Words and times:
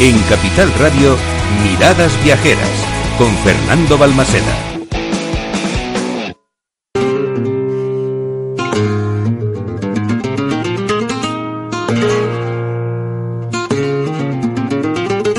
En 0.00 0.18
Capital 0.24 0.72
Radio, 0.80 1.16
Miradas 1.62 2.12
Viajeras, 2.24 2.68
con 3.16 3.32
Fernando 3.38 3.96
Balmaceda. 3.96 4.74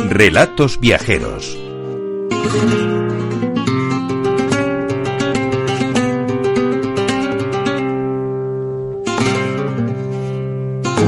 Relatos 0.09 0.79
Viajeros. 0.79 1.57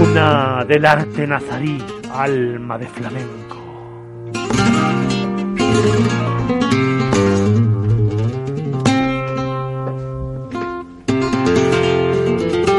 Una 0.01 0.65
del 0.67 0.85
arte 0.85 1.25
nazarí, 1.25 1.81
alma 2.11 2.77
de 2.77 2.87
flamenco. 2.87 3.57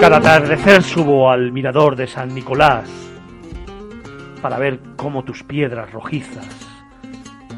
Cada 0.01 0.19
atardecer 0.19 0.83
subo 0.83 1.31
al 1.31 1.53
mirador 1.53 1.97
de 1.97 2.07
San 2.07 2.35
Nicolás 2.35 2.89
para 4.41 4.59
ver 4.59 4.79
cómo 4.97 5.25
tus 5.25 5.43
piedras 5.43 5.91
rojizas, 5.93 6.47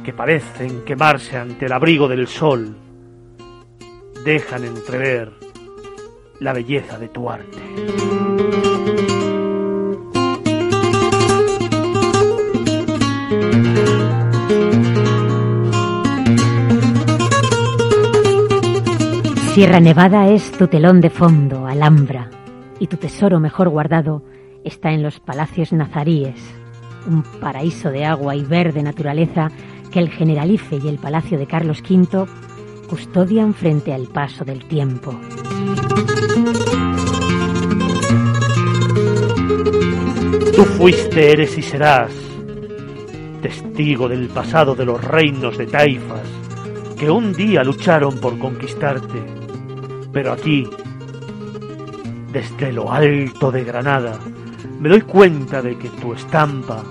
que 0.02 0.12
parecen 0.12 0.82
quemarse 0.84 1.36
ante 1.36 1.66
el 1.66 1.72
abrigo 1.72 2.08
del 2.08 2.26
sol, 2.26 2.74
dejan 4.24 4.64
entrever 4.64 5.32
la 6.40 6.54
belleza 6.54 6.98
de 6.98 7.08
tu 7.08 7.28
arte. 7.28 8.29
Sierra 19.54 19.80
Nevada 19.80 20.28
es 20.28 20.52
tu 20.52 20.68
telón 20.68 21.00
de 21.00 21.10
fondo, 21.10 21.66
Alhambra, 21.66 22.30
y 22.78 22.86
tu 22.86 22.96
tesoro 22.96 23.40
mejor 23.40 23.68
guardado 23.68 24.22
está 24.62 24.92
en 24.92 25.02
los 25.02 25.18
palacios 25.18 25.72
nazaríes, 25.72 26.40
un 27.08 27.24
paraíso 27.40 27.90
de 27.90 28.04
agua 28.04 28.36
y 28.36 28.44
verde 28.44 28.80
naturaleza 28.80 29.48
que 29.90 29.98
el 29.98 30.08
Generalife 30.08 30.76
y 30.76 30.86
el 30.86 30.98
Palacio 30.98 31.36
de 31.36 31.48
Carlos 31.48 31.82
V 31.82 32.26
custodian 32.88 33.52
frente 33.52 33.92
al 33.92 34.06
paso 34.06 34.44
del 34.44 34.64
tiempo. 34.66 35.18
Tú 40.54 40.62
fuiste, 40.62 41.32
eres 41.32 41.58
y 41.58 41.62
serás 41.62 42.12
testigo 43.42 44.08
del 44.08 44.28
pasado 44.28 44.76
de 44.76 44.84
los 44.84 45.02
reinos 45.02 45.58
de 45.58 45.66
taifas 45.66 46.28
que 46.96 47.10
un 47.10 47.32
día 47.32 47.64
lucharon 47.64 48.20
por 48.20 48.38
conquistarte. 48.38 49.39
Pero 50.12 50.32
aquí, 50.32 50.68
desde 52.32 52.72
lo 52.72 52.90
alto 52.90 53.52
de 53.52 53.64
Granada, 53.64 54.18
me 54.80 54.88
doy 54.88 55.02
cuenta 55.02 55.62
de 55.62 55.76
que 55.76 55.88
tu 55.88 56.14
estampa 56.14 56.82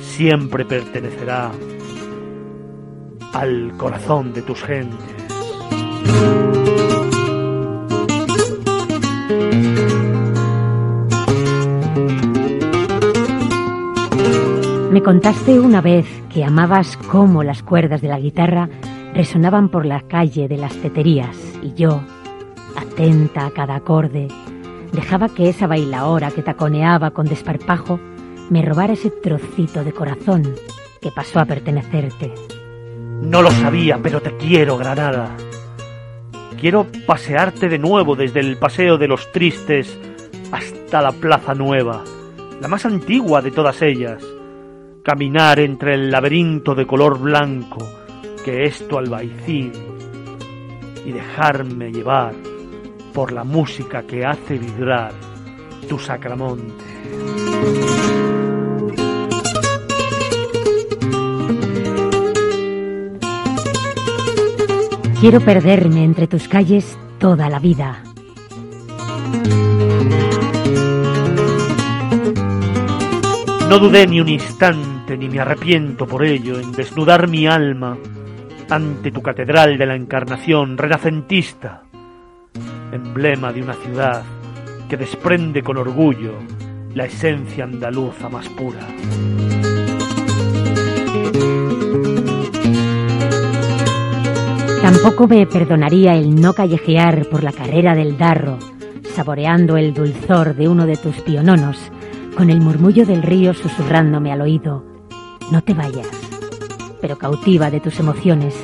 siempre 0.00 0.64
pertenecerá 0.64 1.50
al 3.32 3.72
corazón 3.76 4.32
de 4.32 4.42
tus 4.42 4.62
gentes. 4.62 5.20
Me 14.90 15.02
contaste 15.02 15.60
una 15.60 15.80
vez 15.80 16.06
que 16.34 16.44
amabas 16.44 16.96
cómo 16.96 17.44
las 17.44 17.62
cuerdas 17.62 18.00
de 18.00 18.08
la 18.08 18.18
guitarra 18.18 18.68
resonaban 19.14 19.68
por 19.68 19.86
la 19.86 20.00
calle 20.02 20.48
de 20.48 20.56
las 20.56 20.74
teterías 20.76 21.36
y 21.62 21.74
yo, 21.74 22.02
atenta 22.80 23.46
a 23.46 23.50
cada 23.50 23.76
acorde, 23.76 24.28
dejaba 24.92 25.28
que 25.28 25.48
esa 25.48 25.66
bailaora 25.66 26.30
que 26.30 26.42
taconeaba 26.42 27.12
con 27.12 27.26
desparpajo 27.26 28.00
me 28.50 28.62
robara 28.62 28.94
ese 28.94 29.10
trocito 29.10 29.84
de 29.84 29.92
corazón 29.92 30.54
que 31.00 31.10
pasó 31.10 31.40
a 31.40 31.44
pertenecerte. 31.44 32.32
No 33.22 33.42
lo 33.42 33.50
sabía, 33.50 33.98
pero 34.02 34.20
te 34.20 34.36
quiero, 34.36 34.76
Granada. 34.76 35.36
Quiero 36.60 36.86
pasearte 37.06 37.68
de 37.68 37.78
nuevo 37.78 38.16
desde 38.16 38.40
el 38.40 38.56
Paseo 38.56 38.98
de 38.98 39.08
los 39.08 39.30
Tristes 39.32 39.98
hasta 40.52 41.00
la 41.00 41.12
Plaza 41.12 41.54
Nueva, 41.54 42.02
la 42.60 42.68
más 42.68 42.84
antigua 42.84 43.40
de 43.40 43.50
todas 43.50 43.80
ellas. 43.82 44.22
Caminar 45.02 45.60
entre 45.60 45.94
el 45.94 46.10
laberinto 46.10 46.74
de 46.74 46.86
color 46.86 47.18
blanco 47.18 47.78
que 48.44 48.64
es 48.64 48.86
tu 48.88 48.98
albaicín 48.98 49.72
y 51.04 51.12
dejarme 51.12 51.92
llevar 51.92 52.34
por 53.12 53.32
la 53.32 53.44
música 53.44 54.02
que 54.02 54.24
hace 54.24 54.58
vibrar 54.58 55.12
tu 55.88 55.98
sacramonte. 55.98 56.84
Quiero 65.20 65.40
perderme 65.40 66.02
entre 66.02 66.26
tus 66.26 66.48
calles 66.48 66.98
toda 67.18 67.50
la 67.50 67.58
vida. 67.58 68.02
No 73.68 73.78
dudé 73.78 74.06
ni 74.06 74.20
un 74.20 74.28
instante, 74.28 75.16
ni 75.16 75.28
me 75.28 75.38
arrepiento 75.38 76.06
por 76.06 76.24
ello, 76.24 76.58
en 76.58 76.72
desnudar 76.72 77.28
mi 77.28 77.46
alma 77.46 77.98
ante 78.70 79.10
tu 79.10 79.20
catedral 79.22 79.76
de 79.76 79.86
la 79.86 79.94
Encarnación 79.94 80.78
renacentista, 80.78 81.82
emblema 82.92 83.52
de 83.52 83.62
una 83.62 83.74
ciudad 83.74 84.22
que 84.88 84.96
desprende 84.96 85.62
con 85.62 85.76
orgullo 85.76 86.34
la 86.94 87.04
esencia 87.04 87.64
andaluza 87.64 88.28
más 88.28 88.48
pura. 88.48 88.86
Tampoco 94.82 95.28
me 95.28 95.46
perdonaría 95.46 96.14
el 96.16 96.34
no 96.34 96.52
callejear 96.52 97.26
por 97.26 97.44
la 97.44 97.52
carrera 97.52 97.94
del 97.94 98.18
Darro, 98.18 98.58
saboreando 99.14 99.76
el 99.76 99.94
dulzor 99.94 100.56
de 100.56 100.68
uno 100.68 100.86
de 100.86 100.96
tus 100.96 101.16
piononos, 101.20 101.92
con 102.36 102.50
el 102.50 102.60
murmullo 102.60 103.06
del 103.06 103.22
río 103.22 103.54
susurrándome 103.54 104.32
al 104.32 104.40
oído. 104.40 104.84
No 105.52 105.62
te 105.62 105.74
vayas, 105.74 106.08
pero 107.00 107.18
cautiva 107.18 107.70
de 107.70 107.80
tus 107.80 108.00
emociones. 108.00 108.54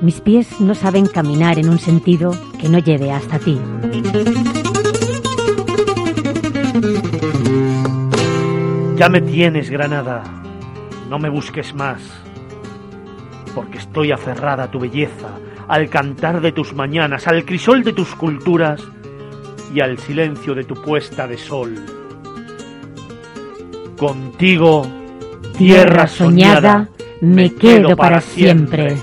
Mis 0.00 0.20
pies 0.20 0.60
no 0.60 0.74
saben 0.74 1.06
caminar 1.06 1.58
en 1.58 1.68
un 1.68 1.78
sentido 1.78 2.32
que 2.60 2.68
no 2.68 2.78
lleve 2.78 3.10
hasta 3.12 3.38
ti. 3.38 3.58
Ya 8.96 9.08
me 9.08 9.20
tienes, 9.20 9.70
Granada. 9.70 10.22
No 11.08 11.18
me 11.18 11.28
busques 11.28 11.74
más, 11.74 12.00
porque 13.54 13.78
estoy 13.78 14.12
aferrada 14.12 14.64
a 14.64 14.70
tu 14.70 14.80
belleza, 14.80 15.38
al 15.68 15.88
cantar 15.88 16.40
de 16.40 16.52
tus 16.52 16.74
mañanas, 16.74 17.26
al 17.28 17.44
crisol 17.44 17.84
de 17.84 17.92
tus 17.92 18.14
culturas 18.14 18.82
y 19.74 19.80
al 19.80 19.98
silencio 19.98 20.54
de 20.54 20.64
tu 20.64 20.74
puesta 20.74 21.26
de 21.26 21.38
sol. 21.38 21.74
Contigo, 23.96 24.86
Tierra 25.56 26.08
soñada, 26.08 26.88
me 27.20 27.54
quedo 27.54 27.96
para 27.96 28.20
siempre. 28.20 28.96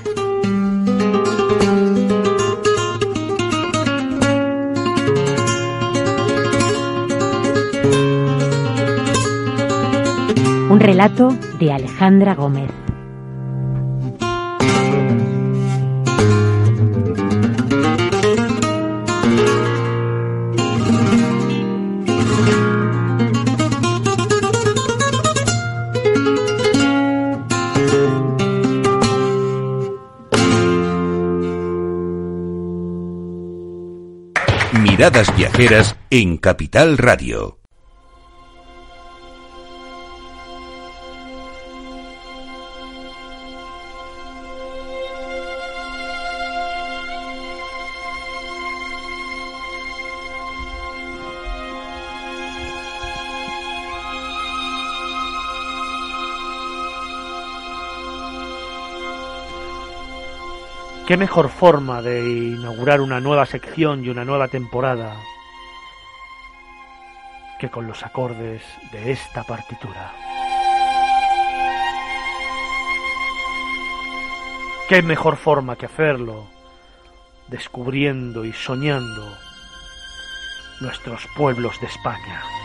Relato 10.82 11.30
de 11.60 11.72
Alejandra 11.72 12.34
Gómez. 12.34 12.68
Miradas 34.72 35.34
Viajeras 35.36 35.96
en 36.10 36.38
Capital 36.38 36.98
Radio. 36.98 37.61
¿Qué 61.06 61.16
mejor 61.16 61.48
forma 61.48 62.00
de 62.00 62.28
inaugurar 62.30 63.00
una 63.00 63.18
nueva 63.18 63.44
sección 63.44 64.04
y 64.04 64.08
una 64.08 64.24
nueva 64.24 64.46
temporada 64.46 65.16
que 67.58 67.70
con 67.70 67.88
los 67.88 68.04
acordes 68.04 68.62
de 68.92 69.10
esta 69.10 69.42
partitura? 69.42 70.12
¿Qué 74.88 75.02
mejor 75.02 75.36
forma 75.36 75.74
que 75.74 75.86
hacerlo 75.86 76.46
descubriendo 77.48 78.44
y 78.44 78.52
soñando 78.52 79.36
nuestros 80.80 81.26
pueblos 81.36 81.80
de 81.80 81.88
España? 81.88 82.61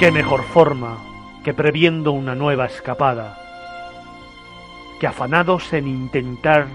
¿Qué 0.00 0.10
mejor 0.10 0.44
forma 0.44 0.96
que 1.44 1.52
previendo 1.52 2.12
una 2.12 2.34
nueva 2.34 2.64
escapada, 2.64 3.38
que 4.98 5.06
afanados 5.06 5.74
en 5.74 5.86
intentar 5.86 6.68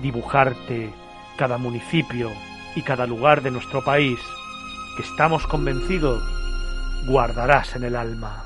dibujarte 0.00 0.94
cada 1.36 1.58
municipio 1.58 2.30
y 2.76 2.82
cada 2.82 3.08
lugar 3.08 3.42
de 3.42 3.50
nuestro 3.50 3.82
país 3.82 4.20
que 4.96 5.02
estamos 5.02 5.48
convencidos 5.48 6.22
guardarás 7.08 7.74
en 7.74 7.82
el 7.82 7.96
alma? 7.96 8.45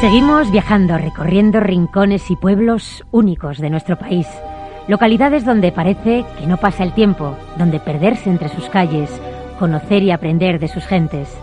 Seguimos 0.00 0.50
viajando, 0.50 0.98
recorriendo 0.98 1.60
rincones 1.60 2.30
y 2.30 2.36
pueblos 2.36 3.04
únicos 3.10 3.58
de 3.58 3.70
nuestro 3.70 3.96
país. 3.96 4.26
Localidades 4.86 5.44
donde 5.44 5.72
parece 5.72 6.24
que 6.38 6.46
no 6.46 6.58
pasa 6.58 6.84
el 6.84 6.92
tiempo, 6.92 7.36
donde 7.56 7.80
perderse 7.80 8.28
entre 8.28 8.48
sus 8.48 8.68
calles, 8.68 9.10
conocer 9.58 10.02
y 10.02 10.10
aprender 10.10 10.58
de 10.58 10.68
sus 10.68 10.84
gentes. 10.84 11.34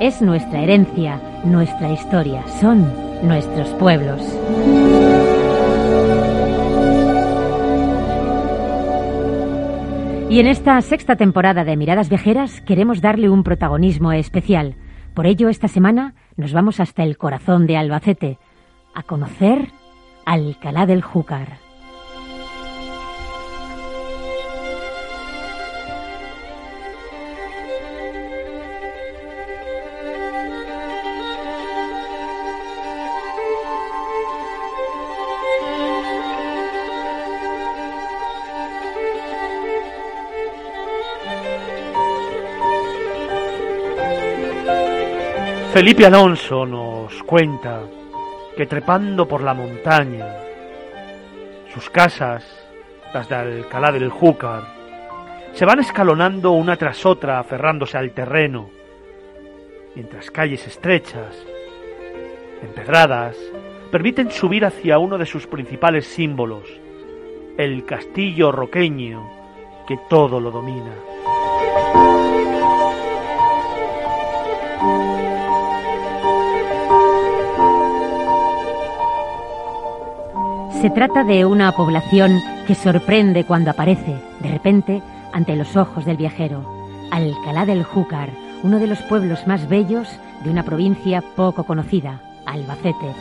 Es 0.00 0.20
nuestra 0.20 0.60
herencia, 0.60 1.20
nuestra 1.44 1.92
historia, 1.92 2.46
son 2.60 2.92
nuestros 3.22 3.68
pueblos. 3.70 4.20
Y 10.28 10.40
en 10.40 10.46
esta 10.48 10.80
sexta 10.82 11.16
temporada 11.16 11.64
de 11.64 11.76
Miradas 11.76 12.08
Viajeras 12.08 12.60
queremos 12.62 13.00
darle 13.00 13.28
un 13.30 13.44
protagonismo 13.44 14.12
especial. 14.12 14.74
Por 15.14 15.26
ello, 15.26 15.48
esta 15.48 15.68
semana 15.68 16.14
nos 16.36 16.52
vamos 16.52 16.80
hasta 16.80 17.02
el 17.02 17.16
corazón 17.16 17.66
de 17.66 17.76
Albacete, 17.76 18.38
a 18.94 19.02
conocer 19.02 19.70
Alcalá 20.24 20.86
del 20.86 21.02
Júcar. 21.02 21.63
Felipe 45.74 46.06
Alonso 46.06 46.64
nos 46.64 47.20
cuenta 47.24 47.82
que 48.56 48.64
trepando 48.64 49.26
por 49.26 49.42
la 49.42 49.54
montaña, 49.54 50.24
sus 51.74 51.90
casas, 51.90 52.44
las 53.12 53.28
de 53.28 53.34
Alcalá 53.34 53.90
del 53.90 54.08
Júcar, 54.08 54.62
se 55.52 55.64
van 55.64 55.80
escalonando 55.80 56.52
una 56.52 56.76
tras 56.76 57.04
otra 57.04 57.40
aferrándose 57.40 57.98
al 57.98 58.12
terreno, 58.12 58.70
mientras 59.96 60.30
calles 60.30 60.64
estrechas, 60.64 61.44
empedradas, 62.62 63.36
permiten 63.90 64.30
subir 64.30 64.64
hacia 64.64 65.00
uno 65.00 65.18
de 65.18 65.26
sus 65.26 65.48
principales 65.48 66.06
símbolos, 66.06 66.70
el 67.58 67.84
castillo 67.84 68.52
roqueño 68.52 69.28
que 69.88 69.98
todo 70.08 70.38
lo 70.38 70.52
domina. 70.52 71.13
Se 80.84 80.90
trata 80.90 81.24
de 81.24 81.46
una 81.46 81.72
población 81.72 82.42
que 82.66 82.74
sorprende 82.74 83.44
cuando 83.44 83.70
aparece, 83.70 84.20
de 84.40 84.50
repente, 84.50 85.02
ante 85.32 85.56
los 85.56 85.78
ojos 85.78 86.04
del 86.04 86.18
viajero. 86.18 86.62
Alcalá 87.10 87.64
del 87.64 87.84
Júcar, 87.84 88.28
uno 88.62 88.78
de 88.78 88.86
los 88.86 89.00
pueblos 89.00 89.46
más 89.46 89.66
bellos 89.66 90.06
de 90.44 90.50
una 90.50 90.62
provincia 90.62 91.22
poco 91.36 91.64
conocida, 91.64 92.20
Albacete. 92.44 93.14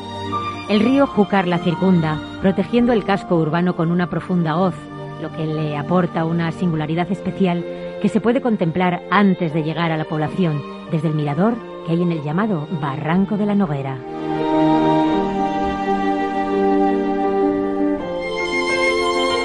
El 0.69 0.81
río 0.81 1.07
Júcar 1.07 1.48
la 1.48 1.57
circunda, 1.60 2.19
protegiendo 2.42 2.92
el 2.92 3.06
casco 3.06 3.38
urbano 3.38 3.77
con 3.77 3.92
una 3.92 4.10
profunda 4.10 4.57
hoz, 4.57 4.75
lo 5.21 5.31
que 5.31 5.45
le 5.45 5.77
aporta 5.77 6.25
una 6.25 6.51
singularidad 6.51 7.10
especial 7.13 7.63
que 8.01 8.10
se 8.10 8.19
puede 8.19 8.42
contemplar 8.42 9.04
antes 9.10 9.54
de 9.54 9.63
llegar 9.63 9.94
a 9.94 9.98
la 9.98 10.04
población, 10.04 10.62
desde 10.92 11.07
el 11.07 11.15
mirador 11.15 11.54
que 11.86 11.94
hay 11.94 12.01
en 12.01 12.12
el 12.12 12.24
llamado 12.24 12.68
Barranco 12.81 13.38
de 13.38 13.45
la 13.45 13.56
Noguera. 13.56 13.95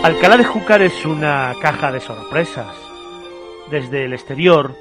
Alcalá 0.03 0.37
de 0.37 0.45
Júcar 0.45 0.81
es 0.81 1.05
una 1.05 1.53
caja 1.61 1.91
de 1.91 1.99
sorpresas. 2.01 2.75
Desde 3.69 4.05
el 4.05 4.13
exterior, 4.13 4.75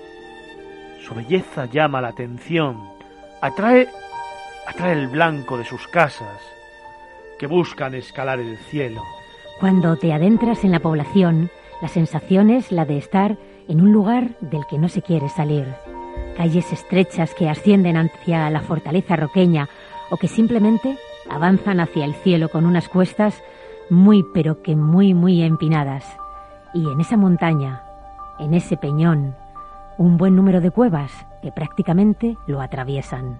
su 1.06 1.16
belleza 1.16 1.66
llama 1.66 2.02
la 2.02 2.10
atención, 2.10 2.78
atrae, 3.42 3.88
atrae 4.68 4.94
el 4.94 5.08
blanco 5.08 5.58
de 5.58 5.66
sus 5.66 5.88
casas, 5.88 6.40
que 7.40 7.48
buscan 7.48 7.96
escalar 7.96 8.40
el 8.40 8.58
cielo. 8.70 9.02
Cuando 9.60 9.98
te 9.98 10.14
adentras 10.14 10.64
en 10.64 10.72
la 10.72 10.82
población, 10.82 11.50
la 11.82 11.88
sensación 11.88 12.52
es 12.52 12.72
la 12.72 12.86
de 12.86 12.98
estar 12.98 13.38
en 13.68 13.82
un 13.82 13.92
lugar 13.92 14.38
del 14.40 14.68
que 14.70 14.78
no 14.78 14.88
se 14.88 15.02
quiere 15.02 15.30
salir. 15.30 15.66
Calles 16.38 16.72
estrechas 16.72 17.34
que 17.34 17.50
ascienden 17.50 17.98
hacia 17.98 18.52
la 18.52 18.62
fortaleza 18.62 19.16
roqueña 19.16 19.68
o 20.12 20.18
que 20.18 20.28
simplemente 20.28 20.96
avanzan 21.28 21.80
hacia 21.80 22.06
el 22.06 22.14
cielo 22.14 22.50
con 22.50 22.68
unas 22.68 22.88
cuestas 22.88 23.44
muy 23.90 24.24
pero 24.34 24.62
que 24.62 24.76
muy 24.76 25.14
muy 25.14 25.42
empinadas. 25.42 26.06
Y 26.74 26.90
en 26.90 27.00
esa 27.00 27.18
montaña, 27.18 27.84
en 28.40 28.54
ese 28.54 28.78
peñón, 28.78 29.36
un 29.98 30.18
buen 30.18 30.36
número 30.36 30.62
de 30.62 30.72
cuevas 30.72 31.12
que 31.42 31.52
prácticamente 31.52 32.38
lo 32.48 32.62
atraviesan. 32.62 33.38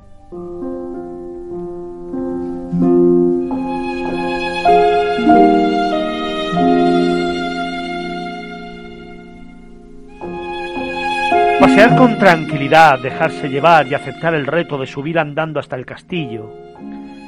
Pasear 11.60 11.96
con 11.98 12.18
tranquilidad, 12.18 13.00
dejarse 13.00 13.50
llevar 13.50 13.88
y 13.88 13.94
aceptar 13.94 14.34
el 14.34 14.48
reto 14.48 14.78
de 14.78 14.88
subir 14.88 15.20
andando 15.20 15.60
hasta 15.60 15.76
el 15.76 15.86
castillo 15.86 16.68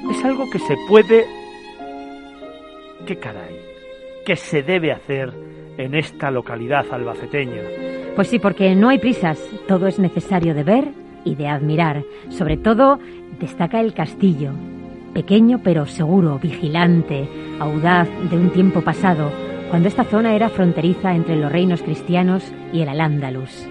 es 0.09 0.25
algo 0.25 0.49
que 0.49 0.59
se 0.59 0.75
puede 0.87 1.25
¿Qué 3.05 3.17
caray? 3.17 3.59
¿Qué 4.25 4.35
se 4.35 4.61
debe 4.61 4.91
hacer 4.91 5.33
en 5.77 5.95
esta 5.95 6.29
localidad 6.31 6.85
albaceteña? 6.91 7.61
Pues 8.15 8.27
sí, 8.27 8.39
porque 8.39 8.75
no 8.75 8.89
hay 8.89 8.99
prisas, 8.99 9.39
todo 9.67 9.87
es 9.87 9.99
necesario 9.99 10.53
de 10.53 10.63
ver 10.63 10.89
y 11.25 11.35
de 11.35 11.47
admirar. 11.47 12.03
Sobre 12.29 12.57
todo 12.57 12.99
destaca 13.39 13.79
el 13.79 13.93
castillo, 13.93 14.51
pequeño 15.13 15.61
pero 15.63 15.85
seguro, 15.85 16.39
vigilante, 16.39 17.27
audaz 17.59 18.09
de 18.29 18.37
un 18.37 18.51
tiempo 18.51 18.81
pasado, 18.81 19.31
cuando 19.69 19.87
esta 19.87 20.03
zona 20.03 20.35
era 20.35 20.49
fronteriza 20.49 21.13
entre 21.15 21.35
los 21.35 21.51
reinos 21.51 21.81
cristianos 21.81 22.51
y 22.73 22.81
el 22.81 22.89
Al-Ándalus. 22.89 23.67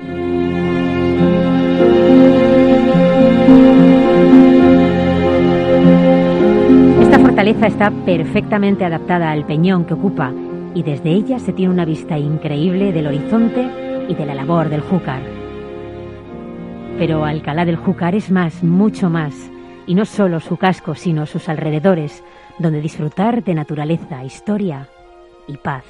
Fortaleza 7.38 7.68
está 7.68 7.92
perfectamente 8.04 8.84
adaptada 8.84 9.30
al 9.30 9.46
peñón 9.46 9.84
que 9.84 9.94
ocupa 9.94 10.32
y 10.74 10.82
desde 10.82 11.10
ella 11.10 11.38
se 11.38 11.52
tiene 11.52 11.72
una 11.72 11.84
vista 11.84 12.18
increíble 12.18 12.90
del 12.92 13.06
horizonte 13.06 13.64
y 14.08 14.14
de 14.16 14.26
la 14.26 14.34
labor 14.34 14.68
del 14.68 14.80
Júcar. 14.80 15.22
Pero 16.98 17.24
Alcalá 17.24 17.64
del 17.64 17.76
Júcar 17.76 18.16
es 18.16 18.32
más, 18.32 18.64
mucho 18.64 19.08
más, 19.08 19.52
y 19.86 19.94
no 19.94 20.04
solo 20.04 20.40
su 20.40 20.56
casco, 20.56 20.96
sino 20.96 21.26
sus 21.26 21.48
alrededores, 21.48 22.24
donde 22.58 22.80
disfrutar 22.80 23.44
de 23.44 23.54
naturaleza, 23.54 24.24
historia 24.24 24.88
y 25.46 25.58
paz. 25.58 25.84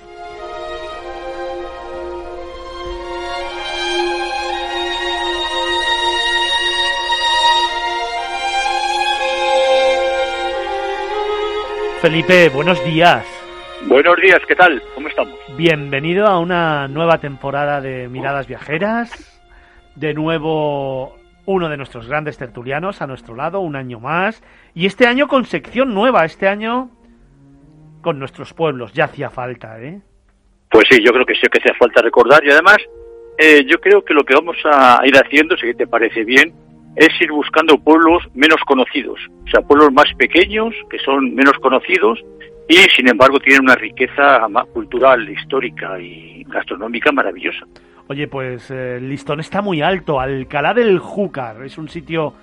Felipe, 12.00 12.48
buenos 12.50 12.84
días. 12.84 13.26
Buenos 13.88 14.14
días, 14.22 14.38
¿qué 14.46 14.54
tal? 14.54 14.80
¿Cómo 14.94 15.08
estamos? 15.08 15.36
Bienvenido 15.56 16.26
a 16.26 16.38
una 16.38 16.86
nueva 16.86 17.18
temporada 17.18 17.80
de 17.80 18.08
Miradas 18.08 18.46
Viajeras. 18.46 19.40
De 19.96 20.14
nuevo 20.14 21.16
uno 21.44 21.68
de 21.68 21.76
nuestros 21.76 22.06
grandes 22.06 22.38
tertulianos 22.38 23.02
a 23.02 23.08
nuestro 23.08 23.34
lado, 23.34 23.58
un 23.58 23.74
año 23.74 23.98
más. 23.98 24.44
Y 24.74 24.86
este 24.86 25.08
año 25.08 25.26
con 25.26 25.44
sección 25.44 25.92
nueva, 25.92 26.24
este 26.24 26.46
año 26.46 26.88
con 28.00 28.20
nuestros 28.20 28.54
pueblos. 28.54 28.92
Ya 28.92 29.06
hacía 29.06 29.28
falta, 29.28 29.80
¿eh? 29.80 30.00
Pues 30.70 30.84
sí, 30.88 31.02
yo 31.04 31.10
creo 31.10 31.26
que 31.26 31.34
sí 31.34 31.48
que 31.50 31.58
hacía 31.58 31.74
falta 31.76 32.00
recordar. 32.00 32.44
Y 32.44 32.52
además, 32.52 32.76
eh, 33.38 33.64
yo 33.66 33.80
creo 33.80 34.04
que 34.04 34.14
lo 34.14 34.22
que 34.22 34.34
vamos 34.34 34.56
a 34.64 35.00
ir 35.04 35.16
haciendo, 35.16 35.56
si 35.56 35.74
te 35.74 35.88
parece 35.88 36.22
bien, 36.22 36.54
es 36.98 37.08
ir 37.20 37.30
buscando 37.30 37.78
pueblos 37.78 38.24
menos 38.34 38.60
conocidos. 38.66 39.20
O 39.46 39.50
sea, 39.50 39.60
pueblos 39.62 39.92
más 39.92 40.12
pequeños, 40.18 40.74
que 40.90 40.98
son 40.98 41.32
menos 41.34 41.54
conocidos, 41.60 42.18
y 42.68 42.74
sin 42.94 43.08
embargo 43.08 43.38
tienen 43.38 43.62
una 43.62 43.76
riqueza 43.76 44.46
cultural, 44.72 45.28
histórica 45.30 45.98
y 46.00 46.44
gastronómica 46.48 47.12
maravillosa. 47.12 47.64
Oye, 48.08 48.26
pues 48.26 48.70
eh, 48.70 48.98
listón 49.00 49.38
está 49.40 49.62
muy 49.62 49.80
alto. 49.80 50.18
Alcalá 50.18 50.74
del 50.74 50.98
Júcar 50.98 51.62
es 51.64 51.78
un 51.78 51.88
sitio 51.88 52.34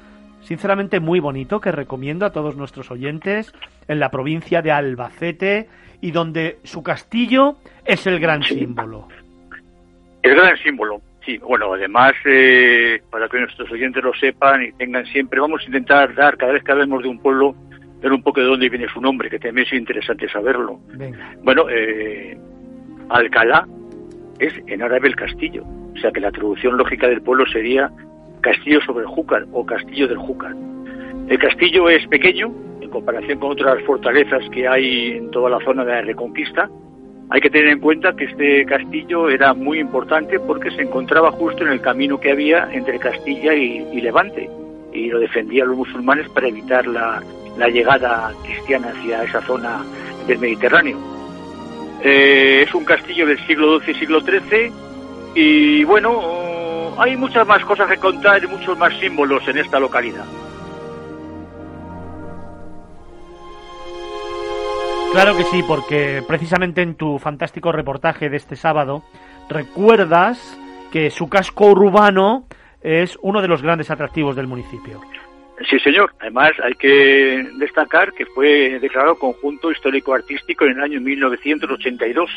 sinceramente 0.42 1.00
muy 1.00 1.20
bonito 1.20 1.60
que 1.60 1.72
recomiendo 1.72 2.26
a 2.26 2.32
todos 2.32 2.56
nuestros 2.56 2.92
oyentes 2.92 3.54
en 3.88 4.00
la 4.00 4.10
provincia 4.10 4.62
de 4.62 4.72
Albacete 4.72 5.68
y 6.02 6.12
donde 6.12 6.60
su 6.64 6.82
castillo 6.82 7.58
es 7.84 8.08
el 8.08 8.20
gran 8.20 8.44
símbolo. 8.44 9.08
El 10.24 10.36
gran 10.36 10.56
símbolo, 10.58 11.02
sí. 11.26 11.38
Bueno, 11.40 11.74
además, 11.74 12.14
eh, 12.26 13.02
para 13.10 13.28
que 13.28 13.40
nuestros 13.40 13.72
oyentes 13.72 14.04
lo 14.04 14.14
sepan 14.14 14.64
y 14.64 14.72
tengan 14.74 15.06
siempre, 15.08 15.40
vamos 15.40 15.62
a 15.62 15.66
intentar 15.66 16.14
dar, 16.16 16.38
cada 16.38 16.54
vez 16.54 16.64
que 16.64 16.72
hablemos 16.72 17.04
de 17.04 17.10
un 17.10 17.20
pueblo, 17.20 17.56
ver 18.02 18.12
un 18.12 18.24
poco 18.24 18.40
de 18.40 18.48
dónde 18.48 18.70
viene 18.70 18.88
su 18.94 19.02
nombre, 19.02 19.30
que 19.30 19.40
también 19.40 19.68
es 19.68 19.74
interesante 19.74 20.30
saberlo. 20.30 20.80
Bueno, 21.44 21.68
eh, 21.70 22.38
Alcalá 23.10 23.68
es 24.40 24.54
en 24.68 24.82
árabe 24.82 25.08
el 25.08 25.16
castillo, 25.16 25.64
o 25.64 25.98
sea 26.00 26.12
que 26.12 26.20
la 26.20 26.32
traducción 26.32 26.78
lógica 26.78 27.08
del 27.08 27.22
pueblo 27.22 27.46
sería 27.48 27.92
castillo 28.42 28.80
sobre 28.82 29.06
el 29.06 29.10
Júcar 29.10 29.46
o 29.52 29.66
castillo 29.66 30.08
del 30.08 30.18
Júcar. 30.18 30.54
El 31.28 31.40
castillo 31.40 31.90
es 31.90 32.06
pequeño 32.08 32.54
en 32.82 32.90
comparación 32.92 33.40
con 33.40 33.52
otras 33.52 33.82
fortalezas 33.84 34.48
que 34.52 34.68
hay 34.68 35.14
en 35.14 35.32
toda 35.32 35.50
la 35.50 35.60
zona 35.66 35.84
de 35.84 35.92
la 35.92 36.02
Reconquista. 36.02 36.70
Hay 37.30 37.42
que 37.42 37.50
tener 37.50 37.70
en 37.70 37.80
cuenta 37.80 38.16
que 38.16 38.26
este 38.26 38.66
castillo 38.66 39.30
era 39.30 39.54
muy 39.54 39.80
importante 39.80 40.40
porque 40.40 40.70
se 40.72 40.84
encontraba 40.84 41.32
justo 41.32 41.64
en 41.64 41.72
el 41.72 41.82
camino 41.82 42.20
que 42.20 42.32
había 42.32 42.70
entre 42.72 43.00
Castilla 43.00 43.54
y, 43.54 44.00
Levante 44.00 44.50
y 44.94 45.08
lo 45.08 45.20
defendían 45.20 45.70
los 45.70 45.78
musulmanes 45.78 46.30
para 46.30 46.48
evitar 46.48 46.86
la, 46.86 47.22
llegada 47.70 48.32
cristiana 48.44 48.90
hacia 48.90 49.24
esa 49.24 49.42
zona 49.42 49.84
del 50.28 50.38
Mediterráneo. 50.38 50.98
Eh, 52.04 52.64
es 52.68 52.76
un 52.76 52.86
castillo 52.86 53.26
del 53.26 53.40
siglo 53.48 53.80
XII 53.80 53.92
y 53.92 54.00
siglo 54.00 54.22
XIII 54.22 54.72
y 55.34 55.84
bueno, 55.84 56.94
hay 56.98 57.18
muchas 57.18 57.48
más 57.48 57.66
cosas 57.66 57.90
que 57.90 57.98
contar 57.98 58.44
y 58.44 58.48
muchos 58.48 58.78
más 58.78 58.94
símbolos 59.00 59.48
en 59.48 59.58
esta 59.58 59.80
localidad. 59.80 60.26
Claro 65.16 65.38
que 65.38 65.46
sí, 65.46 65.64
porque 65.66 66.22
precisamente 66.28 66.82
en 66.82 66.96
tu 66.96 67.20
fantástico 67.20 67.72
reportaje 67.72 68.30
de 68.30 68.36
este 68.36 68.58
sábado 68.58 69.02
recuerdas 69.48 70.60
que 70.92 71.10
su 71.10 71.30
casco 71.30 71.68
urbano 71.68 72.44
es 72.82 73.18
uno 73.22 73.42
de 73.42 73.48
los 73.48 73.62
grandes 73.62 73.90
atractivos 73.90 74.36
del 74.36 74.48
municipio. 74.48 75.00
Sí, 75.70 75.80
señor. 75.80 76.14
Además, 76.20 76.52
hay 76.62 76.74
que 76.74 77.48
destacar 77.60 78.12
que 78.12 78.26
fue 78.26 78.78
declarado 78.82 79.18
conjunto 79.18 79.72
histórico-artístico 79.72 80.66
en 80.66 80.72
el 80.72 80.84
año 80.84 81.00
1982. 81.00 82.30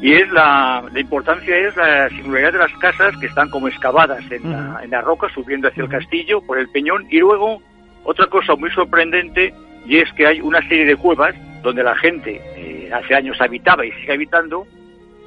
Y 0.00 0.14
es 0.14 0.28
la, 0.32 0.84
la 0.92 0.98
importancia 0.98 1.56
es 1.56 1.76
la 1.76 2.08
singularidad 2.08 2.54
de 2.54 2.58
las 2.58 2.72
casas 2.78 3.16
que 3.18 3.26
están 3.26 3.48
como 3.50 3.68
excavadas 3.68 4.24
en, 4.32 4.50
la, 4.90 5.00
roca, 5.00 5.28
subiendo 5.32 5.68
hacia 5.68 5.84
el 5.84 5.88
castillo 5.88 6.44
por 6.44 6.58
el 6.58 6.68
peñón. 6.70 7.06
Y 7.08 7.20
luego, 7.20 7.62
otra 8.02 8.26
cosa 8.26 8.56
muy 8.56 8.70
sorprendente, 8.72 9.54
y 9.86 9.98
es 9.98 10.12
que 10.12 10.26
hay 10.26 10.40
una 10.40 10.60
serie 10.68 10.84
de 10.84 10.96
cuevas 10.96 11.34
donde 11.62 11.82
la 11.82 11.96
gente 11.96 12.40
eh, 12.56 12.90
hace 12.92 13.14
años 13.14 13.40
habitaba 13.40 13.84
y 13.84 13.92
sigue 13.92 14.12
habitando. 14.12 14.66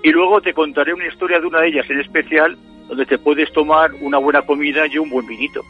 Y 0.03 0.11
luego 0.11 0.41
te 0.41 0.53
contaré 0.53 0.93
una 0.93 1.07
historia 1.07 1.39
de 1.39 1.47
una 1.47 1.61
de 1.61 1.69
ellas 1.69 1.89
en 1.89 1.99
especial, 1.99 2.57
donde 2.87 3.05
te 3.05 3.17
puedes 3.17 3.51
tomar 3.53 3.91
una 4.01 4.17
buena 4.17 4.41
comida 4.43 4.85
y 4.87 4.97
un 4.97 5.09
buen 5.09 5.25
vinito. 5.25 5.63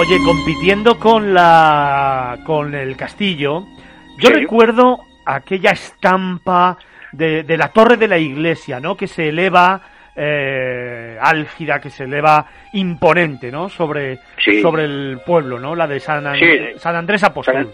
Oye, 0.00 0.18
compitiendo 0.24 0.98
con 0.98 1.34
la 1.34 2.38
con 2.46 2.74
el 2.74 2.96
castillo, 2.96 3.66
yo 4.18 4.30
recuerdo 4.30 5.00
aquella 5.26 5.72
estampa 5.72 6.78
de, 7.12 7.42
de, 7.42 7.56
la 7.58 7.68
torre 7.68 7.98
de 7.98 8.08
la 8.08 8.18
iglesia, 8.18 8.80
¿no? 8.80 8.96
Que 8.96 9.06
se 9.06 9.28
eleva 9.28 9.82
eh, 10.16 11.16
álgida, 11.20 11.80
que 11.80 11.90
se 11.90 12.04
eleva 12.04 12.46
imponente, 12.72 13.50
¿no? 13.50 13.68
Sobre, 13.68 14.18
sobre 14.60 14.84
el 14.84 15.20
pueblo, 15.24 15.58
¿no? 15.58 15.74
La 15.74 15.86
de 15.86 16.00
San, 16.00 16.24
San 16.76 16.96
Andrés 16.96 17.24
Apóstol. 17.24 17.72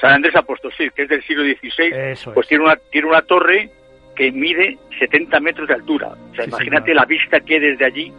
San, 0.00 0.12
Andrés 0.12 0.36
Apóstol, 0.36 0.72
sí, 0.76 0.88
que 0.94 1.02
es 1.02 1.08
del 1.08 1.22
siglo 1.22 1.42
XVI. 1.44 2.32
pues 2.32 2.46
tiene 2.46 2.64
una 2.64 2.76
tiene 2.90 3.08
una 3.08 3.22
torre 3.22 3.70
que 4.18 4.32
mide 4.32 4.76
70 4.98 5.38
metros 5.40 5.68
de 5.68 5.74
altura. 5.74 6.08
O 6.32 6.34
sea, 6.34 6.44
imagínate 6.44 6.92
la 6.92 7.04
vista 7.04 7.38
que 7.38 7.54
hay 7.54 7.60
desde 7.60 7.84
allí 7.84 8.12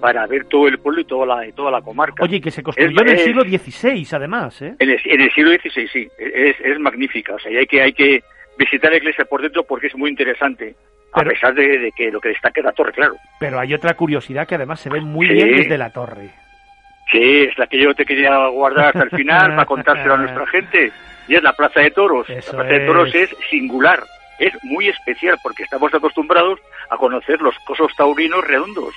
para 0.00 0.26
ver 0.26 0.46
todo 0.46 0.66
el 0.66 0.78
pueblo 0.78 1.02
y 1.02 1.04
toda 1.04 1.26
la, 1.26 1.52
toda 1.52 1.70
la 1.70 1.82
comarca. 1.82 2.24
Oye, 2.24 2.40
que 2.40 2.50
se 2.50 2.62
construyó 2.62 3.02
en 3.02 3.08
el 3.08 3.18
siglo 3.18 3.42
XVI, 3.42 4.06
además, 4.12 4.62
¿eh? 4.62 4.74
En 4.78 4.90
el, 4.90 5.30
siglo 5.32 5.50
XVI, 5.50 5.88
sí. 5.88 6.08
Es, 6.18 6.56
es, 6.58 6.78
magnífica. 6.80 7.34
O 7.34 7.38
sea, 7.38 7.56
hay 7.56 7.66
que, 7.66 7.82
hay 7.82 7.92
que 7.92 8.22
visitar 8.58 8.90
la 8.90 8.96
iglesia 8.96 9.26
por 9.26 9.42
dentro 9.42 9.62
porque 9.64 9.88
es 9.88 9.94
muy 9.94 10.08
interesante. 10.08 10.74
A 11.12 11.22
pesar 11.22 11.54
de, 11.54 11.92
que 11.94 12.10
lo 12.10 12.20
que 12.20 12.30
destaca 12.30 12.60
es 12.60 12.64
la 12.64 12.72
torre, 12.72 12.92
claro. 12.92 13.14
Pero 13.38 13.58
hay 13.58 13.74
otra 13.74 13.94
curiosidad 13.94 14.46
que 14.46 14.54
además 14.54 14.80
se 14.80 14.90
ve 14.90 15.00
muy 15.00 15.28
bien 15.28 15.56
desde 15.56 15.78
la 15.78 15.90
torre. 15.90 16.30
Sí, 17.10 17.46
es 17.50 17.58
la 17.58 17.66
que 17.66 17.78
yo 17.78 17.94
te 17.94 18.04
quería 18.04 18.46
guardar 18.48 18.86
hasta 18.86 19.02
el 19.02 19.10
final 19.10 19.50
para 19.50 19.66
contárselo 19.66 20.14
a 20.14 20.18
nuestra 20.18 20.46
gente. 20.50 20.92
Y 21.28 21.34
es 21.34 21.42
la 21.42 21.52
Plaza 21.52 21.80
de 21.80 21.90
Toros. 21.90 22.28
la 22.28 22.40
Plaza 22.40 22.64
de 22.64 22.80
Toros 22.86 23.14
es 23.14 23.36
singular 23.50 24.02
es 24.42 24.52
muy 24.64 24.88
especial 24.88 25.38
porque 25.42 25.62
estamos 25.62 25.94
acostumbrados 25.94 26.58
a 26.90 26.96
conocer 26.96 27.40
los 27.40 27.54
cosos 27.64 27.92
taurinos 27.96 28.44
redondos. 28.44 28.92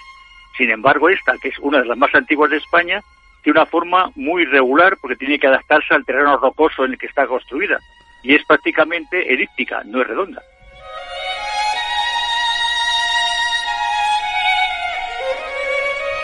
Sin 0.57 0.72
embargo, 0.72 1.07
esta, 1.10 1.38
que 1.38 1.50
es 1.50 1.60
una 1.60 1.79
de 1.79 1.86
las 1.86 1.98
más 1.98 2.13
antiguas 2.15 2.50
de 2.50 2.57
España, 2.57 3.01
tiene 3.43 3.60
una 3.60 3.67
forma 3.67 4.10
muy 4.15 4.41
irregular 4.41 4.98
porque 5.00 5.17
tiene 5.17 5.38
que 5.38 5.45
adaptarse 5.45 5.93
al 5.93 6.03
terreno 6.03 6.38
rocoso 6.38 6.86
en 6.86 6.93
el 6.93 6.98
que 6.98 7.05
está 7.05 7.27
construida. 7.27 7.77
Y 8.24 8.34
es 8.34 8.43
prácticamente 8.45 9.31
elíptica, 9.31 9.84
no 9.86 10.01
es 10.01 10.07
redonda. 10.07 10.41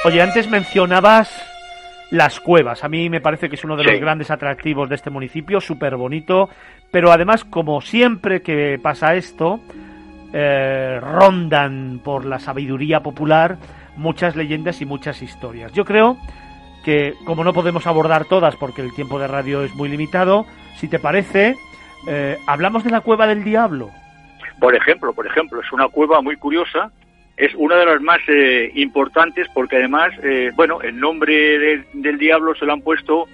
Oye, 0.03 0.20
antes 0.20 0.50
mencionabas 0.50 1.29
las 2.10 2.39
cuevas. 2.39 2.84
A 2.84 2.89
mí 2.89 3.08
me 3.08 3.22
parece 3.22 3.50
que 3.50 3.55
es 3.55 3.63
uno 3.63 3.77
de 3.77 3.84
los 3.84 4.00
grandes 4.00 4.31
atractivos 4.31 4.89
de 4.89 4.96
este 4.96 5.12
municipio, 5.12 5.62
súper 5.62 5.96
bonito. 5.96 6.50
Pero 6.89 7.12
además, 7.12 7.46
como 7.46 7.81
siempre 7.81 8.41
que 8.41 8.79
pasa 8.81 9.13
esto, 9.13 9.60
eh, 10.34 11.00
rondan 11.00 12.01
por 12.03 12.25
la 12.25 12.39
sabiduría 12.39 13.01
popular 13.01 13.58
muchas 13.96 14.36
leyendas 14.36 14.81
y 14.81 14.86
muchas 14.86 15.22
historias. 15.22 15.72
Yo 15.74 15.86
creo 15.86 16.17
que, 16.84 17.13
como 17.24 17.43
no 17.43 17.53
podemos 17.53 17.86
abordar 17.86 18.25
todas 18.25 18.55
porque 18.55 18.81
el 18.81 18.96
tiempo 18.96 19.20
de 19.20 19.27
radio 19.27 19.63
es 19.63 19.75
muy 19.75 19.88
limitado, 19.88 20.48
si 20.77 20.88
te 20.88 20.98
parece, 20.98 21.55
eh, 22.08 22.38
hablamos 22.48 22.84
de 22.84 22.89
la 22.89 23.01
cueva 23.01 23.27
del 23.27 23.43
diablo. 23.43 23.91
Por 24.60 24.75
ejemplo, 24.75 25.13
por 25.13 25.27
ejemplo, 25.27 25.62
es 25.62 25.72
una 25.72 25.88
cueva 25.89 26.22
muy 26.22 26.38
curiosa, 26.38 26.91
es 27.41 27.53
una 27.55 27.75
de 27.75 27.86
las 27.86 28.01
más 28.01 28.19
eh, 28.27 28.71
importantes 28.75 29.48
porque 29.53 29.77
además, 29.77 30.12
bueno, 30.55 30.81
el 30.81 31.00
nombre 31.00 31.83
del 31.93 32.17
diablo 32.17 32.53
se 32.55 32.65
lo 32.65 32.74
han 32.74 32.81
puesto 32.81 33.27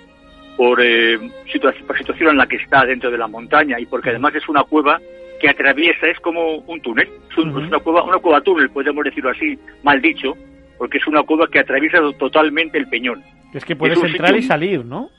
por, 0.58 0.82
eh, 0.82 1.20
situación 1.46 2.32
en 2.32 2.38
la 2.38 2.48
que 2.48 2.58
está 2.58 2.84
dentro 2.84 3.12
de 3.12 3.18
la 3.18 3.28
montaña 3.28 3.80
y 3.80 3.86
porque 3.86 4.10
además 4.10 4.34
es 4.36 4.50
una 4.50 4.64
cueva 4.64 5.00
que 5.40 5.50
atraviesa, 5.50 6.08
es 6.08 6.20
como 6.20 6.56
un 6.56 6.82
túnel, 6.82 7.08
es, 7.30 7.38
una 7.38 7.80
cueva, 7.80 8.04
una 8.04 8.18
cueva 8.18 8.42
túnel, 8.42 8.72
podemos 8.72 9.06
decirlo 9.06 9.30
así, 9.30 9.58
mal 9.84 10.02
dicho, 10.02 10.34
porque 10.80 10.98
es 10.98 11.08
una 11.08 11.22
cueva 11.22 11.48
que 11.48 11.60
atraviesa 11.60 12.00
totalmente 12.18 12.80
el 12.80 12.88
peñón. 12.88 13.24
Es 13.54 13.64
que 13.64 13.76
puedes 13.76 14.02
entrar 14.04 14.36
y 14.36 14.42
salir, 14.42 14.84
¿no? 14.84 15.12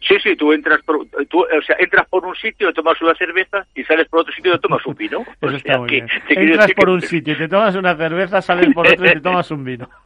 Sí, 0.00 0.16
sí, 0.22 0.34
tú 0.34 0.52
entras 0.52 0.80
por, 0.82 1.06
tú, 1.28 1.40
o 1.40 1.62
sea, 1.62 1.76
entras 1.78 2.08
por 2.08 2.24
un 2.24 2.34
sitio, 2.34 2.72
tomas 2.72 3.00
una 3.02 3.14
cerveza 3.14 3.66
y 3.74 3.84
sales 3.84 4.08
por 4.08 4.20
otro 4.20 4.32
sitio 4.32 4.54
y 4.54 4.58
tomas 4.58 4.84
un 4.86 4.94
vino. 4.94 5.24
Eso 5.40 5.56
está 5.56 5.78
muy 5.78 5.90
bien. 5.90 6.08
Entras 6.28 6.72
por 6.72 6.88
un 6.88 7.02
sitio, 7.02 7.36
te 7.36 7.48
tomas 7.48 7.74
una 7.76 7.94
cerveza, 7.94 8.40
sales 8.40 8.72
por 8.72 8.86
otro 8.86 9.04
y 9.04 9.12
te 9.12 9.20
tomas 9.20 9.50
un 9.50 9.64
vino. 9.64 9.88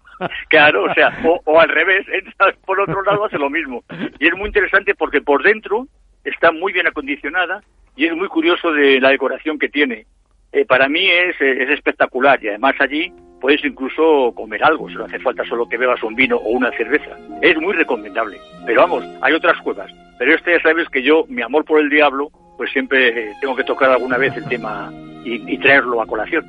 Claro, 0.48 0.84
o 0.84 0.94
sea, 0.94 1.12
o, 1.24 1.60
al 1.60 1.68
revés, 1.68 2.06
entras 2.08 2.54
por 2.64 2.78
otro 2.78 3.02
lado, 3.02 3.24
hace 3.24 3.36
lo 3.36 3.50
mismo. 3.50 3.82
Y 4.20 4.28
es 4.28 4.34
muy 4.36 4.46
interesante 4.46 4.94
porque 4.94 5.20
por 5.20 5.42
dentro 5.42 5.88
está 6.22 6.52
muy 6.52 6.72
bien 6.72 6.86
acondicionada 6.86 7.62
y 7.96 8.06
es 8.06 8.14
muy 8.14 8.28
curioso 8.28 8.72
de 8.72 9.00
la 9.00 9.10
decoración 9.10 9.58
que 9.58 9.68
tiene. 9.68 10.06
Eh, 10.54 10.64
para 10.64 10.88
mí 10.88 11.10
es, 11.10 11.34
es 11.40 11.68
espectacular 11.70 12.42
y 12.42 12.48
además 12.48 12.76
allí 12.78 13.12
puedes 13.40 13.62
incluso 13.64 14.32
comer 14.34 14.64
algo, 14.64 14.88
si 14.88 14.94
no 14.94 15.04
hace 15.04 15.18
falta 15.18 15.44
solo 15.44 15.68
que 15.68 15.76
bebas 15.76 16.02
un 16.02 16.14
vino 16.14 16.36
o 16.36 16.50
una 16.50 16.70
cerveza. 16.70 17.10
Es 17.42 17.56
muy 17.58 17.74
recomendable. 17.74 18.38
Pero 18.64 18.80
vamos, 18.82 19.04
hay 19.20 19.34
otras 19.34 19.60
cuevas. 19.60 19.92
Pero 20.18 20.34
este 20.34 20.52
ya 20.52 20.62
sabes 20.62 20.88
que 20.88 21.02
yo, 21.02 21.24
mi 21.28 21.42
amor 21.42 21.64
por 21.64 21.80
el 21.80 21.90
diablo, 21.90 22.30
pues 22.56 22.70
siempre 22.72 23.32
tengo 23.40 23.56
que 23.56 23.64
tocar 23.64 23.90
alguna 23.90 24.16
vez 24.16 24.34
el 24.36 24.48
tema 24.48 24.90
y, 25.24 25.58
traerlo 25.58 26.00
a 26.00 26.06
colación. 26.06 26.44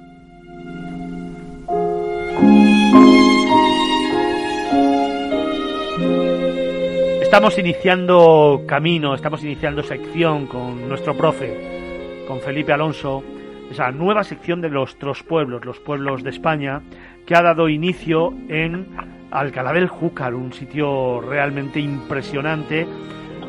Estamos 7.21 7.57
iniciando 7.57 8.61
camino, 8.67 9.15
estamos 9.15 9.43
iniciando 9.43 9.83
sección 9.83 10.45
con 10.45 10.87
nuestro 10.87 11.17
profe, 11.17 12.23
con 12.27 12.39
Felipe 12.39 12.71
Alonso, 12.71 13.23
esa 13.69 13.91
nueva 13.91 14.23
sección 14.23 14.61
de 14.61 14.69
los 14.69 14.95
pueblos, 15.27 15.65
los 15.65 15.79
pueblos 15.79 16.23
de 16.23 16.29
España, 16.29 16.81
que 17.25 17.35
ha 17.35 17.41
dado 17.41 17.69
inicio 17.69 18.33
en 18.49 18.87
Alcalá 19.31 19.73
del 19.73 19.87
Júcar, 19.87 20.33
un 20.33 20.53
sitio 20.53 21.21
realmente 21.21 21.79
impresionante 21.79 22.87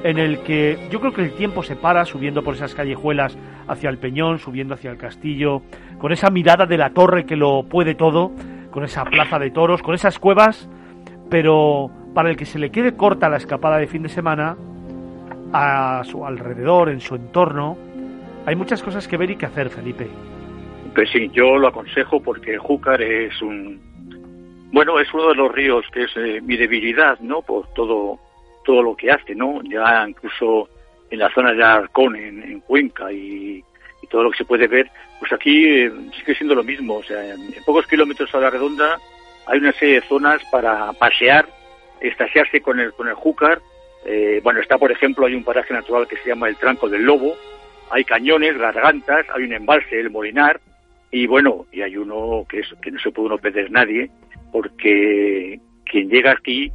en 0.03 0.19
el 0.19 0.41
que 0.41 0.79
yo 0.91 1.01
creo 1.01 1.13
que 1.13 1.23
el 1.23 1.33
tiempo 1.33 1.63
se 1.63 1.77
para 1.77 2.05
subiendo 2.05 2.43
por 2.43 2.55
esas 2.55 2.75
callejuelas 2.75 3.37
hacia 3.67 3.91
el 3.91 3.99
Peñón, 3.99 4.39
subiendo 4.39 4.75
hacia 4.75 4.91
el 4.91 4.97
castillo, 4.97 5.63
con 5.99 6.13
esa 6.13 6.31
mirada 6.31 6.67
de 6.67 6.79
la 6.79 6.91
torre 6.91 7.27
que 7.27 7.37
lo 7.37 7.65
puede 7.65 7.95
todo, 7.95 8.31
con 8.71 8.85
esa 8.85 9.05
plaza 9.05 9.39
de 9.39 9.51
toros, 9.51 9.83
con 9.83 9.95
esas 9.95 10.19
cuevas, 10.19 10.69
pero 11.29 11.91
para 12.15 12.31
el 12.31 12.37
que 12.37 12.45
se 12.45 12.59
le 12.59 12.71
quede 12.71 12.97
corta 12.97 13.29
la 13.29 13.37
escapada 13.37 13.79
de 13.79 13.87
fin 13.87 14.03
de 14.03 14.09
semana, 14.09 14.57
a 15.53 16.03
su 16.05 16.25
alrededor, 16.25 16.89
en 16.89 17.01
su 17.01 17.15
entorno, 17.15 17.77
hay 18.47 18.57
muchas 18.57 18.83
cosas 18.83 19.07
que 19.07 19.17
ver 19.17 19.31
y 19.31 19.37
que 19.37 19.47
hacer, 19.47 19.69
Felipe. 19.69 20.09
Pues 20.95 21.11
sí, 21.11 21.29
yo 21.33 21.59
lo 21.59 21.69
aconsejo 21.69 22.21
porque 22.21 22.57
Júcar 22.57 23.03
es 23.03 23.43
un... 23.43 23.79
Bueno, 24.73 24.99
es 24.99 25.13
uno 25.13 25.29
de 25.29 25.35
los 25.35 25.53
ríos 25.53 25.85
que 25.93 26.05
es 26.05 26.17
eh, 26.17 26.41
mi 26.41 26.57
debilidad, 26.57 27.19
¿no? 27.21 27.43
Por 27.43 27.69
todo 27.75 28.19
todo 28.67 28.83
lo 28.83 28.97
que 28.97 29.11
hace, 29.11 29.35
¿no? 29.35 29.63
Ya 29.63 30.05
incluso 30.07 30.69
en 31.09 31.21
la 31.21 31.33
zona 31.33 31.55
de 31.55 31.65
Arcón, 31.65 32.17
en, 32.17 32.61
Cuenca 32.61 33.11
y, 33.11 33.65
todo 34.11 34.23
lo 34.23 34.31
que 34.31 34.39
se 34.39 34.45
puede 34.45 34.69
ver, 34.69 34.89
pues 35.19 35.33
aquí 35.33 35.67
eh, 35.67 35.91
sigue 36.17 36.37
siendo 36.37 36.55
lo 36.55 36.63
mismo. 36.63 36.97
O 36.97 37.03
sea, 37.03 37.35
en, 37.35 37.53
pocos 37.65 37.89
kilómetros 37.89 38.33
a 38.35 38.39
la 38.39 38.51
redonda 38.51 38.99
hay 39.47 39.59
una 39.59 39.73
serie 39.73 39.97
de 39.97 40.07
zonas 40.07 40.41
para 40.51 40.93
pasear, 40.93 41.49
estasiarse 42.01 42.61
con 42.61 42.79
el, 42.79 42.93
con 42.93 43.09
el 43.09 43.15
Júcar. 43.15 43.61
Eh, 44.05 44.41
bueno, 44.45 44.61
está, 44.61 44.79
por 44.79 44.93
ejemplo, 44.93 45.27
hay 45.27 45.35
un 45.35 45.43
paraje 45.43 45.75
natural 45.75 46.07
que 46.07 46.19
se 46.19 46.29
llama 46.29 46.49
el 46.49 46.57
Tranco 46.57 46.89
del 46.89 47.03
Lobo, 47.03 47.35
hay 47.91 48.05
cañones, 48.05 48.57
gargantas, 48.59 49.27
hay 49.35 49.45
un 49.45 49.53
embalse, 49.53 50.01
el 50.01 50.11
Molinar, 50.11 50.61
y 51.11 51.27
bueno, 51.27 51.67
y 51.73 51.83
hay 51.83 51.97
uno 51.97 52.45
que, 52.49 52.61
es, 52.61 52.67
que 52.83 52.91
no 52.91 52.99
se 52.99 53.11
puede 53.11 53.29
uno 53.29 53.39
perder 53.39 53.71
nadie, 53.71 54.11
porque 54.53 55.61
quien 55.85 56.09
llega 56.09 56.33
aquí, 56.33 56.71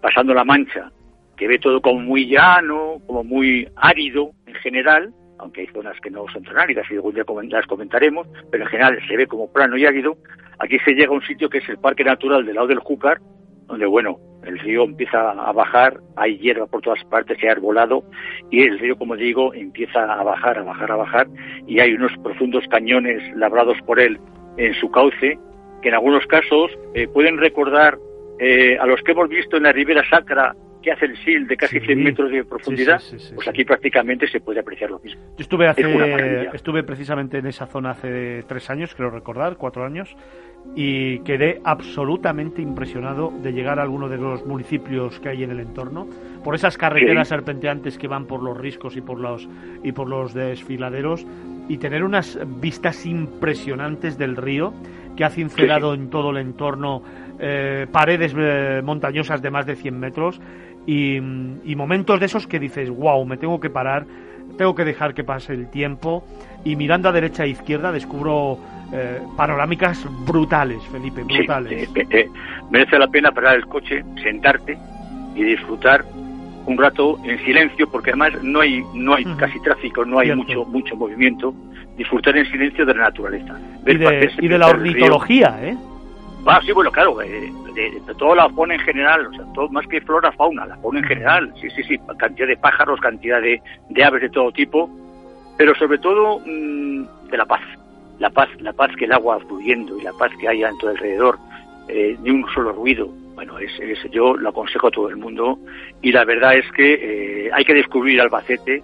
pasando 0.00 0.34
la 0.34 0.44
mancha, 0.44 0.90
que 1.36 1.48
ve 1.48 1.58
todo 1.58 1.80
como 1.80 2.00
muy 2.00 2.26
llano, 2.26 2.98
como 3.06 3.24
muy 3.24 3.66
árido 3.76 4.32
en 4.46 4.54
general, 4.54 5.12
aunque 5.38 5.62
hay 5.62 5.66
zonas 5.68 5.98
que 6.00 6.10
no 6.10 6.26
son 6.32 6.44
tan 6.44 6.58
áridas 6.58 6.86
y 6.90 6.94
algún 6.94 7.14
día 7.14 7.24
las 7.50 7.66
comentaremos, 7.66 8.28
pero 8.50 8.64
en 8.64 8.70
general 8.70 8.98
se 9.08 9.16
ve 9.16 9.26
como 9.26 9.52
plano 9.52 9.76
y 9.76 9.86
árido, 9.86 10.16
aquí 10.58 10.78
se 10.80 10.92
llega 10.92 11.08
a 11.08 11.16
un 11.16 11.22
sitio 11.22 11.50
que 11.50 11.58
es 11.58 11.68
el 11.68 11.78
Parque 11.78 12.04
Natural 12.04 12.44
del 12.44 12.54
lado 12.54 12.68
del 12.68 12.78
Júcar, 12.78 13.20
donde, 13.72 13.86
bueno, 13.86 14.18
el 14.44 14.58
río 14.58 14.84
empieza 14.84 15.30
a 15.30 15.50
bajar, 15.52 15.98
hay 16.16 16.36
hierba 16.38 16.66
por 16.66 16.82
todas 16.82 17.02
partes, 17.04 17.38
se 17.40 17.48
ha 17.48 17.52
arbolado, 17.52 18.04
y 18.50 18.62
el 18.62 18.78
río, 18.78 18.96
como 18.96 19.16
digo, 19.16 19.54
empieza 19.54 20.04
a 20.12 20.22
bajar, 20.22 20.58
a 20.58 20.62
bajar, 20.62 20.92
a 20.92 20.96
bajar, 20.96 21.26
y 21.66 21.80
hay 21.80 21.94
unos 21.94 22.12
profundos 22.22 22.64
cañones 22.68 23.22
labrados 23.34 23.78
por 23.86 23.98
él 23.98 24.20
en 24.58 24.74
su 24.74 24.90
cauce, 24.90 25.38
que 25.80 25.88
en 25.88 25.94
algunos 25.94 26.26
casos 26.26 26.70
eh, 26.92 27.08
pueden 27.08 27.38
recordar 27.38 27.96
eh, 28.38 28.76
a 28.78 28.84
los 28.84 29.00
que 29.02 29.12
hemos 29.12 29.30
visto 29.30 29.56
en 29.56 29.62
la 29.62 29.72
Ribera 29.72 30.02
Sacra 30.10 30.54
que 30.82 30.90
hace 30.90 31.06
el 31.06 31.16
SIL 31.24 31.46
de 31.46 31.56
casi 31.56 31.80
100 31.80 32.02
metros 32.02 32.30
de 32.30 32.44
profundidad, 32.44 33.00
pues 33.34 33.48
aquí 33.48 33.64
prácticamente 33.64 34.26
se 34.28 34.40
puede 34.40 34.60
apreciar 34.60 34.90
lo 34.90 34.98
mismo. 34.98 35.22
Yo 35.38 35.42
estuve 35.42 35.68
hace, 35.68 35.82
estuve 36.52 36.82
precisamente 36.82 37.38
en 37.38 37.46
esa 37.46 37.66
zona 37.66 37.92
hace 37.92 38.42
tres 38.48 38.68
años, 38.68 38.94
creo 38.94 39.08
recordar, 39.10 39.56
cuatro 39.56 39.84
años, 39.84 40.14
y 40.74 41.18
quedé 41.20 41.60
absolutamente 41.64 42.62
impresionado 42.62 43.30
de 43.42 43.52
llegar 43.52 43.78
a 43.78 43.82
alguno 43.82 44.08
de 44.08 44.16
los 44.16 44.46
municipios 44.46 45.20
que 45.20 45.28
hay 45.28 45.42
en 45.42 45.50
el 45.50 45.60
entorno 45.60 46.06
por 46.42 46.54
esas 46.54 46.78
carreteras 46.78 47.28
serpenteantes 47.28 47.98
que 47.98 48.08
van 48.08 48.26
por 48.26 48.42
los 48.42 48.56
riscos 48.56 48.96
y 48.96 49.02
por 49.02 49.20
los 49.20 49.48
y 49.82 49.92
por 49.92 50.08
los 50.08 50.32
desfiladeros 50.32 51.26
y 51.68 51.76
tener 51.76 52.02
unas 52.02 52.38
vistas 52.60 53.04
impresionantes 53.04 54.16
del 54.16 54.36
río 54.36 54.72
que 55.14 55.24
ha 55.24 55.30
cincelado 55.30 55.92
en 55.92 56.08
todo 56.08 56.30
el 56.30 56.38
entorno 56.38 57.02
eh, 57.38 57.86
paredes 57.92 58.34
eh, 58.36 58.80
montañosas 58.82 59.42
de 59.42 59.50
más 59.50 59.66
de 59.66 59.76
100 59.76 60.00
metros 60.00 60.40
y, 60.86 61.16
y 61.16 61.76
momentos 61.76 62.18
de 62.18 62.26
esos 62.26 62.46
que 62.46 62.58
dices 62.58 62.88
wow 62.88 63.24
me 63.26 63.36
tengo 63.36 63.60
que 63.60 63.68
parar 63.68 64.06
tengo 64.62 64.76
que 64.76 64.84
dejar 64.84 65.12
que 65.12 65.24
pase 65.24 65.54
el 65.54 65.68
tiempo 65.68 66.22
y 66.62 66.76
mirando 66.76 67.08
a 67.08 67.12
derecha 67.12 67.42
e 67.42 67.48
izquierda 67.48 67.90
descubro 67.90 68.60
eh, 68.92 69.20
panorámicas 69.36 70.06
brutales, 70.24 70.80
Felipe, 70.92 71.24
brutales. 71.24 71.90
Eh, 71.96 72.06
eh, 72.10 72.28
merece 72.70 72.96
la 72.96 73.08
pena 73.08 73.32
parar 73.32 73.56
el 73.56 73.66
coche, 73.66 74.04
sentarte 74.22 74.78
y 75.34 75.42
disfrutar 75.42 76.04
un 76.64 76.78
rato 76.78 77.18
en 77.24 77.44
silencio, 77.44 77.90
porque 77.90 78.10
además 78.10 78.40
no 78.44 78.60
hay 78.60 78.84
no 78.94 79.14
hay 79.14 79.24
casi 79.36 79.58
tráfico, 79.62 80.04
no 80.04 80.20
hay 80.20 80.32
mucho 80.32 80.64
mucho 80.66 80.94
movimiento. 80.94 81.52
Disfrutar 81.96 82.36
en 82.36 82.46
silencio 82.46 82.86
de 82.86 82.94
la 82.94 83.02
naturaleza. 83.10 83.58
y 83.84 84.46
de, 84.46 84.58
la 84.58 84.68
ornitología, 84.68 85.58
¿eh? 85.60 85.76
Ah, 86.44 86.60
sí, 86.64 86.72
bueno, 86.72 86.90
claro, 86.90 87.16
de, 87.16 88.02
toda 88.18 88.34
la 88.34 88.50
fauna 88.50 88.74
en 88.74 88.80
general, 88.80 89.26
o 89.28 89.32
sea, 89.32 89.44
todo, 89.54 89.68
más 89.68 89.86
que 89.86 90.00
flora, 90.00 90.32
fauna, 90.32 90.66
la 90.66 90.76
fauna 90.78 90.98
en 90.98 91.06
general, 91.06 91.52
sí, 91.60 91.70
sí, 91.70 91.82
sí, 91.84 91.98
cantidad 92.18 92.48
de 92.48 92.56
pájaros, 92.56 93.00
cantidad 93.00 93.40
de, 93.40 93.62
de 93.88 94.04
aves 94.04 94.22
de 94.22 94.30
todo 94.30 94.50
tipo, 94.50 94.90
pero 95.56 95.74
sobre 95.76 95.98
todo 95.98 96.40
mm, 96.40 97.28
de 97.30 97.36
la 97.36 97.46
paz, 97.46 97.60
la 98.18 98.30
paz, 98.30 98.48
la 98.60 98.72
paz 98.72 98.90
que 98.96 99.04
el 99.04 99.12
agua 99.12 99.38
fluyendo 99.40 99.98
y 99.98 100.02
la 100.02 100.12
paz 100.12 100.32
que 100.40 100.48
haya 100.48 100.68
en 100.68 100.78
todo 100.78 100.90
alrededor, 100.90 101.38
eh, 101.88 102.16
ni 102.22 102.30
un 102.30 102.46
solo 102.52 102.72
ruido. 102.72 103.08
Bueno, 103.34 103.58
es, 103.58 103.72
yo 104.10 104.36
lo 104.36 104.50
aconsejo 104.50 104.88
a 104.88 104.90
todo 104.90 105.08
el 105.08 105.16
mundo 105.16 105.58
y 106.02 106.12
la 106.12 106.24
verdad 106.24 106.54
es 106.54 106.70
que 106.72 107.46
eh, 107.46 107.50
hay 107.52 107.64
que 107.64 107.74
descubrir 107.74 108.20
Albacete 108.20 108.82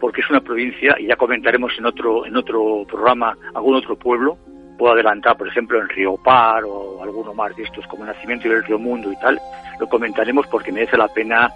porque 0.00 0.22
es 0.22 0.30
una 0.30 0.40
provincia 0.40 0.96
y 0.98 1.06
ya 1.06 1.16
comentaremos 1.16 1.72
en 1.78 1.86
otro 1.86 2.24
en 2.24 2.34
otro 2.36 2.84
programa 2.88 3.36
algún 3.54 3.76
otro 3.76 3.96
pueblo. 3.96 4.38
Puedo 4.80 4.94
adelantar, 4.94 5.36
por 5.36 5.46
ejemplo, 5.46 5.78
en 5.78 5.90
Río 5.90 6.16
Par 6.16 6.64
o 6.64 7.02
alguno 7.02 7.34
más 7.34 7.54
de 7.54 7.64
estos 7.64 7.86
como 7.86 8.06
Nacimiento 8.06 8.48
del 8.48 8.64
Río 8.64 8.78
Mundo 8.78 9.12
y 9.12 9.16
tal. 9.16 9.38
Lo 9.78 9.86
comentaremos 9.86 10.46
porque 10.46 10.72
merece 10.72 10.96
la 10.96 11.08
pena 11.08 11.52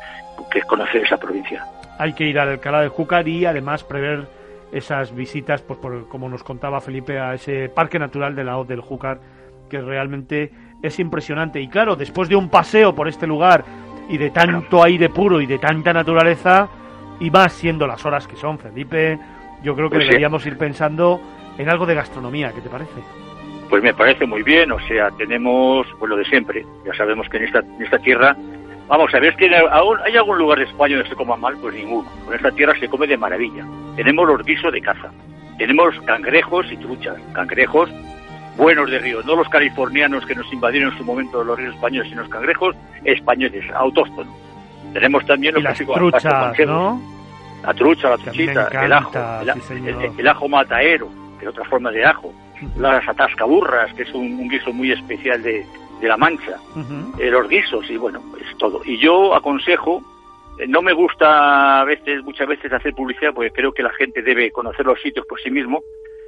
que 0.50 0.60
conocer 0.60 1.04
esa 1.04 1.16
provincia. 1.16 1.64
Hay 1.98 2.12
que 2.12 2.24
ir 2.24 2.38
al 2.38 2.50
Alcalá 2.50 2.82
de 2.82 2.88
Júcar 2.88 3.26
y 3.26 3.46
además 3.46 3.82
prever 3.82 4.26
esas 4.72 5.14
visitas, 5.14 5.62
pues 5.62 5.78
por, 5.78 6.06
como 6.08 6.28
nos 6.28 6.42
contaba 6.42 6.82
Felipe, 6.82 7.18
a 7.18 7.32
ese 7.32 7.70
parque 7.70 7.98
natural 7.98 8.36
de 8.36 8.44
la 8.44 8.58
Hoz 8.58 8.68
del 8.68 8.82
Júcar, 8.82 9.20
que 9.70 9.80
realmente 9.80 10.52
es 10.82 10.98
impresionante. 10.98 11.62
Y 11.62 11.68
claro, 11.68 11.96
después 11.96 12.28
de 12.28 12.36
un 12.36 12.50
paseo 12.50 12.94
por 12.94 13.08
este 13.08 13.26
lugar 13.26 13.64
y 14.06 14.18
de 14.18 14.32
tanto 14.32 14.82
aire 14.82 15.08
puro 15.08 15.40
y 15.40 15.46
de 15.46 15.58
tanta 15.58 15.94
naturaleza, 15.94 16.68
y 17.20 17.30
más 17.30 17.54
siendo 17.54 17.86
las 17.86 18.04
horas 18.04 18.28
que 18.28 18.36
son, 18.36 18.58
Felipe, 18.58 19.18
yo 19.62 19.74
creo 19.74 19.88
que 19.88 19.96
pues 19.96 20.08
deberíamos 20.08 20.44
ir 20.44 20.58
pensando 20.58 21.22
en 21.58 21.68
algo 21.68 21.86
de 21.86 21.94
gastronomía, 21.94 22.52
¿qué 22.52 22.60
te 22.60 22.68
parece? 22.68 23.02
Pues 23.68 23.82
me 23.82 23.94
parece 23.94 24.26
muy 24.26 24.42
bien, 24.42 24.70
o 24.72 24.80
sea, 24.86 25.10
tenemos 25.12 25.86
pues 25.98 26.08
lo 26.08 26.16
de 26.16 26.24
siempre. 26.24 26.64
Ya 26.84 26.94
sabemos 26.94 27.28
que 27.28 27.38
en 27.38 27.44
esta, 27.44 27.60
en 27.60 27.82
esta 27.82 27.98
tierra 27.98 28.36
Vamos 28.86 29.14
a 29.14 29.18
ver, 29.18 29.34
que 29.36 29.46
hay 29.46 30.16
algún 30.16 30.36
lugar 30.36 30.58
de 30.58 30.64
España 30.64 30.96
donde 30.96 31.08
se 31.08 31.16
coma 31.16 31.36
mal? 31.36 31.56
Pues 31.60 31.74
ninguno. 31.74 32.06
En 32.28 32.34
esta 32.34 32.50
tierra 32.50 32.78
se 32.78 32.86
come 32.86 33.06
de 33.06 33.16
maravilla. 33.16 33.64
Tenemos 33.96 34.28
los 34.28 34.44
guisos 34.44 34.70
de 34.72 34.80
caza. 34.82 35.10
Tenemos 35.56 35.98
cangrejos 36.04 36.70
y 36.70 36.76
truchas. 36.76 37.16
Cangrejos 37.32 37.88
buenos 38.56 38.90
de 38.90 38.98
río, 38.98 39.22
no 39.22 39.36
los 39.36 39.48
californianos 39.48 40.24
que 40.26 40.34
nos 40.34 40.52
invadieron 40.52 40.92
en 40.92 40.98
su 40.98 41.04
momento 41.04 41.42
los 41.42 41.58
ríos 41.58 41.74
españoles, 41.74 42.08
sino 42.08 42.22
los 42.22 42.30
cangrejos 42.30 42.76
españoles, 43.04 43.64
autóctonos. 43.74 44.32
Tenemos 44.92 45.26
también 45.26 45.54
los 45.54 45.64
las 45.64 45.78
truchas, 45.78 46.24
¿no? 46.66 47.00
La 47.64 47.74
trucha, 47.74 48.10
la 48.10 48.18
truchita, 48.18 48.68
el 48.84 48.92
ajo, 48.92 49.12
el, 50.18 50.28
ajo 50.28 50.48
mataero, 50.48 51.08
que 51.44 51.50
es 51.50 51.56
otra 51.56 51.68
forma 51.68 51.90
de 51.90 52.04
ajo, 52.04 52.32
las 52.78 53.06
atascaburras, 53.06 53.92
que 53.94 54.04
es 54.04 54.14
un 54.14 54.48
guiso 54.48 54.72
muy 54.72 54.92
especial 54.92 55.42
de, 55.42 55.66
de 56.00 56.08
la 56.08 56.16
Mancha, 56.16 56.58
eh, 57.18 57.30
los 57.30 57.48
guisos 57.48 57.88
y 57.90 57.96
bueno, 57.96 58.22
es 58.40 58.56
todo. 58.56 58.80
Y 58.84 58.98
yo 58.98 59.34
aconsejo, 59.34 60.02
eh, 60.58 60.66
no 60.66 60.80
me 60.80 60.92
gusta 60.92 61.80
a 61.80 61.84
veces, 61.84 62.22
muchas 62.24 62.48
veces 62.48 62.72
hacer 62.72 62.94
publicidad 62.94 63.34
porque 63.34 63.50
creo 63.50 63.72
que 63.72 63.82
la 63.82 63.92
gente 63.92 64.22
debe 64.22 64.50
conocer 64.50 64.86
los 64.86 65.00
sitios 65.02 65.26
por 65.26 65.38
sí 65.40 65.50
mismo, 65.50 65.82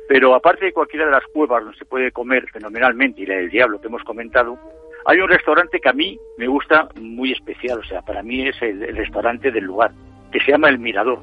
pero 0.09 0.35
aparte 0.35 0.67
de 0.67 0.73
cualquiera 0.73 1.07
de 1.07 1.13
las 1.13 1.25
cuevas 1.33 1.63
donde 1.63 1.79
se 1.79 1.87
puede 1.87 2.13
comer 2.13 2.47
fenomenalmente 2.53 3.23
y 3.23 3.27
la 3.27 3.37
del 3.37 3.51
diablo 3.51 3.81
que 3.81 3.89
hemos 3.89 4.05
comentado, 4.05 4.59
hay 5.07 5.19
un 5.21 5.29
restaurante 5.29 5.81
que 5.81 5.89
a 5.89 5.95
mí 5.95 6.19
me 6.37 6.47
gusta 6.47 6.89
muy 7.01 7.33
especial, 7.33 7.79
o 7.79 7.85
sea, 7.85 8.03
para 8.03 8.23
mí 8.23 8.47
es 8.47 8.61
el, 8.61 8.83
el 8.83 8.97
restaurante 8.97 9.51
del 9.51 9.65
lugar, 9.65 9.93
que 10.31 10.41
se 10.41 10.51
llama 10.51 10.69
El 10.69 10.79
Mirador. 10.79 11.21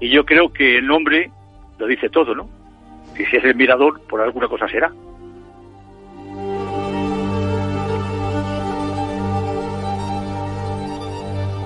Y 0.00 0.08
yo 0.10 0.24
creo 0.24 0.52
que 0.52 0.78
el 0.78 0.86
nombre 0.86 1.30
lo 1.78 1.86
dice 1.86 2.08
todo, 2.08 2.34
¿no? 2.34 2.48
Y 3.18 3.24
si 3.24 3.36
es 3.36 3.44
el 3.44 3.54
mirador, 3.54 4.00
por 4.02 4.20
alguna 4.20 4.48
cosa 4.48 4.68
será. 4.68 4.92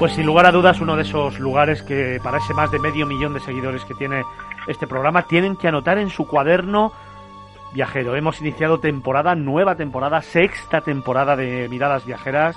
Pues 0.01 0.13
sin 0.13 0.25
lugar 0.25 0.47
a 0.47 0.53
dudas 0.53 0.81
uno 0.81 0.97
de 0.97 1.03
esos 1.03 1.39
lugares 1.39 1.83
que 1.83 2.19
para 2.23 2.39
ese 2.39 2.55
más 2.55 2.71
de 2.71 2.79
medio 2.79 3.05
millón 3.05 3.35
de 3.35 3.41
seguidores 3.41 3.85
que 3.85 3.93
tiene 3.93 4.25
este 4.67 4.87
programa 4.87 5.27
tienen 5.27 5.57
que 5.57 5.69
anotar 5.69 5.99
en 5.99 6.09
su 6.09 6.27
cuaderno 6.27 6.93
viajero. 7.75 8.17
Hemos 8.17 8.41
iniciado 8.41 8.81
temporada, 8.81 9.35
nueva 9.35 9.75
temporada, 9.75 10.23
sexta 10.23 10.81
temporada 10.81 11.37
de 11.37 11.69
Miradas 11.69 12.07
Viajeras 12.07 12.57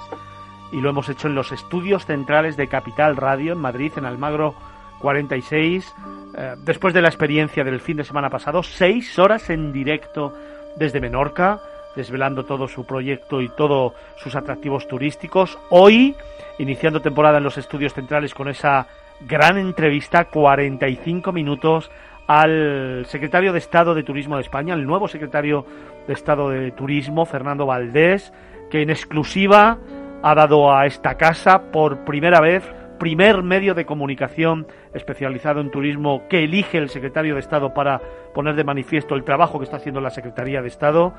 y 0.71 0.79
lo 0.79 0.89
hemos 0.89 1.09
hecho 1.09 1.27
en 1.27 1.35
los 1.35 1.51
estudios 1.51 2.05
centrales 2.05 2.55
de 2.55 2.69
Capital 2.69 3.17
Radio 3.17 3.51
en 3.51 3.59
Madrid, 3.59 3.91
en 3.97 4.05
Almagro 4.05 4.55
46. 5.03 5.95
Eh, 6.35 6.55
después 6.63 6.93
de 6.93 7.01
la 7.01 7.09
experiencia 7.09 7.63
del 7.63 7.81
fin 7.81 7.97
de 7.97 8.05
semana 8.05 8.29
pasado, 8.29 8.63
seis 8.63 9.19
horas 9.19 9.49
en 9.49 9.71
directo 9.73 10.33
desde 10.77 11.01
Menorca 11.01 11.59
desvelando 11.95 12.45
todo 12.45 12.67
su 12.67 12.85
proyecto 12.85 13.41
y 13.41 13.49
todos 13.49 13.93
sus 14.15 14.35
atractivos 14.35 14.87
turísticos. 14.87 15.59
Hoy, 15.69 16.15
iniciando 16.57 17.01
temporada 17.01 17.37
en 17.37 17.43
los 17.43 17.57
estudios 17.57 17.93
centrales 17.93 18.33
con 18.33 18.47
esa 18.47 18.87
gran 19.27 19.57
entrevista, 19.57 20.25
45 20.25 21.31
minutos 21.31 21.91
al 22.25 23.05
secretario 23.07 23.51
de 23.51 23.59
Estado 23.59 23.93
de 23.93 24.03
Turismo 24.03 24.37
de 24.37 24.41
España, 24.41 24.73
el 24.73 24.87
nuevo 24.87 25.07
secretario 25.07 25.67
de 26.07 26.13
Estado 26.13 26.49
de 26.49 26.71
Turismo, 26.71 27.25
Fernando 27.25 27.65
Valdés, 27.65 28.33
que 28.71 28.81
en 28.81 28.89
exclusiva 28.89 29.77
ha 30.23 30.33
dado 30.33 30.73
a 30.73 30.85
esta 30.87 31.15
casa 31.15 31.71
por 31.71 32.05
primera 32.05 32.39
vez 32.39 32.63
primer 33.03 33.43
medio 33.43 33.73
de 33.73 33.85
comunicación 33.85 34.65
especializado 34.93 35.61
en 35.61 35.71
turismo 35.71 36.23
que 36.29 36.43
elige 36.43 36.77
el 36.77 36.89
secretario 36.89 37.35
de 37.35 37.39
Estado 37.39 37.73
para 37.73 38.01
poner 38.33 38.55
de 38.55 38.63
manifiesto 38.63 39.15
el 39.15 39.23
trabajo 39.23 39.59
que 39.59 39.65
está 39.65 39.77
haciendo 39.77 40.01
la 40.01 40.09
Secretaría 40.09 40.61
de 40.61 40.67
Estado 40.67 41.13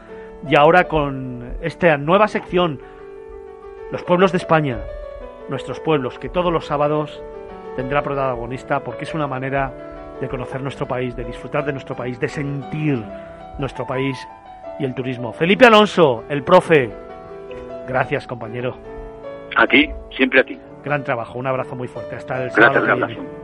y 0.49 0.57
ahora 0.57 0.85
con 0.85 1.55
esta 1.63 1.97
nueva 1.97 2.29
sección, 2.29 2.81
los 3.91 4.03
pueblos 4.03 4.33
de 4.33 4.39
España, 4.39 4.79
nuestros 5.49 5.81
pueblos, 5.81 6.19
que 6.19 6.29
todos 6.29 6.53
los 6.53 6.67
sábados 6.67 7.23
tendrá 7.77 8.03
protagonista 8.03 8.81
porque 8.81 9.05
es 9.05 9.15
una 9.15 9.27
manera 9.27 9.73
de 10.21 10.29
conocer 10.29 10.63
nuestro 10.63 10.87
país, 10.87 11.17
de 11.17 11.25
disfrutar 11.25 11.65
de 11.65 11.73
nuestro 11.73 11.97
país, 11.97 12.21
de 12.21 12.29
sentir 12.29 13.03
nuestro 13.59 13.87
país 13.87 14.17
y 14.79 14.85
el 14.85 14.95
turismo. 14.95 15.33
Felipe 15.33 15.67
Alonso, 15.67 16.25
el 16.29 16.43
profe, 16.43 16.91
gracias 17.87 18.27
compañero. 18.27 18.77
A 19.57 19.67
ti, 19.67 19.91
siempre 20.11 20.41
a 20.41 20.45
ti. 20.45 20.59
Gran 20.85 21.03
trabajo, 21.05 21.39
un 21.39 21.47
abrazo 21.47 21.75
muy 21.77 21.89
fuerte. 21.89 22.17
Hasta 22.17 22.45
el 22.45 22.51
Gracias, 22.51 22.85
sábado. 22.85 23.44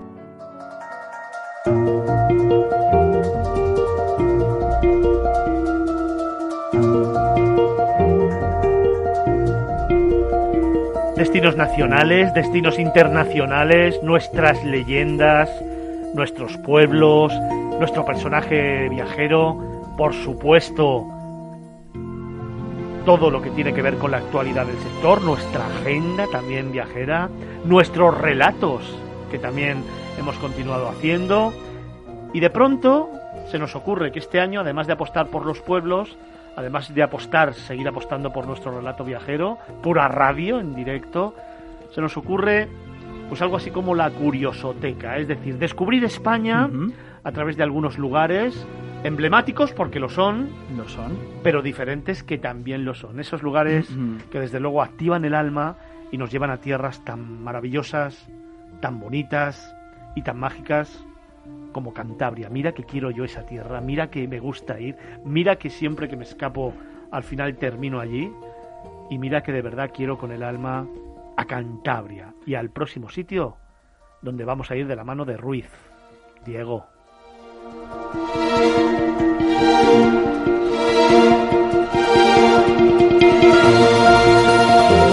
Destinos 11.41 11.69
nacionales, 11.69 12.33
destinos 12.35 12.77
internacionales, 12.77 13.99
nuestras 14.03 14.63
leyendas, 14.63 15.49
nuestros 16.13 16.55
pueblos, 16.57 17.33
nuestro 17.79 18.05
personaje 18.05 18.87
viajero, 18.89 19.95
por 19.97 20.13
supuesto, 20.13 21.03
todo 23.07 23.31
lo 23.31 23.41
que 23.41 23.49
tiene 23.49 23.73
que 23.73 23.81
ver 23.81 23.95
con 23.95 24.11
la 24.11 24.17
actualidad 24.17 24.67
del 24.67 24.77
sector, 24.77 25.23
nuestra 25.23 25.65
agenda 25.65 26.27
también 26.31 26.71
viajera, 26.71 27.27
nuestros 27.65 28.15
relatos 28.21 28.95
que 29.31 29.39
también 29.39 29.83
hemos 30.19 30.37
continuado 30.37 30.89
haciendo. 30.89 31.53
Y 32.33 32.39
de 32.39 32.51
pronto 32.51 33.09
se 33.49 33.57
nos 33.57 33.75
ocurre 33.75 34.11
que 34.11 34.19
este 34.19 34.39
año, 34.39 34.59
además 34.59 34.85
de 34.85 34.93
apostar 34.93 35.25
por 35.25 35.47
los 35.47 35.59
pueblos, 35.59 36.15
además 36.55 36.93
de 36.93 37.03
apostar, 37.03 37.53
seguir 37.53 37.87
apostando 37.87 38.31
por 38.31 38.45
nuestro 38.47 38.75
relato 38.75 39.03
viajero, 39.03 39.57
pura 39.81 40.07
radio 40.07 40.59
en 40.59 40.73
directo, 40.75 41.33
se 41.93 42.01
nos 42.01 42.15
ocurre 42.17 42.67
pues 43.29 43.41
algo 43.41 43.55
así 43.57 43.71
como 43.71 43.95
la 43.95 44.09
curiosoteca, 44.09 45.17
es 45.17 45.27
decir, 45.27 45.57
descubrir 45.57 46.03
España 46.03 46.69
a 47.23 47.31
través 47.31 47.55
de 47.55 47.63
algunos 47.63 47.97
lugares 47.97 48.65
emblemáticos 49.03 49.71
porque 49.71 49.99
lo 49.99 50.09
son, 50.09 50.49
Lo 50.75 50.87
son. 50.87 51.17
pero 51.41 51.61
diferentes 51.61 52.23
que 52.23 52.37
también 52.37 52.83
lo 52.83 52.93
son. 52.93 53.19
Esos 53.19 53.41
lugares 53.41 53.89
que 54.31 54.39
desde 54.39 54.59
luego 54.59 54.81
activan 54.81 55.23
el 55.25 55.33
alma 55.33 55.77
y 56.11 56.17
nos 56.17 56.29
llevan 56.31 56.49
a 56.49 56.57
tierras 56.57 57.03
tan 57.05 57.41
maravillosas, 57.41 58.27
tan 58.81 58.99
bonitas 58.99 59.73
y 60.15 60.23
tan 60.23 60.37
mágicas 60.37 61.03
como 61.71 61.93
Cantabria. 61.93 62.49
Mira 62.49 62.73
que 62.73 62.83
quiero 62.83 63.11
yo 63.11 63.23
esa 63.23 63.45
tierra, 63.45 63.81
mira 63.81 64.09
que 64.09 64.27
me 64.27 64.39
gusta 64.39 64.79
ir, 64.79 64.95
mira 65.23 65.57
que 65.57 65.69
siempre 65.69 66.07
que 66.07 66.17
me 66.17 66.23
escapo 66.23 66.73
al 67.11 67.23
final 67.23 67.55
termino 67.57 67.99
allí 67.99 68.31
y 69.09 69.17
mira 69.17 69.43
que 69.43 69.51
de 69.51 69.61
verdad 69.61 69.91
quiero 69.93 70.17
con 70.17 70.31
el 70.31 70.43
alma 70.43 70.87
a 71.37 71.45
Cantabria 71.45 72.33
y 72.45 72.55
al 72.55 72.69
próximo 72.69 73.09
sitio 73.09 73.57
donde 74.21 74.45
vamos 74.45 74.71
a 74.71 74.75
ir 74.75 74.87
de 74.87 74.95
la 74.95 75.03
mano 75.03 75.25
de 75.25 75.37
Ruiz. 75.37 75.69
Diego. 76.45 76.85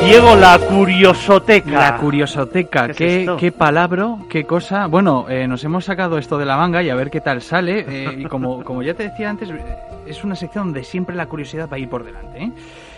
Diego, 0.08 0.36
la 0.36 0.58
curiosoteca. 0.58 1.70
La 1.70 1.96
curiosoteca, 1.98 2.88
¿Qué 2.88 2.94
qué, 2.94 3.36
qué 3.38 3.52
palabra, 3.52 4.16
qué 4.30 4.44
cosa. 4.44 4.86
Bueno, 4.86 5.26
eh, 5.28 5.46
nos 5.46 5.62
hemos 5.64 5.84
sacado 5.84 6.16
esto 6.16 6.38
de 6.38 6.46
la 6.46 6.56
manga 6.56 6.82
y 6.82 6.88
a 6.88 6.94
ver 6.94 7.10
qué 7.10 7.20
tal 7.20 7.42
sale. 7.42 7.80
eh, 7.88 8.14
y 8.20 8.24
como, 8.24 8.64
como 8.64 8.82
ya 8.82 8.94
te 8.94 9.02
decía 9.02 9.28
antes, 9.28 9.50
eh, 9.50 9.76
es 10.06 10.24
una 10.24 10.34
sección 10.34 10.68
donde 10.68 10.82
siempre 10.82 11.14
la 11.14 11.26
curiosidad 11.26 11.68
va 11.70 11.76
a 11.76 11.78
ir 11.78 11.90
por 11.90 12.04
delante. 12.04 12.42
¿eh? 12.42 12.52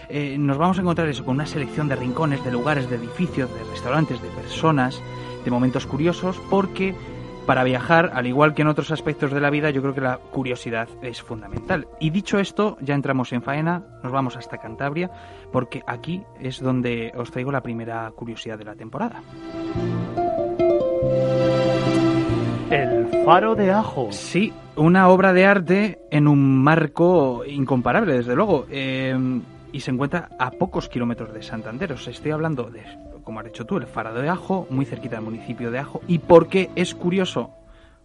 Eh, 0.09 0.37
nos 0.39 0.57
vamos 0.57 0.79
a 0.79 0.83
encontrar 0.83 1.09
eso 1.09 1.25
con 1.25 1.35
una 1.35 1.47
selección 1.47 1.89
de 1.89 1.97
rincones, 1.97 2.45
de 2.45 2.53
lugares, 2.53 2.89
de 2.89 2.95
edificios, 2.95 3.53
de 3.53 3.65
restaurantes, 3.65 4.23
de 4.23 4.29
personas, 4.29 5.03
de 5.45 5.51
momentos 5.51 5.87
curiosos, 5.87 6.41
porque 6.49 6.95
para 7.47 7.65
viajar, 7.65 8.11
al 8.15 8.27
igual 8.27 8.55
que 8.55 8.63
en 8.63 8.69
otros 8.69 8.91
aspectos 8.91 9.33
de 9.33 9.41
la 9.41 9.51
vida, 9.51 9.71
yo 9.71 9.83
creo 9.83 9.95
que 9.95 10.01
la 10.01 10.19
curiosidad 10.19 10.89
es 11.03 11.23
fundamental. 11.23 11.89
Y 11.99 12.11
dicho 12.11 12.39
esto, 12.39 12.77
ya 12.81 12.95
entramos 12.95 13.33
en 13.33 13.43
faena, 13.43 13.83
nos 14.03 14.13
vamos 14.13 14.37
hasta 14.37 14.59
Cantabria, 14.59 15.11
porque 15.53 15.83
aquí 15.87 16.23
es 16.41 16.61
donde 16.61 17.13
os 17.17 17.31
traigo 17.31 17.51
la 17.51 17.63
primera 17.63 18.11
curiosidad 18.13 18.59
de 18.59 18.65
la 18.65 18.75
temporada. 18.75 19.23
El 22.71 23.09
faro 23.25 23.57
de 23.57 23.73
ajo. 23.73 24.13
Sí, 24.13 24.53
una 24.77 25.09
obra 25.09 25.33
de 25.33 25.45
arte 25.45 25.99
en 26.11 26.29
un 26.29 26.63
marco 26.63 27.45
incomparable, 27.45 28.15
desde 28.15 28.37
luego. 28.37 28.67
eh, 28.71 29.41
y 29.73 29.81
se 29.81 29.91
encuentra 29.91 30.29
a 30.39 30.51
pocos 30.51 30.89
kilómetros 30.89 31.33
de 31.33 31.43
Santander. 31.43 31.93
Os 31.93 32.07
estoy 32.09 32.33
hablando 32.33 32.71
de, 32.71 32.83
como 33.25 33.41
has 33.41 33.47
dicho 33.47 33.67
tú, 33.67 33.77
el 33.77 33.87
Faro 33.87 34.15
de 34.15 34.29
Ajo, 34.29 34.67
muy 34.71 34.85
cerquita 34.85 35.17
del 35.17 35.25
municipio 35.25 35.71
de 35.71 35.79
Ajo. 35.79 36.01
¿Y 36.09 36.19
por 36.21 36.49
qué 36.49 36.71
es 36.77 36.95
curioso? 36.95 37.51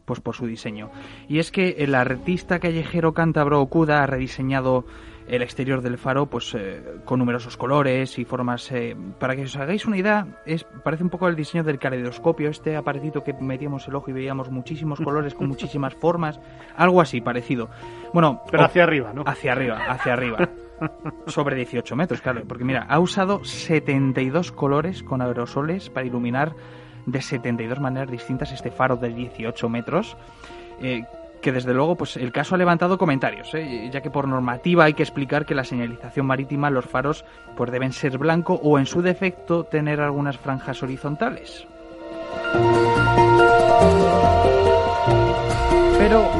Pues 0.06 0.20
por 0.20 0.36
su 0.36 0.46
diseño. 0.46 0.90
Y 1.28 1.40
es 1.40 1.52
que 1.52 1.78
el 1.80 1.96
artista 1.96 2.60
callejero 2.60 3.14
cántabro 3.14 3.60
Okuda 3.62 4.04
ha 4.04 4.08
rediseñado 4.08 4.86
el 5.28 5.42
exterior 5.42 5.82
del 5.82 5.98
faro 5.98 6.28
pues 6.28 6.54
eh, 6.54 6.84
con 7.04 7.18
numerosos 7.18 7.58
colores 7.58 8.20
y 8.20 8.26
formas 8.26 8.72
eh, 8.72 8.96
para 9.20 9.36
que 9.36 9.42
os 9.42 9.56
hagáis 9.56 9.88
una 9.88 9.98
idea 9.98 10.28
es 10.46 10.66
parece 10.84 11.02
un 11.04 11.10
poco 11.10 11.28
el 11.28 11.36
diseño 11.36 11.64
del 11.64 11.80
caleidoscopio 11.80 12.48
este 12.52 12.76
aparatito 12.76 13.24
que 13.24 13.34
metíamos 13.34 13.88
el 13.88 13.96
ojo 13.96 14.12
y 14.12 14.14
veíamos 14.14 14.52
muchísimos 14.52 15.00
colores 15.02 15.34
con 15.34 15.48
muchísimas 15.48 15.96
formas 15.96 16.40
algo 16.78 17.02
así 17.02 17.22
parecido 17.22 17.70
bueno 18.14 18.44
Pero 18.52 18.62
o- 18.62 18.66
hacia 18.68 18.84
arriba, 18.84 19.14
¿no? 19.14 19.24
hacia 19.26 19.54
arriba 19.54 19.80
hacia 19.90 20.14
arriba 20.14 20.48
sobre 21.28 21.56
18 21.56 21.96
metros 21.96 22.22
claro 22.22 22.44
porque 22.48 22.64
mira 22.64 22.86
ha 22.90 23.00
usado 23.00 23.44
72 23.44 24.52
colores 24.52 25.04
con 25.04 25.22
aerosoles 25.22 25.90
para 25.90 26.06
iluminar 26.06 26.56
de 27.06 27.22
72 27.22 27.80
maneras 27.80 28.10
distintas 28.10 28.52
este 28.52 28.72
faro 28.72 28.98
de 28.98 29.10
18 29.10 29.70
metros 29.70 30.18
eh, 30.82 31.04
que 31.46 31.52
desde 31.52 31.76
luego 31.76 31.96
pues 31.96 32.18
el 32.18 32.32
caso 32.32 32.56
ha 32.56 32.58
levantado 32.58 32.98
comentarios, 32.98 33.54
¿eh? 33.54 33.88
ya 33.94 34.02
que 34.02 34.10
por 34.10 34.28
normativa 34.28 34.86
hay 34.86 34.96
que 34.96 35.04
explicar 35.04 35.46
que 35.46 35.54
la 35.54 35.64
señalización 35.64 36.26
marítima, 36.26 36.72
los 36.72 36.86
faros, 36.86 37.24
pues 37.56 37.72
deben 37.72 37.94
ser 37.94 38.18
blanco 38.18 38.60
o 38.64 38.80
en 38.80 38.88
su 38.88 39.04
defecto 39.04 39.64
tener 39.64 40.02
algunas 40.02 40.40
franjas 40.40 40.82
horizontales. 40.82 41.68
Pero, 46.00 46.32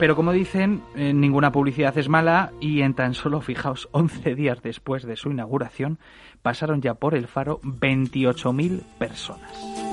pero 0.00 0.16
como 0.16 0.32
dicen, 0.32 0.82
eh, 0.96 1.12
ninguna 1.12 1.52
publicidad 1.52 1.96
es 1.98 2.08
mala 2.08 2.52
y 2.58 2.80
en 2.80 2.94
tan 2.94 3.12
solo, 3.12 3.42
fijaos, 3.42 3.88
11 3.92 4.34
días 4.34 4.62
después 4.62 5.04
de 5.04 5.14
su 5.14 5.30
inauguración, 5.30 5.98
pasaron 6.40 6.80
ya 6.80 6.94
por 6.94 7.14
el 7.14 7.28
faro 7.28 7.60
28.000 7.62 8.82
personas. 8.98 9.89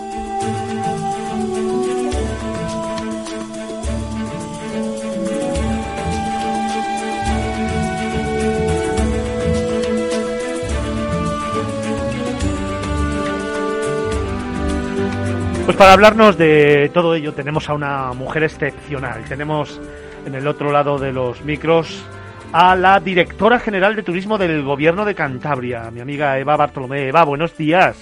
Pues 15.68 15.76
para 15.76 15.92
hablarnos 15.92 16.38
de 16.38 16.90
todo 16.94 17.14
ello 17.14 17.34
tenemos 17.34 17.68
a 17.68 17.74
una 17.74 18.14
mujer 18.14 18.44
excepcional. 18.44 19.26
Tenemos 19.26 19.82
en 20.26 20.34
el 20.34 20.48
otro 20.48 20.72
lado 20.72 20.98
de 20.98 21.12
los 21.12 21.42
micros 21.42 22.06
a 22.54 22.74
la 22.78 23.02
directora 23.02 23.60
general 23.60 23.94
de 23.94 24.02
turismo 24.02 24.38
del 24.38 24.64
gobierno 24.64 25.04
de 25.04 25.14
Cantabria, 25.14 25.92
mi 25.92 26.00
amiga 26.00 26.40
Eva 26.40 26.56
Bartolomé. 26.56 27.10
Eva, 27.10 27.26
buenos 27.26 27.58
días. 27.58 27.98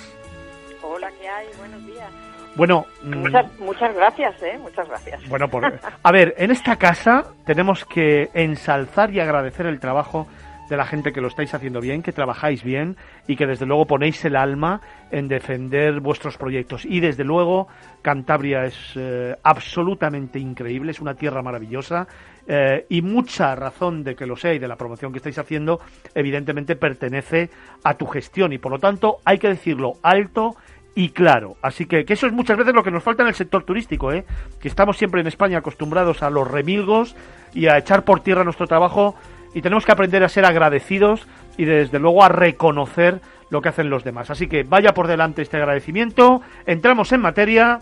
Hola, 0.83 1.09
¿qué 1.19 1.27
hay? 1.27 1.47
Buenos 1.57 1.83
días. 1.87 2.07
Bueno, 2.53 2.85
muchas, 3.01 3.47
mm, 3.59 3.63
muchas 3.63 3.95
gracias, 3.95 4.43
¿eh? 4.43 4.59
Muchas 4.61 4.87
gracias. 4.87 5.27
Bueno, 5.27 5.47
por, 5.47 5.65
a 6.03 6.11
ver, 6.11 6.35
en 6.37 6.51
esta 6.51 6.75
casa 6.75 7.23
tenemos 7.47 7.83
que 7.85 8.29
ensalzar 8.35 9.11
y 9.11 9.19
agradecer 9.19 9.65
el 9.65 9.79
trabajo 9.79 10.27
de 10.69 10.77
la 10.77 10.85
gente 10.85 11.11
que 11.11 11.21
lo 11.21 11.27
estáis 11.27 11.53
haciendo 11.53 11.79
bien, 11.79 12.01
que 12.01 12.11
trabajáis 12.11 12.63
bien 12.63 12.97
y 13.27 13.35
que 13.35 13.45
desde 13.45 13.65
luego 13.65 13.85
ponéis 13.85 14.23
el 14.25 14.35
alma 14.35 14.81
en 15.11 15.27
defender 15.27 15.99
vuestros 15.99 16.37
proyectos. 16.37 16.85
Y 16.85 16.99
desde 16.99 17.23
luego 17.23 17.67
Cantabria 18.01 18.65
es 18.65 18.93
eh, 18.95 19.35
absolutamente 19.43 20.39
increíble, 20.39 20.91
es 20.91 20.99
una 20.99 21.15
tierra 21.15 21.41
maravillosa 21.41 22.07
eh, 22.47 22.85
y 22.89 23.01
mucha 23.01 23.55
razón 23.55 24.03
de 24.03 24.15
que 24.15 24.25
lo 24.25 24.35
sea 24.35 24.53
y 24.53 24.59
de 24.59 24.67
la 24.67 24.75
promoción 24.75 25.11
que 25.11 25.17
estáis 25.17 25.37
haciendo 25.37 25.79
evidentemente 26.13 26.75
pertenece 26.75 27.49
a 27.83 27.95
tu 27.95 28.05
gestión 28.05 28.53
y 28.53 28.57
por 28.57 28.71
lo 28.71 28.79
tanto 28.79 29.17
hay 29.25 29.37
que 29.39 29.49
decirlo 29.49 29.93
alto 30.03 30.55
y 30.95 31.09
claro. 31.09 31.57
Así 31.61 31.85
que, 31.85 32.05
que, 32.05 32.13
eso 32.13 32.25
es 32.25 32.33
muchas 32.33 32.57
veces 32.57 32.73
lo 32.73 32.83
que 32.83 32.91
nos 32.91 33.03
falta 33.03 33.21
en 33.23 33.27
el 33.27 33.35
sector 33.35 33.63
turístico, 33.63 34.13
¿eh? 34.13 34.25
que 34.61 34.69
estamos 34.69 34.97
siempre 34.97 35.21
en 35.21 35.27
España 35.27 35.57
acostumbrados 35.57 36.23
a 36.23 36.29
los 36.29 36.49
remilgos 36.49 37.15
y 37.53 37.67
a 37.67 37.77
echar 37.77 38.05
por 38.05 38.21
tierra 38.21 38.43
nuestro 38.43 38.65
trabajo 38.65 39.15
y 39.55 39.61
tenemos 39.61 39.85
que 39.85 39.93
aprender 39.93 40.21
a 40.21 40.29
ser 40.29 40.45
agradecidos 40.45 41.25
y 41.57 41.63
desde 41.63 41.97
luego 41.97 42.23
a 42.23 42.29
reconocer 42.29 43.21
lo 43.49 43.61
que 43.61 43.69
hacen 43.69 43.89
los 43.89 44.03
demás. 44.03 44.29
Así 44.29 44.47
que 44.47 44.63
vaya 44.63 44.93
por 44.93 45.07
delante 45.07 45.41
este 45.41 45.55
agradecimiento, 45.55 46.41
entramos 46.65 47.13
en 47.13 47.21
materia 47.21 47.79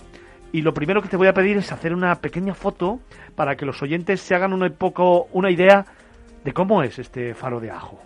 y 0.51 0.62
lo 0.62 0.75
primero 0.75 1.01
que 1.01 1.09
te 1.09 1.17
voy 1.17 1.27
a 1.27 1.33
pedir 1.33 1.57
es 1.57 1.71
hacer 1.71 1.95
una 1.95 2.13
pequeña 2.21 2.53
foto 2.53 2.99
para 3.36 3.55
que 3.55 3.65
los 3.65 3.81
oyentes 3.81 4.21
se 4.21 4.36
hagan 4.36 4.53
un 4.53 4.71
poco 4.73 5.27
una 5.33 5.49
idea 5.49 5.83
de 6.43 6.53
cómo 6.53 6.83
es 6.83 6.99
este 6.99 7.33
faro 7.33 7.59
de 7.59 7.71
ajo. 7.71 7.99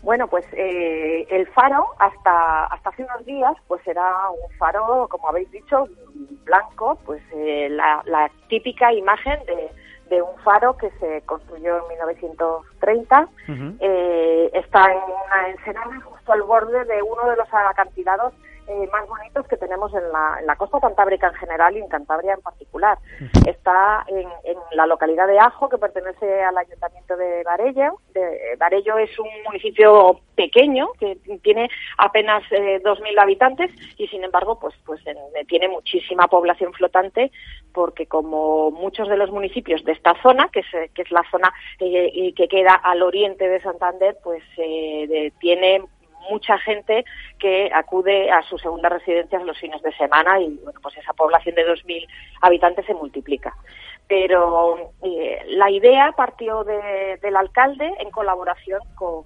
Bueno, 0.00 0.26
pues 0.26 0.46
eh, 0.54 1.26
el 1.28 1.46
faro 1.48 1.84
hasta 1.98 2.64
hasta 2.66 2.88
hace 2.88 3.04
unos 3.04 3.26
días 3.26 3.54
pues 3.68 3.86
era 3.86 4.30
un 4.30 4.56
faro, 4.56 5.06
como 5.10 5.28
habéis 5.28 5.50
dicho, 5.50 5.86
blanco, 6.44 6.98
pues 7.04 7.20
eh, 7.34 7.68
la, 7.70 8.02
la 8.06 8.30
típica 8.48 8.90
imagen 8.94 9.38
de 9.44 9.68
de 10.08 10.22
un 10.22 10.36
faro 10.44 10.76
que 10.76 10.90
se 11.00 11.22
construyó 11.22 11.78
en 11.78 11.88
1930. 11.88 13.28
eh, 13.80 14.50
está 14.54 14.92
en 14.92 14.98
una 14.98 15.48
ensenada 15.48 16.00
justo 16.00 16.32
al 16.32 16.42
borde 16.42 16.84
de 16.84 17.02
uno 17.02 17.28
de 17.30 17.36
los 17.36 17.48
acantilados 17.52 18.32
eh, 18.68 18.88
más 18.92 19.08
bonitos 19.08 19.46
que 19.48 19.56
tenemos 19.56 19.92
en 19.94 20.10
la, 20.10 20.38
en 20.40 20.46
la, 20.46 20.56
costa 20.56 20.80
cantábrica 20.80 21.28
en 21.28 21.34
general 21.34 21.76
y 21.76 21.80
en 21.80 21.88
Cantabria 21.88 22.34
en 22.34 22.40
particular. 22.40 22.98
Está 23.46 24.04
en, 24.08 24.28
en, 24.44 24.56
la 24.72 24.86
localidad 24.86 25.26
de 25.26 25.38
Ajo, 25.38 25.68
que 25.68 25.78
pertenece 25.78 26.42
al 26.42 26.58
ayuntamiento 26.58 27.16
de 27.16 27.42
Varello. 27.44 27.98
De, 28.12 28.56
Varello 28.58 28.98
es 28.98 29.16
un 29.18 29.28
municipio 29.44 30.20
pequeño 30.34 30.88
que 30.98 31.16
tiene 31.42 31.68
apenas 31.98 32.42
eh, 32.50 32.80
2.000 32.82 33.20
habitantes 33.20 33.70
y, 33.96 34.06
sin 34.08 34.24
embargo, 34.24 34.58
pues, 34.58 34.74
pues 34.84 35.00
eh, 35.06 35.14
tiene 35.48 35.68
muchísima 35.68 36.28
población 36.28 36.72
flotante 36.72 37.30
porque 37.72 38.06
como 38.06 38.70
muchos 38.70 39.06
de 39.08 39.18
los 39.18 39.30
municipios 39.30 39.84
de 39.84 39.92
esta 39.92 40.14
zona, 40.22 40.48
que 40.48 40.60
es, 40.60 40.90
que 40.94 41.02
es 41.02 41.10
la 41.10 41.22
zona 41.30 41.52
eh, 41.78 42.32
que 42.34 42.48
queda 42.48 42.74
al 42.74 43.02
oriente 43.02 43.48
de 43.48 43.60
Santander, 43.60 44.16
pues 44.24 44.42
eh, 44.56 45.30
tiene 45.38 45.82
mucha 46.30 46.58
gente 46.58 47.04
que 47.38 47.70
acude 47.72 48.30
a 48.30 48.42
sus 48.42 48.60
segundas 48.60 48.92
residencias 48.92 49.42
los 49.42 49.58
fines 49.58 49.82
de 49.82 49.92
semana 49.96 50.40
y 50.40 50.56
bueno, 50.62 50.80
pues 50.82 50.96
esa 50.96 51.12
población 51.12 51.54
de 51.54 51.66
2.000 51.66 52.06
habitantes 52.42 52.86
se 52.86 52.94
multiplica. 52.94 53.54
Pero 54.08 54.92
eh, 55.02 55.42
la 55.48 55.70
idea 55.70 56.12
partió 56.12 56.64
de, 56.64 57.18
del 57.20 57.36
alcalde 57.36 57.92
en 57.98 58.10
colaboración 58.10 58.80
con, 58.94 59.24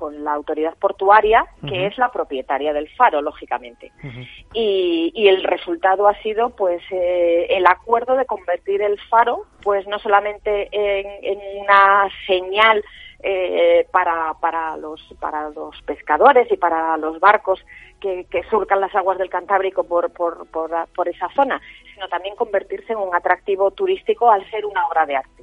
con 0.00 0.24
la 0.24 0.32
autoridad 0.32 0.74
portuaria, 0.78 1.44
que 1.60 1.66
uh 1.66 1.82
-huh. 1.82 1.88
es 1.88 1.98
la 1.98 2.10
propietaria 2.10 2.72
del 2.72 2.88
faro, 2.96 3.20
lógicamente. 3.20 3.92
Uh 4.02 4.06
-huh. 4.06 4.26
y, 4.54 5.12
y, 5.14 5.28
el 5.28 5.44
resultado 5.44 6.08
ha 6.08 6.14
sido, 6.22 6.50
pues, 6.62 6.82
eh, 6.90 7.46
el 7.50 7.66
acuerdo 7.66 8.16
de 8.16 8.24
convertir 8.24 8.80
el 8.80 8.98
faro, 9.10 9.44
pues, 9.62 9.86
no 9.86 9.98
solamente 9.98 10.68
en, 10.72 11.06
en 11.30 11.38
una 11.62 12.08
señal 12.26 12.82
eh, 13.22 13.86
para, 13.90 14.32
para, 14.40 14.78
los, 14.78 14.98
para 15.20 15.50
los 15.50 15.74
pescadores 15.82 16.50
y 16.50 16.56
para 16.56 16.96
los 16.96 17.20
barcos 17.20 17.62
que, 18.00 18.24
que 18.30 18.42
surcan 18.44 18.80
las 18.80 18.94
aguas 18.94 19.18
del 19.18 19.28
Cantábrico 19.28 19.84
por, 19.84 20.10
por, 20.10 20.46
por, 20.50 20.70
por, 20.96 21.06
esa 21.06 21.28
zona, 21.34 21.60
sino 21.92 22.08
también 22.08 22.34
convertirse 22.34 22.94
en 22.94 22.98
un 22.98 23.14
atractivo 23.14 23.72
turístico 23.72 24.30
al 24.30 24.48
ser 24.50 24.64
una 24.64 24.86
obra 24.86 25.04
de 25.04 25.16
arte. 25.16 25.42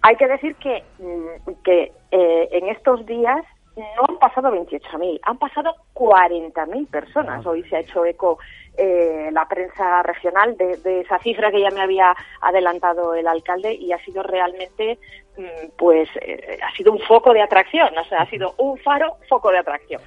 Hay 0.00 0.16
que 0.16 0.28
decir 0.28 0.54
que, 0.56 0.82
mm, 0.98 1.62
que 1.62 1.92
eh, 2.10 2.48
en 2.52 2.68
estos 2.68 3.04
días 3.04 3.44
no 3.76 4.04
han 4.08 4.18
pasado 4.18 4.50
28.000, 4.52 5.20
han 5.22 5.38
pasado 5.38 5.74
40.000 5.94 6.88
personas. 6.88 7.44
Hoy 7.44 7.62
se 7.64 7.76
ha 7.76 7.80
hecho 7.80 8.04
eco 8.04 8.38
eh, 8.76 9.30
la 9.32 9.46
prensa 9.46 10.02
regional 10.02 10.56
de, 10.56 10.76
de, 10.78 11.00
esa 11.00 11.18
cifra 11.18 11.50
que 11.50 11.60
ya 11.60 11.70
me 11.70 11.80
había 11.80 12.14
adelantado 12.40 13.14
el 13.14 13.26
alcalde 13.26 13.74
y 13.74 13.92
ha 13.92 13.98
sido 14.04 14.22
realmente, 14.22 14.98
mm, 15.36 15.70
pues, 15.76 16.08
eh, 16.20 16.58
ha 16.62 16.74
sido 16.76 16.92
un 16.92 17.00
foco 17.00 17.32
de 17.32 17.42
atracción, 17.42 17.96
o 17.98 18.04
sea, 18.04 18.22
ha 18.22 18.30
sido 18.30 18.54
un 18.58 18.78
faro, 18.78 19.16
foco 19.28 19.50
de 19.50 19.58
atracción. 19.58 20.00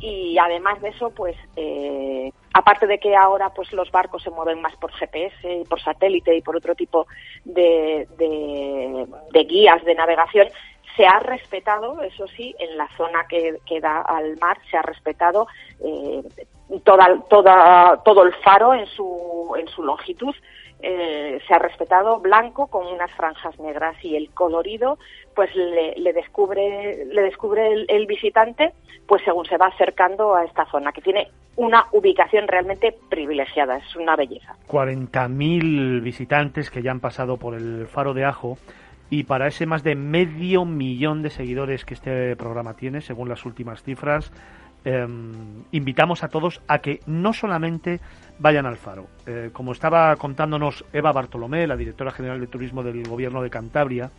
Y 0.00 0.38
además 0.38 0.80
de 0.80 0.90
eso, 0.90 1.10
pues, 1.10 1.36
eh, 1.56 2.30
aparte 2.54 2.86
de 2.86 2.98
que 2.98 3.16
ahora 3.16 3.50
pues 3.50 3.72
los 3.72 3.90
barcos 3.90 4.22
se 4.22 4.30
mueven 4.30 4.60
más 4.62 4.76
por 4.76 4.92
GPS 4.92 5.60
y 5.60 5.64
por 5.64 5.80
satélite 5.80 6.36
y 6.36 6.42
por 6.42 6.56
otro 6.56 6.76
tipo 6.76 7.06
de, 7.44 8.06
de, 8.16 9.06
de 9.32 9.44
guías 9.44 9.84
de 9.84 9.94
navegación, 9.96 10.48
se 10.98 11.06
ha 11.06 11.20
respetado, 11.20 12.02
eso 12.02 12.26
sí, 12.26 12.56
en 12.58 12.76
la 12.76 12.88
zona 12.96 13.24
que, 13.28 13.58
que 13.64 13.80
da 13.80 14.02
al 14.02 14.36
mar, 14.38 14.58
se 14.68 14.76
ha 14.76 14.82
respetado 14.82 15.46
eh, 15.80 16.22
toda, 16.82 17.22
toda, 17.30 18.02
todo 18.04 18.24
el 18.24 18.34
faro 18.42 18.74
en 18.74 18.84
su, 18.86 19.54
en 19.56 19.68
su 19.68 19.84
longitud. 19.84 20.34
Eh, 20.80 21.40
se 21.46 21.54
ha 21.54 21.58
respetado 21.58 22.18
blanco 22.18 22.66
con 22.66 22.86
unas 22.86 23.12
franjas 23.12 23.58
negras 23.58 23.96
y 24.04 24.14
el 24.14 24.30
colorido 24.30 24.96
pues 25.34 25.52
le, 25.56 25.96
le 25.96 26.12
descubre 26.12 27.04
le 27.04 27.22
descubre 27.22 27.72
el, 27.72 27.86
el, 27.88 28.06
visitante 28.06 28.74
pues 29.08 29.20
según 29.24 29.44
se 29.46 29.56
va 29.56 29.66
acercando 29.66 30.36
a 30.36 30.44
esta 30.44 30.66
zona 30.66 30.92
que 30.92 31.00
tiene 31.00 31.32
una 31.56 31.86
ubicación 31.90 32.46
realmente 32.46 32.96
privilegiada 33.08 33.78
es 33.78 33.96
una 33.96 34.14
belleza 34.14 34.54
40.000 34.68 36.00
visitantes 36.00 36.70
que 36.70 36.80
ya 36.80 36.92
han 36.92 37.00
pasado 37.00 37.38
por 37.38 37.56
el 37.56 37.88
faro 37.88 38.14
de 38.14 38.24
Ajo 38.24 38.56
y 39.10 39.24
para 39.24 39.46
ese 39.46 39.66
más 39.66 39.82
de 39.82 39.94
medio 39.94 40.64
millón 40.64 41.22
de 41.22 41.30
seguidores 41.30 41.84
que 41.84 41.94
este 41.94 42.36
programa 42.36 42.74
tiene, 42.74 43.00
según 43.00 43.28
las 43.28 43.44
últimas 43.44 43.82
cifras, 43.82 44.32
eh, 44.84 45.06
invitamos 45.72 46.22
a 46.22 46.28
todos 46.28 46.60
a 46.68 46.78
que 46.78 47.00
no 47.06 47.32
solamente 47.32 48.00
vayan 48.38 48.66
al 48.66 48.76
faro. 48.76 49.06
Eh, 49.26 49.50
como 49.52 49.72
estaba 49.72 50.14
contándonos 50.16 50.84
Eva 50.92 51.12
Bartolomé, 51.12 51.66
la 51.66 51.76
directora 51.76 52.10
general 52.10 52.40
de 52.40 52.46
turismo 52.46 52.82
del 52.82 53.02
gobierno 53.08 53.42
de 53.42 53.50
Cantabria, 53.50 54.10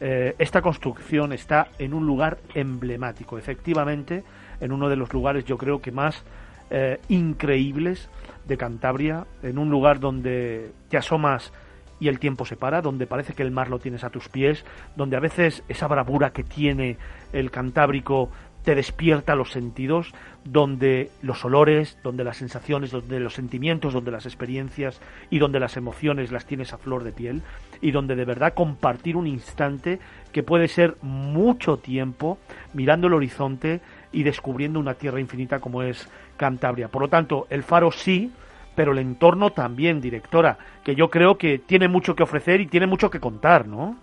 eh, 0.00 0.34
esta 0.38 0.60
construcción 0.60 1.32
está 1.32 1.68
en 1.78 1.94
un 1.94 2.06
lugar 2.06 2.38
emblemático, 2.54 3.38
efectivamente, 3.38 4.24
en 4.60 4.72
uno 4.72 4.88
de 4.88 4.96
los 4.96 5.12
lugares 5.12 5.44
yo 5.44 5.56
creo 5.56 5.80
que 5.80 5.92
más 5.92 6.24
eh, 6.70 7.00
increíbles 7.08 8.08
de 8.46 8.56
Cantabria, 8.56 9.26
en 9.42 9.58
un 9.58 9.70
lugar 9.70 10.00
donde 10.00 10.72
te 10.88 10.96
asomas 10.96 11.52
y 12.00 12.08
el 12.08 12.18
tiempo 12.18 12.44
se 12.44 12.56
para, 12.56 12.82
donde 12.82 13.06
parece 13.06 13.34
que 13.34 13.42
el 13.42 13.50
mar 13.50 13.70
lo 13.70 13.78
tienes 13.78 14.04
a 14.04 14.10
tus 14.10 14.28
pies, 14.28 14.64
donde 14.96 15.16
a 15.16 15.20
veces 15.20 15.62
esa 15.68 15.86
bravura 15.86 16.30
que 16.30 16.44
tiene 16.44 16.98
el 17.32 17.50
Cantábrico 17.50 18.30
te 18.64 18.74
despierta 18.74 19.34
los 19.34 19.52
sentidos, 19.52 20.12
donde 20.42 21.10
los 21.22 21.44
olores, 21.44 21.98
donde 22.02 22.24
las 22.24 22.38
sensaciones, 22.38 22.90
donde 22.90 23.20
los 23.20 23.34
sentimientos, 23.34 23.92
donde 23.92 24.10
las 24.10 24.24
experiencias 24.24 25.00
y 25.28 25.38
donde 25.38 25.60
las 25.60 25.76
emociones 25.76 26.32
las 26.32 26.46
tienes 26.46 26.72
a 26.72 26.78
flor 26.78 27.04
de 27.04 27.12
piel 27.12 27.42
y 27.82 27.90
donde 27.90 28.16
de 28.16 28.24
verdad 28.24 28.54
compartir 28.54 29.16
un 29.16 29.26
instante 29.26 30.00
que 30.32 30.42
puede 30.42 30.68
ser 30.68 30.96
mucho 31.02 31.76
tiempo 31.76 32.38
mirando 32.72 33.06
el 33.06 33.14
horizonte 33.14 33.82
y 34.12 34.22
descubriendo 34.22 34.80
una 34.80 34.94
tierra 34.94 35.20
infinita 35.20 35.60
como 35.60 35.82
es 35.82 36.08
Cantabria. 36.38 36.88
Por 36.88 37.02
lo 37.02 37.08
tanto, 37.08 37.46
el 37.50 37.62
faro 37.62 37.92
sí, 37.92 38.32
pero 38.74 38.92
el 38.92 38.98
entorno 38.98 39.50
también, 39.50 40.00
directora, 40.00 40.58
que 40.84 40.94
yo 40.94 41.08
creo 41.10 41.38
que 41.38 41.58
tiene 41.58 41.88
mucho 41.88 42.14
que 42.14 42.22
ofrecer 42.22 42.60
y 42.60 42.66
tiene 42.66 42.86
mucho 42.86 43.10
que 43.10 43.20
contar, 43.20 43.66
¿no? 43.66 43.96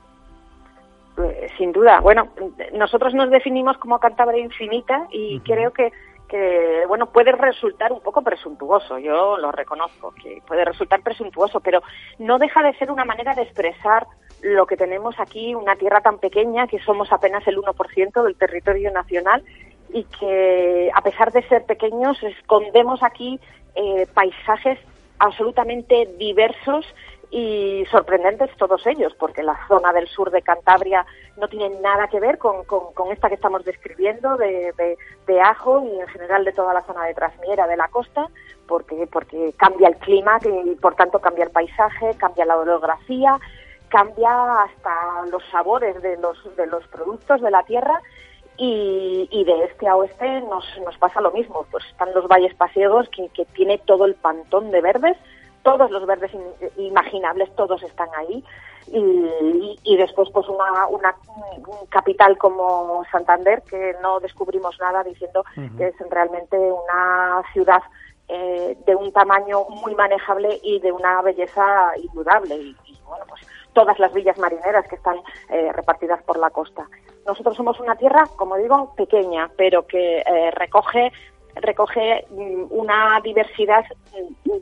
Sin 1.58 1.72
duda. 1.72 2.00
Bueno, 2.00 2.30
nosotros 2.74 3.14
nos 3.14 3.30
definimos 3.30 3.78
como 3.78 4.00
Cantabria 4.00 4.44
infinita 4.44 5.08
y 5.12 5.36
uh 5.36 5.40
-huh. 5.40 5.44
creo 5.44 5.72
que, 5.72 5.92
que, 6.28 6.84
bueno, 6.88 7.08
puede 7.08 7.34
resultar 7.34 7.92
un 7.92 8.00
poco 8.00 8.22
presuntuoso, 8.22 8.98
yo 8.98 9.38
lo 9.38 9.52
reconozco, 9.52 10.14
que 10.14 10.42
puede 10.48 10.64
resultar 10.66 11.02
presuntuoso, 11.02 11.60
pero 11.60 11.84
no 12.18 12.40
deja 12.40 12.64
de 12.64 12.74
ser 12.76 12.90
una 12.90 13.06
manera 13.06 13.36
de 13.36 13.44
expresar 13.44 14.08
lo 14.42 14.66
que 14.66 14.78
tenemos 14.78 15.20
aquí, 15.20 15.54
una 15.54 15.76
tierra 15.76 16.02
tan 16.02 16.18
pequeña 16.18 16.68
que 16.68 16.80
somos 16.80 17.12
apenas 17.12 17.46
el 17.48 17.58
1% 17.58 18.24
del 18.24 18.36
territorio 18.36 18.92
nacional 18.92 19.44
y 19.94 20.06
que 20.06 20.90
a 20.94 21.02
pesar 21.02 21.32
de 21.32 21.44
ser 21.44 21.66
pequeños 21.66 22.22
escondemos 22.24 23.04
aquí 23.04 23.40
eh, 23.76 24.08
paisajes 24.14 24.80
absolutamente 25.20 26.10
diversos 26.18 26.86
y 27.32 27.86
sorprendentes 27.90 28.50
todos 28.58 28.86
ellos, 28.86 29.14
porque 29.18 29.42
la 29.42 29.58
zona 29.68 29.94
del 29.94 30.08
sur 30.10 30.32
de 30.32 30.42
Cantabria 30.42 31.06
no 31.38 31.48
tiene 31.48 31.70
nada 31.80 32.08
que 32.08 32.20
ver 32.20 32.38
con, 32.38 32.66
con, 32.66 33.12
esta 33.12 33.30
que 33.30 33.36
estamos 33.36 33.64
describiendo 33.64 34.36
de, 34.36 34.74
de, 35.26 35.42
Ajo 35.42 35.82
y 35.86 36.00
en 36.00 36.08
general 36.08 36.44
de 36.44 36.52
toda 36.52 36.74
la 36.74 36.82
zona 36.82 37.06
de 37.06 37.14
Trasmiera 37.14 37.68
de 37.68 37.78
la 37.78 37.88
costa, 37.88 38.28
porque, 38.68 39.08
porque 39.10 39.54
cambia 39.56 39.88
el 39.88 39.96
clima 39.96 40.40
y 40.44 40.76
por 40.76 40.96
tanto 40.96 41.20
cambia 41.20 41.46
el 41.46 41.52
paisaje, 41.52 42.16
cambia 42.18 42.46
la 42.46 42.58
orografía, 42.58 43.40
cambia 43.88 44.64
hasta 44.64 45.26
los 45.32 45.44
sabores 45.52 46.02
de 46.02 46.18
los, 46.18 46.56
de 46.58 46.68
los 46.68 46.86
productos 46.88 47.42
de 47.42 47.52
la 47.52 47.64
tierra 47.64 48.02
y, 48.58 49.28
y, 49.32 49.44
de 49.44 49.64
este 49.66 49.88
a 49.88 49.96
oeste 49.96 50.42
nos, 50.42 50.66
nos 50.86 50.98
pasa 50.98 51.22
lo 51.22 51.32
mismo. 51.32 51.66
Pues 51.72 51.84
están 51.86 52.14
los 52.14 52.28
valles 52.28 52.54
pasiegos 52.56 53.10
que, 53.10 53.30
que 53.30 53.46
tiene 53.46 53.78
todo 53.80 54.06
el 54.06 54.16
pantón 54.16 54.72
de 54.72 54.82
verdes, 54.82 55.18
todos 55.64 55.90
los 55.92 56.06
verdes 56.06 56.32
imaginables, 56.78 57.54
todos 57.56 57.82
están 57.84 58.10
ahí. 58.16 58.44
Y, 58.88 59.80
y, 59.84 59.96
después 59.96 60.30
pues 60.34 60.48
una, 60.50 60.88
una 60.88 61.16
capital 61.90 62.38
como 62.38 63.04
Santander 63.12 63.62
que 63.70 63.96
no 64.02 64.20
descubrimos 64.20 64.78
nada 64.80 65.04
diciendo 65.04 65.46
que 65.78 65.88
es 65.88 65.96
realmente 66.10 66.58
una 66.58 67.44
ciudad 67.54 67.82
eh, 68.28 68.78
de 68.86 68.96
un 68.96 69.12
tamaño 69.12 69.66
muy 69.70 69.94
manejable 69.94 70.60
y 70.64 70.80
de 70.80 70.92
una 70.92 71.22
belleza 71.22 71.92
indudable 71.98 72.56
y, 72.56 72.76
bueno 73.06 73.26
pues 73.28 73.42
todas 73.74 74.00
las 74.00 74.14
villas 74.14 74.38
marineras 74.38 74.88
que 74.88 74.96
están 74.96 75.18
eh, 75.50 75.72
repartidas 75.74 76.22
por 76.24 76.38
la 76.38 76.50
costa. 76.50 76.88
Nosotros 77.26 77.56
somos 77.56 77.80
una 77.80 77.96
tierra, 77.96 78.24
como 78.36 78.58
digo, 78.58 78.94
pequeña, 78.96 79.50
pero 79.58 79.86
que 79.86 80.20
eh, 80.20 80.52
recoge 80.52 81.12
recoge 81.56 82.26
mm, 82.30 82.66
una 82.70 83.20
diversidad 83.22 83.84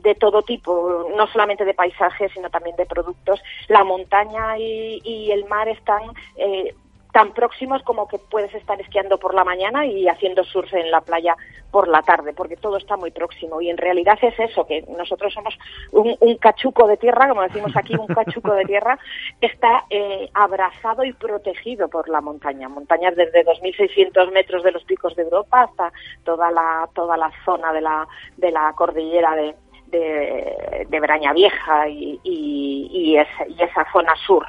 de 0.02 0.14
todo 0.16 0.42
tipo, 0.42 1.06
no 1.16 1.26
solamente 1.28 1.64
de 1.64 1.74
paisajes, 1.74 2.32
sino 2.32 2.50
también 2.50 2.76
de 2.76 2.86
productos. 2.86 3.40
La 3.68 3.84
montaña 3.84 4.58
y, 4.58 5.30
el 5.30 5.44
mar 5.46 5.68
están 5.68 6.02
eh, 6.36 6.74
tan 7.12 7.32
próximos 7.32 7.82
como 7.82 8.06
que 8.08 8.18
puedes 8.18 8.54
estar 8.54 8.80
esquiando 8.80 9.18
por 9.18 9.34
la 9.34 9.44
mañana 9.44 9.86
y 9.86 10.08
haciendo 10.08 10.44
surf 10.44 10.72
en 10.74 10.90
la 10.90 11.00
playa 11.00 11.36
por 11.70 11.88
la 11.88 12.02
tarde, 12.02 12.32
porque 12.32 12.56
todo 12.56 12.76
está 12.76 12.96
muy 12.96 13.10
próximo. 13.10 13.60
Y 13.60 13.70
en 13.70 13.76
realidad 13.76 14.18
es 14.22 14.38
eso, 14.38 14.66
que 14.66 14.82
nosotros 14.96 15.32
somos 15.32 15.56
un, 15.92 16.16
cachuco 16.36 16.86
de 16.86 16.96
tierra, 16.96 17.28
como 17.28 17.42
decimos 17.42 17.76
aquí, 17.76 17.94
un 17.94 18.06
cachuco 18.06 18.54
de 18.54 18.64
tierra 18.64 18.98
que 19.40 19.46
está 19.46 19.84
eh, 19.90 20.28
abrazado 20.34 21.04
y 21.04 21.12
protegido 21.12 21.88
por 21.88 22.08
la 22.08 22.20
montaña. 22.20 22.68
Montañas 22.68 23.14
desde 23.16 23.44
2.600 23.44 24.32
metros 24.32 24.62
de 24.62 24.72
los 24.72 24.84
picos 24.84 25.14
de 25.16 25.22
Europa 25.22 25.62
hasta 25.62 25.92
toda 26.24 26.50
la, 26.50 26.88
toda 26.94 27.16
la 27.16 27.30
zona 27.44 27.72
de 27.72 27.80
la, 27.80 28.08
de 28.36 28.50
la 28.50 28.72
cordillera 28.74 29.34
de, 29.34 29.54
de, 29.90 31.00
Braña 31.00 31.32
Vieja 31.32 31.88
y, 31.88 32.20
y, 32.22 32.88
y 32.92 33.16
esa 33.16 33.86
zona 33.92 34.14
sur 34.26 34.46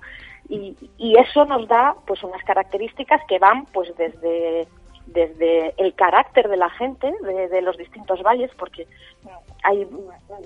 y, 0.51 1.15
eso 1.17 1.45
nos 1.45 1.67
da 1.67 1.95
pues 2.05 2.23
unas 2.23 2.43
características 2.43 3.21
que 3.27 3.39
van 3.39 3.65
pues 3.67 3.95
desde 3.97 4.67
desde 5.07 5.73
el 5.77 5.93
carácter 5.93 6.47
de 6.47 6.57
la 6.57 6.69
gente 6.69 7.11
de, 7.21 7.61
los 7.61 7.75
distintos 7.75 8.21
valles, 8.23 8.51
porque 8.57 8.87
hay 9.63 9.85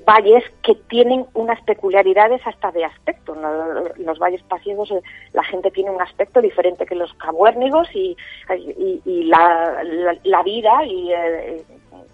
valles 0.05 0.43
que 0.63 0.75
tienen 0.75 1.25
unas 1.33 1.61
peculiaridades 1.63 2.41
hasta 2.45 2.71
de 2.71 2.85
aspecto. 2.85 3.35
Los 3.97 4.17
valles 4.17 4.41
pasiegos, 4.43 4.91
la 5.33 5.43
gente 5.43 5.69
tiene 5.71 5.91
un 5.91 6.01
aspecto 6.01 6.41
diferente 6.41 6.85
que 6.85 6.95
los 6.95 7.13
cabuérnigos 7.15 7.87
y, 7.93 8.17
la, 9.05 9.83
la, 10.23 10.43
vida 10.43 10.81
eh, 10.83 11.63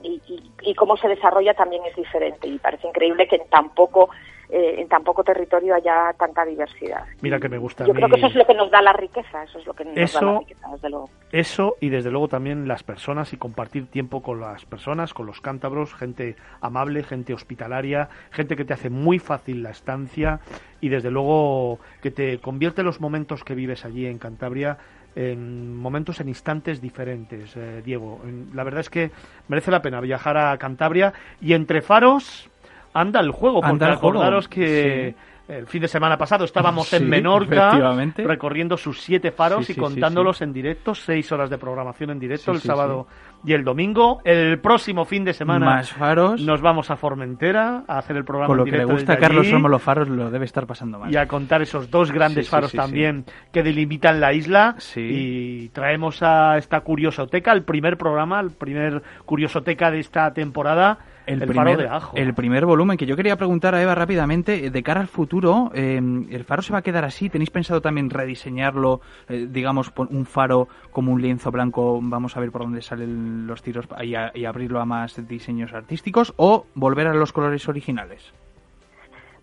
y, 0.03 0.21
y, 0.63 0.73
cómo 0.75 0.97
se 0.97 1.07
desarrolla 1.07 1.53
también 1.53 1.83
es 1.85 1.95
diferente. 1.95 2.47
Y 2.47 2.59
parece 2.59 2.87
increíble 2.87 3.27
que 3.27 3.37
en 3.37 3.47
tan 3.49 3.69
poco 3.69 4.09
eh, 4.53 4.81
en 4.81 4.89
tan 4.89 5.01
poco 5.03 5.23
territorio 5.23 5.73
haya 5.73 6.13
tanta 6.19 6.43
diversidad. 6.43 7.05
Mira 7.21 7.39
que 7.39 7.47
me 7.47 7.57
gusta. 7.57 7.85
Yo 7.85 7.93
creo 7.93 8.09
que 8.09 8.17
eso 8.17 8.27
es 8.27 8.35
lo 8.35 8.45
que 8.45 8.53
nos 8.53 8.69
da 8.69 8.81
la 8.81 8.91
riqueza, 8.91 9.43
eso 9.43 9.59
es 9.59 9.65
lo 9.65 9.73
que 9.73 9.85
nos 9.85 9.95
da 10.13 10.21
la 10.21 10.39
riqueza, 10.39 10.67
desde 10.73 10.89
luego. 10.89 11.09
Eso 11.31 11.77
y 11.79 11.87
desde 11.87 12.11
luego 12.11 12.27
también 12.27 12.67
las 12.67 12.83
personas 12.83 13.31
y 13.31 13.37
compartir 13.37 13.87
tiempo 13.87 14.21
con 14.21 14.41
las 14.41 14.65
personas, 14.65 15.13
con 15.13 15.25
los 15.25 15.39
cántabros, 15.39 15.93
gente 15.93 16.35
amable, 16.59 17.03
gente 17.03 17.33
hospitalaria, 17.33 18.09
gente 18.31 18.57
que 18.57 18.65
te 18.65 18.73
hace 18.73 18.89
muy 18.89 19.19
fácil 19.19 19.63
la 19.63 19.69
estancia 19.69 20.41
y 20.81 20.89
desde 20.89 21.11
luego 21.11 21.79
que 22.01 22.11
te 22.11 22.39
convierte 22.39 22.83
los 22.83 22.99
momentos 22.99 23.45
que 23.45 23.55
vives 23.55 23.85
allí 23.85 24.05
en 24.05 24.17
Cantabria 24.17 24.77
en 25.15 25.75
momentos, 25.75 26.19
en 26.19 26.29
instantes 26.29 26.81
diferentes, 26.81 27.55
eh, 27.55 27.81
Diego. 27.83 28.21
La 28.53 28.63
verdad 28.63 28.81
es 28.81 28.89
que 28.89 29.11
merece 29.47 29.71
la 29.71 29.81
pena 29.81 29.99
viajar 29.99 30.37
a 30.37 30.57
Cantabria 30.57 31.13
y 31.41 31.53
entre 31.53 31.81
faros 31.81 32.50
anda 32.93 33.19
el 33.19 33.31
juego, 33.31 33.61
porque 33.61 33.85
acordaros 33.85 34.47
que 34.47 35.15
el 35.51 35.67
fin 35.67 35.81
de 35.81 35.87
semana 35.87 36.17
pasado 36.17 36.45
estábamos 36.45 36.93
en 36.93 37.09
Menorca 37.09 37.77
recorriendo 38.17 38.77
sus 38.77 39.01
siete 39.01 39.31
faros 39.31 39.69
y 39.69 39.75
contándolos 39.75 40.41
en 40.41 40.53
directo, 40.53 40.95
seis 40.95 41.31
horas 41.31 41.49
de 41.49 41.57
programación 41.57 42.11
en 42.11 42.19
directo 42.19 42.51
el 42.51 42.61
sábado 42.61 43.07
y 43.43 43.53
el 43.53 43.63
domingo. 43.63 44.21
El 44.23 44.59
próximo 44.59 45.03
fin 45.03 45.25
de 45.25 45.33
semana 45.33 45.65
Más 45.65 45.91
faros. 45.91 46.41
nos 46.41 46.61
vamos 46.61 46.89
a 46.89 46.95
Formentera 46.95 47.83
a 47.87 47.97
hacer 47.97 48.15
el 48.15 48.23
programa 48.23 48.47
Con 48.47 48.57
lo 48.57 48.65
que 48.65 48.77
le 48.77 48.85
gusta 48.85 49.13
a 49.13 49.17
Carlos 49.17 49.47
los 49.51 49.81
Faros 49.81 50.07
lo 50.07 50.29
debe 50.29 50.45
estar 50.45 50.65
pasando 50.65 50.99
mal. 50.99 51.11
Y 51.11 51.17
a 51.17 51.27
contar 51.27 51.61
esos 51.61 51.89
dos 51.89 52.11
grandes 52.11 52.49
faros 52.49 52.71
también 52.71 53.25
que 53.51 53.63
delimitan 53.63 54.19
la 54.19 54.33
isla. 54.33 54.75
Y 54.95 55.69
traemos 55.69 56.21
a 56.23 56.57
esta 56.57 56.81
curiosoteca, 56.81 57.51
el 57.51 57.63
primer 57.63 57.97
programa, 57.97 58.39
el 58.39 58.51
primer 58.51 59.01
curiosoteca 59.25 59.91
de 59.91 59.99
esta 59.99 60.33
temporada 60.33 60.99
el, 61.25 61.39
primer, 61.39 61.55
faro 61.55 61.77
de 61.77 61.87
ajo. 61.87 62.17
El 62.17 62.33
primer 62.33 62.65
volumen 62.65 62.97
que 62.97 63.05
yo 63.05 63.15
quería 63.15 63.35
preguntar 63.35 63.75
a 63.75 63.81
Eva 63.81 63.95
rápidamente, 63.95 64.69
de 64.69 64.83
cara 64.83 65.01
al 65.01 65.07
futuro, 65.07 65.71
em, 65.73 66.27
¿el 66.29 66.43
faro 66.43 66.61
se 66.61 66.73
va 66.73 66.79
a 66.79 66.81
quedar 66.81 67.05
así? 67.05 67.29
¿Tenéis 67.29 67.49
pensado 67.49 67.81
también 67.81 68.09
rediseñarlo, 68.09 69.01
eh, 69.29 69.47
digamos, 69.49 69.91
un 69.95 70.25
faro 70.25 70.67
como 70.91 71.11
un 71.11 71.21
lienzo 71.21 71.51
blanco, 71.51 71.99
vamos 72.01 72.37
a 72.37 72.39
ver 72.39 72.51
por 72.51 72.61
dónde 72.61 72.81
salen 72.81 73.47
los 73.47 73.61
tiros 73.61 73.87
y, 74.03 74.13
y 74.39 74.45
abrirlo 74.45 74.79
a 74.79 74.85
más 74.85 75.27
diseños 75.27 75.73
artísticos, 75.73 76.33
o 76.37 76.65
volver 76.75 77.07
a 77.07 77.13
los 77.13 77.31
colores 77.33 77.67
originales? 77.67 78.33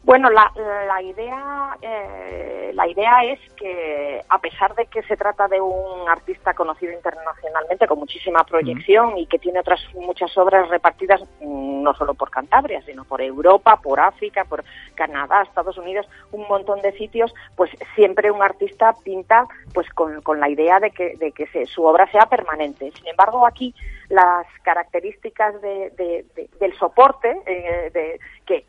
Bueno, 0.09 0.31
la, 0.31 0.51
la 0.87 1.03
idea 1.03 1.77
eh, 1.83 2.71
la 2.73 2.89
idea 2.89 3.25
es 3.25 3.39
que 3.59 4.23
a 4.27 4.39
pesar 4.39 4.75
de 4.75 4.87
que 4.87 5.03
se 5.03 5.19
trata 5.19 5.49
de 5.49 5.61
un 5.61 6.09
artista 6.09 6.55
conocido 6.55 6.95
internacionalmente 6.95 7.87
con 7.87 7.99
muchísima 7.99 8.43
proyección 8.45 9.19
y 9.19 9.27
que 9.27 9.39
tiene 9.39 9.61
otras 9.61 9.81
muchas 9.97 10.35
obras 10.39 10.67
repartidas 10.71 11.21
mm, 11.43 11.83
no 11.83 11.93
solo 11.93 12.15
por 12.15 12.31
Cantabria 12.31 12.81
sino 12.87 13.05
por 13.05 13.21
Europa, 13.21 13.81
por 13.83 14.01
África, 14.01 14.47
por 14.47 14.65
Canadá, 14.95 15.43
Estados 15.43 15.77
Unidos, 15.77 16.09
un 16.33 16.49
montón 16.49 16.81
de 16.81 16.93
sitios, 16.93 17.35
pues 17.55 17.71
siempre 17.95 18.31
un 18.31 18.41
artista 18.41 18.95
pinta 19.05 19.45
pues 19.75 19.91
con, 19.91 20.23
con 20.23 20.41
la 20.41 20.49
idea 20.49 20.81
de 20.81 20.91
que 20.91 21.17
de 21.19 21.33
que 21.33 21.67
su 21.67 21.85
obra 21.85 22.11
sea 22.11 22.25
permanente. 22.25 22.93
Sin 22.93 23.09
embargo, 23.09 23.47
aquí 23.47 23.75
las 24.09 24.47
características 24.63 25.61
de, 25.61 26.25
del 26.61 26.79
soporte 26.79 27.41
eh, 27.47 27.91
de, 27.93 28.21
que, 28.47 28.65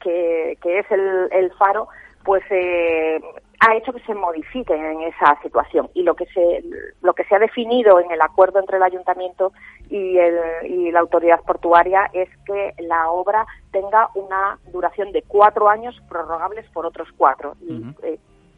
que, 0.61 0.79
es 0.79 0.91
el, 0.91 1.29
el, 1.31 1.51
faro, 1.53 1.87
pues 2.23 2.43
eh, 2.49 3.21
ha 3.61 3.75
hecho 3.75 3.93
que 3.93 4.01
se 4.01 4.13
modifique 4.13 4.73
en 4.73 5.01
esa 5.01 5.39
situación. 5.41 5.89
Y 5.93 6.03
lo 6.03 6.15
que 6.15 6.25
se 6.27 6.63
lo 7.01 7.13
que 7.13 7.23
se 7.25 7.35
ha 7.35 7.39
definido 7.39 7.99
en 7.99 8.11
el 8.11 8.21
acuerdo 8.21 8.59
entre 8.59 8.77
el 8.77 8.83
ayuntamiento 8.83 9.53
y, 9.89 10.17
el, 10.17 10.37
y 10.65 10.91
la 10.91 10.99
autoridad 10.99 11.41
portuaria 11.41 12.09
es 12.13 12.29
que 12.45 12.73
la 12.79 13.09
obra 13.09 13.45
tenga 13.71 14.09
una 14.15 14.59
duración 14.71 15.11
de 15.11 15.23
cuatro 15.23 15.69
años 15.69 15.99
prorrogables 16.09 16.69
por 16.71 16.85
otros 16.85 17.07
cuatro. 17.17 17.55
Y, 17.61 17.83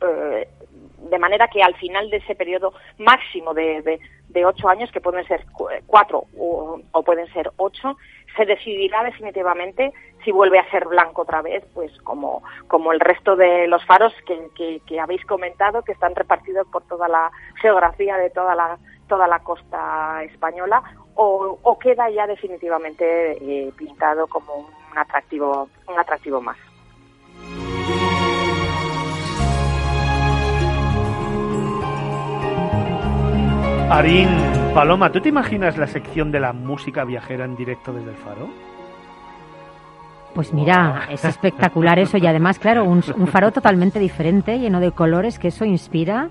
eh, 0.02 0.48
de 1.10 1.20
manera 1.20 1.48
que 1.48 1.64
al 1.64 1.76
final 1.76 2.10
de 2.10 2.18
ese 2.18 2.36
periodo 2.36 2.74
máximo 2.98 3.54
de, 3.54 4.00
de, 4.28 4.46
ocho 4.46 4.70
años, 4.70 4.92
que 4.92 5.02
pueden 5.02 5.26
ser 5.28 5.46
cuatro 5.86 6.26
o, 6.38 6.80
pueden 7.04 7.32
ser 7.34 7.52
ocho, 7.58 7.98
se 8.36 8.46
decidirá 8.46 9.04
definitivamente 9.04 9.92
si 10.24 10.32
vuelve 10.32 10.60
a 10.60 10.70
ser 10.70 10.88
blanco 10.88 11.24
otra 11.24 11.42
vez, 11.42 11.64
pues 11.74 11.92
como, 12.02 12.44
como 12.68 12.92
el 12.94 13.00
resto 13.00 13.36
de 13.36 13.68
los 13.68 13.86
faros 13.86 14.14
que, 14.26 14.80
que, 14.86 15.00
habéis 15.00 15.26
comentado, 15.26 15.82
que 15.82 15.92
están 15.92 16.16
repartidos 16.16 16.68
por 16.68 16.84
toda 16.84 17.08
la 17.08 17.32
geografía 17.62 18.18
de 18.18 18.30
toda 18.30 18.56
la, 18.56 18.78
toda 19.08 19.28
la 19.28 19.40
costa 19.40 20.24
española, 20.24 20.82
o, 21.16 21.60
o 21.62 21.80
queda 21.80 22.10
ya 22.10 22.26
definitivamente 22.28 23.34
eh, 23.42 23.72
pintado 23.78 24.28
como 24.28 24.56
un 24.56 24.98
atractivo, 24.98 25.68
un 25.88 26.00
atractivo 26.00 26.40
más. 26.40 26.58
Arín, 33.92 34.30
Paloma, 34.74 35.12
¿tú 35.12 35.20
te 35.20 35.28
imaginas 35.28 35.78
la 35.78 35.86
sección 35.86 36.32
de 36.32 36.40
la 36.40 36.54
música 36.54 37.04
viajera 37.04 37.44
en 37.44 37.58
directo 37.58 37.92
desde 37.92 38.12
el 38.12 38.16
faro? 38.16 38.48
Pues 40.34 40.54
mira, 40.54 41.10
es 41.10 41.26
espectacular 41.26 42.00
eso 42.00 42.18
y 42.18 42.26
además, 42.26 42.58
claro, 42.58 42.86
un, 42.86 43.04
faro 43.04 43.52
totalmente 43.52 44.00
diferente, 44.00 44.60
lleno 44.60 44.80
de 44.80 44.94
colores, 44.94 45.38
que 45.40 45.50
eso 45.50 45.66
inspira. 45.66 46.30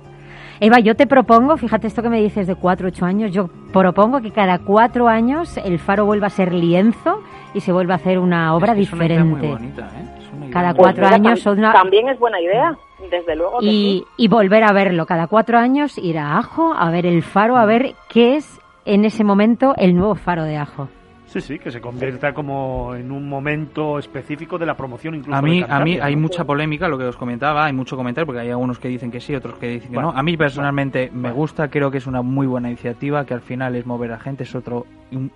Eva, 0.59 0.81
yo 0.81 0.97
te 0.97 1.07
propongo, 1.07 1.59
fíjate 1.59 1.87
esto 1.87 2.03
que 2.03 2.09
me 2.09 2.23
dices 2.23 2.47
de 2.47 2.55
cuatro, 2.55 2.89
ocho 2.89 3.05
años, 3.05 3.31
yo 3.31 3.51
propongo 3.75 4.23
que 4.23 4.31
cada 4.31 4.61
cuatro 4.61 5.07
años 5.07 5.59
el 5.59 5.79
faro 5.79 6.07
vuelva 6.07 6.29
a 6.29 6.31
ser 6.31 6.55
lienzo 6.55 7.23
y 7.53 7.61
se 7.61 7.73
vuelva 7.73 7.93
a 7.93 7.97
hacer 7.97 8.19
una 8.19 8.55
obra 8.55 8.73
diferente. 8.73 9.23
muy 9.23 9.47
bonita, 9.47 9.87
¿eh? 9.99 10.20
Cada 10.51 10.75
cuatro 10.75 11.07
años... 11.07 11.43
También 11.43 12.09
es 12.09 12.19
buena 12.19 12.41
idea, 12.41 12.77
desde 13.11 13.37
luego. 13.37 13.59
y, 13.61 14.05
y 14.17 14.29
volver 14.29 14.65
a 14.65 14.73
verlo, 14.73 15.07
cada 15.07 15.27
cuatro 15.27 15.59
años 15.59 15.97
ir 15.99 16.19
a 16.19 16.39
Ajo, 16.39 16.75
a 16.75 16.91
ver 16.91 17.07
el 17.07 17.23
faro, 17.23 17.57
a 17.57 17.65
ver 17.67 17.95
qué 18.09 18.37
es 18.37 18.61
en 18.85 19.05
ese 19.05 19.25
momento 19.25 19.75
el 19.77 19.95
nuevo 19.95 20.15
faro 20.15 20.45
de 20.45 20.57
Ajo. 20.57 20.89
Sí, 21.31 21.41
sí, 21.41 21.59
que 21.61 21.71
se 21.71 21.81
convierta 21.81 22.35
como 22.35 22.93
en 22.97 23.13
un 23.13 23.29
momento 23.29 24.01
específico 24.01 24.59
de 24.59 24.67
la 24.67 24.77
promoción 24.77 25.15
incluso. 25.15 25.39
A 25.39 25.41
mí, 25.41 25.65
a 25.67 25.79
mí 25.79 25.97
hay 25.97 26.17
mucha 26.17 26.43
polémica, 26.43 26.89
lo 26.89 26.99
que 26.99 27.05
os 27.05 27.17
comentaba, 27.17 27.67
hay 27.67 27.73
mucho 27.73 27.97
comentario 27.97 28.27
porque 28.27 28.41
hay 28.41 28.51
algunos 28.51 28.81
que 28.81 28.89
dicen 28.89 29.13
que 29.13 29.21
sí, 29.21 29.33
otros 29.37 29.57
que 29.57 29.69
dicen 29.69 29.93
que 29.93 30.01
no. 30.01 30.11
A 30.11 30.25
mí 30.25 30.37
personalmente 30.37 31.09
me 31.15 31.31
gusta, 31.31 31.69
creo 31.69 31.89
que 31.89 31.99
es 31.99 32.09
una 32.09 32.21
muy 32.21 32.49
buena 32.49 32.67
iniciativa, 32.67 33.25
que 33.25 33.35
al 33.35 33.43
final 33.43 33.77
es 33.77 33.87
mover 33.87 34.11
a 34.11 34.19
gente, 34.19 34.43
es 34.43 34.53
otro, 34.57 34.87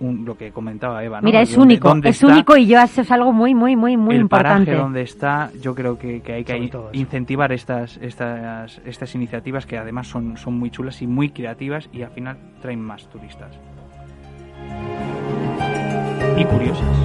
lo 0.01 0.37
que 0.37 0.51
comentaba 0.51 1.05
Eva. 1.05 1.21
¿no? 1.21 1.27
Mira, 1.27 1.43
es 1.43 1.57
único, 1.57 1.95
es 2.03 2.25
único 2.25 2.57
y 2.57 2.67
yo 2.67 2.81
eso 2.81 3.03
es 3.03 3.13
algo 3.13 3.33
muy, 3.33 3.55
muy, 3.55 3.77
muy, 3.77 3.97
muy 3.97 4.17
el 4.17 4.23
importante. 4.23 4.73
El 4.73 4.79
donde 4.79 5.03
está, 5.03 5.53
yo 5.63 5.77
creo 5.77 5.97
que, 5.97 6.21
hay 6.27 6.43
que 6.43 6.71
incentivar 6.93 7.53
estas, 7.53 7.99
estas, 7.99 8.81
estas 8.85 9.15
iniciativas 9.15 9.65
que 9.65 9.79
además 9.79 10.09
son, 10.09 10.39
son 10.39 10.59
muy 10.59 10.71
chulas 10.71 11.01
y 11.03 11.07
muy 11.07 11.29
creativas 11.29 11.89
y 11.93 12.03
al 12.03 12.11
final 12.11 12.37
traen 12.61 12.81
más 12.81 13.09
turistas 13.09 13.57
y 16.37 16.45
curiosas. 16.45 16.97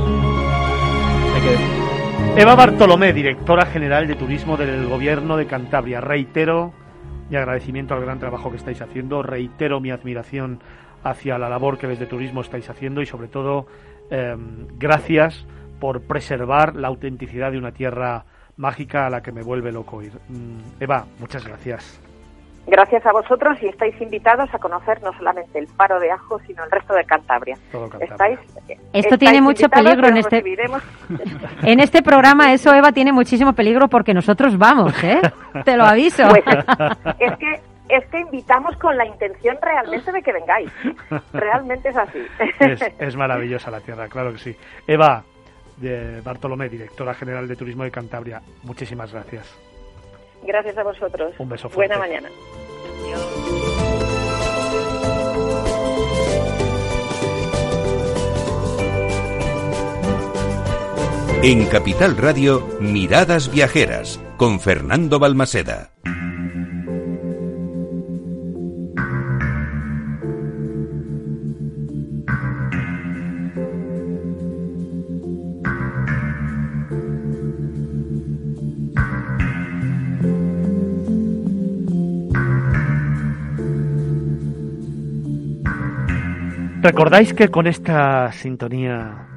Eva 2.36 2.56
Bartolomé, 2.56 3.14
directora 3.14 3.66
general 3.66 4.08
de 4.08 4.16
turismo 4.16 4.58
del 4.58 4.88
Gobierno 4.88 5.38
de 5.38 5.46
Cantabria. 5.46 6.02
Reitero 6.02 6.74
mi 7.30 7.36
agradecimiento 7.36 7.94
al 7.94 8.02
gran 8.02 8.20
trabajo 8.20 8.50
que 8.50 8.58
estáis 8.58 8.82
haciendo, 8.82 9.22
reitero 9.22 9.80
mi 9.80 9.92
admiración 9.92 10.60
hacia 11.04 11.38
la 11.38 11.50
labor 11.50 11.78
que 11.78 11.88
desde 11.88 12.06
turismo 12.06 12.42
estáis 12.42 12.70
haciendo 12.70 13.02
y 13.02 13.06
sobre 13.06 13.28
todo 13.28 13.68
em, 14.10 14.68
gracias 14.78 15.46
por 15.80 16.02
preservar 16.02 16.76
la 16.76 16.88
autenticidad 16.88 17.52
de 17.52 17.58
una 17.58 17.72
tierra 17.72 18.26
mágica 18.58 19.06
a 19.06 19.10
la 19.10 19.22
que 19.22 19.32
me 19.32 19.44
vuelve 19.44 19.72
loco 19.72 20.02
ir. 20.02 20.14
Mm, 20.28 20.82
Eva, 20.82 21.06
muchas 21.20 21.46
gracias. 21.46 22.02
Gracias 22.70 23.04
a 23.06 23.12
vosotros 23.12 23.58
y 23.62 23.68
estáis 23.68 24.00
invitados 24.00 24.48
a 24.54 24.60
conocer 24.60 25.02
no 25.02 25.12
solamente 25.18 25.58
el 25.58 25.68
Faro 25.68 26.00
de 26.00 26.12
Ajo, 26.12 26.40
sino 26.46 26.64
el 26.64 26.70
resto 26.70 26.94
de 26.94 27.04
Cantabria. 27.04 27.58
Estáis, 28.00 28.40
Esto 28.94 29.18
tiene 29.18 29.42
mucho 29.42 29.68
peligro 29.70 30.08
en 30.08 30.18
este 30.18 30.44
en 31.64 31.80
este 31.80 32.04
programa. 32.04 32.54
Eso 32.54 32.74
Eva 32.74 32.92
tiene 32.92 33.12
muchísimo 33.12 33.54
peligro 33.54 33.88
porque 33.88 34.14
nosotros 34.14 34.58
vamos, 34.58 34.94
¿eh? 35.04 35.20
Te 35.66 35.76
lo 35.76 35.84
aviso. 35.84 36.24
Pues, 36.30 36.44
es 37.20 37.38
que 37.38 37.60
es 37.90 38.06
que 38.12 38.20
invitamos 38.20 38.78
con 38.78 38.96
la 38.96 39.06
intención 39.06 39.58
realmente 39.60 40.12
de 40.12 40.22
que 40.22 40.32
vengáis. 40.32 40.72
Realmente 41.34 41.90
es 41.90 41.98
así. 41.98 42.20
Es, 43.00 43.16
maravillosa 43.16 43.72
la 43.72 43.82
tierra, 43.82 44.08
claro 44.08 44.32
que 44.32 44.38
sí. 44.38 44.56
Eva 44.86 45.24
de 45.78 46.22
Bartolomé, 46.22 46.70
directora 46.70 47.16
general 47.16 47.48
de 47.48 47.56
Turismo 47.56 47.84
de 47.84 47.90
Cantabria, 47.90 48.42
muchísimas 48.64 49.12
gracias. 49.12 49.69
Gracias 50.44 50.78
a 50.78 50.84
vosotros. 50.84 51.34
Un 51.38 51.50
beso 51.50 51.70
fuerte. 51.70 51.96
Buena 51.96 51.98
mañana. 51.98 52.30
En 61.42 61.66
Capital 61.68 62.18
Radio, 62.18 62.68
Miradas 62.82 63.50
Viajeras, 63.50 64.20
con 64.36 64.60
Fernando 64.60 65.20
Balmaseda. 65.20 65.92
¿Recordáis 86.82 87.34
que 87.34 87.50
con 87.50 87.68
esta 87.68 88.32
sintonía 88.32 89.28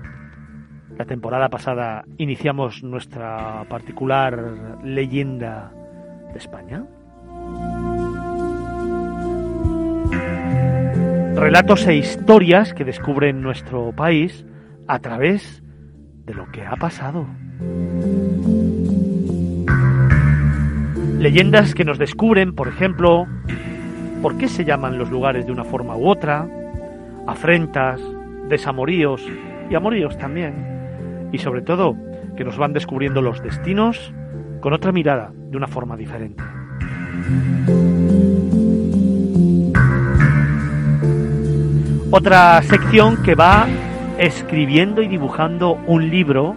la 0.96 1.04
temporada 1.04 1.48
pasada 1.48 2.04
iniciamos 2.16 2.84
nuestra 2.84 3.64
particular 3.68 4.78
leyenda 4.84 5.72
de 6.32 6.38
España? 6.38 6.84
Relatos 11.34 11.84
e 11.88 11.96
historias 11.96 12.72
que 12.74 12.84
descubren 12.84 13.42
nuestro 13.42 13.90
país 13.90 14.46
a 14.86 15.00
través 15.00 15.64
de 16.24 16.34
lo 16.34 16.46
que 16.52 16.64
ha 16.64 16.76
pasado. 16.76 17.26
Leyendas 21.18 21.74
que 21.74 21.84
nos 21.84 21.98
descubren, 21.98 22.54
por 22.54 22.68
ejemplo, 22.68 23.26
por 24.22 24.38
qué 24.38 24.46
se 24.46 24.64
llaman 24.64 24.96
los 24.96 25.10
lugares 25.10 25.44
de 25.44 25.50
una 25.50 25.64
forma 25.64 25.96
u 25.96 26.06
otra, 26.06 26.48
afrentas, 27.26 28.00
desamoríos 28.48 29.22
y 29.70 29.74
amoríos 29.74 30.16
también. 30.18 31.30
Y 31.32 31.38
sobre 31.38 31.62
todo, 31.62 31.96
que 32.36 32.44
nos 32.44 32.58
van 32.58 32.72
descubriendo 32.72 33.22
los 33.22 33.42
destinos 33.42 34.12
con 34.60 34.72
otra 34.72 34.92
mirada, 34.92 35.32
de 35.34 35.56
una 35.56 35.66
forma 35.66 35.96
diferente. 35.96 36.42
Otra 42.10 42.62
sección 42.62 43.22
que 43.22 43.34
va 43.34 43.66
escribiendo 44.18 45.02
y 45.02 45.08
dibujando 45.08 45.78
un 45.86 46.10
libro 46.10 46.54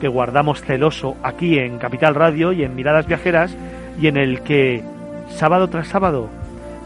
que 0.00 0.08
guardamos 0.08 0.62
celoso 0.62 1.16
aquí 1.22 1.58
en 1.58 1.78
Capital 1.78 2.14
Radio 2.14 2.52
y 2.52 2.62
en 2.62 2.74
Miradas 2.74 3.06
Viajeras 3.06 3.56
y 4.00 4.06
en 4.06 4.16
el 4.16 4.42
que 4.42 4.82
sábado 5.28 5.68
tras 5.68 5.88
sábado 5.88 6.28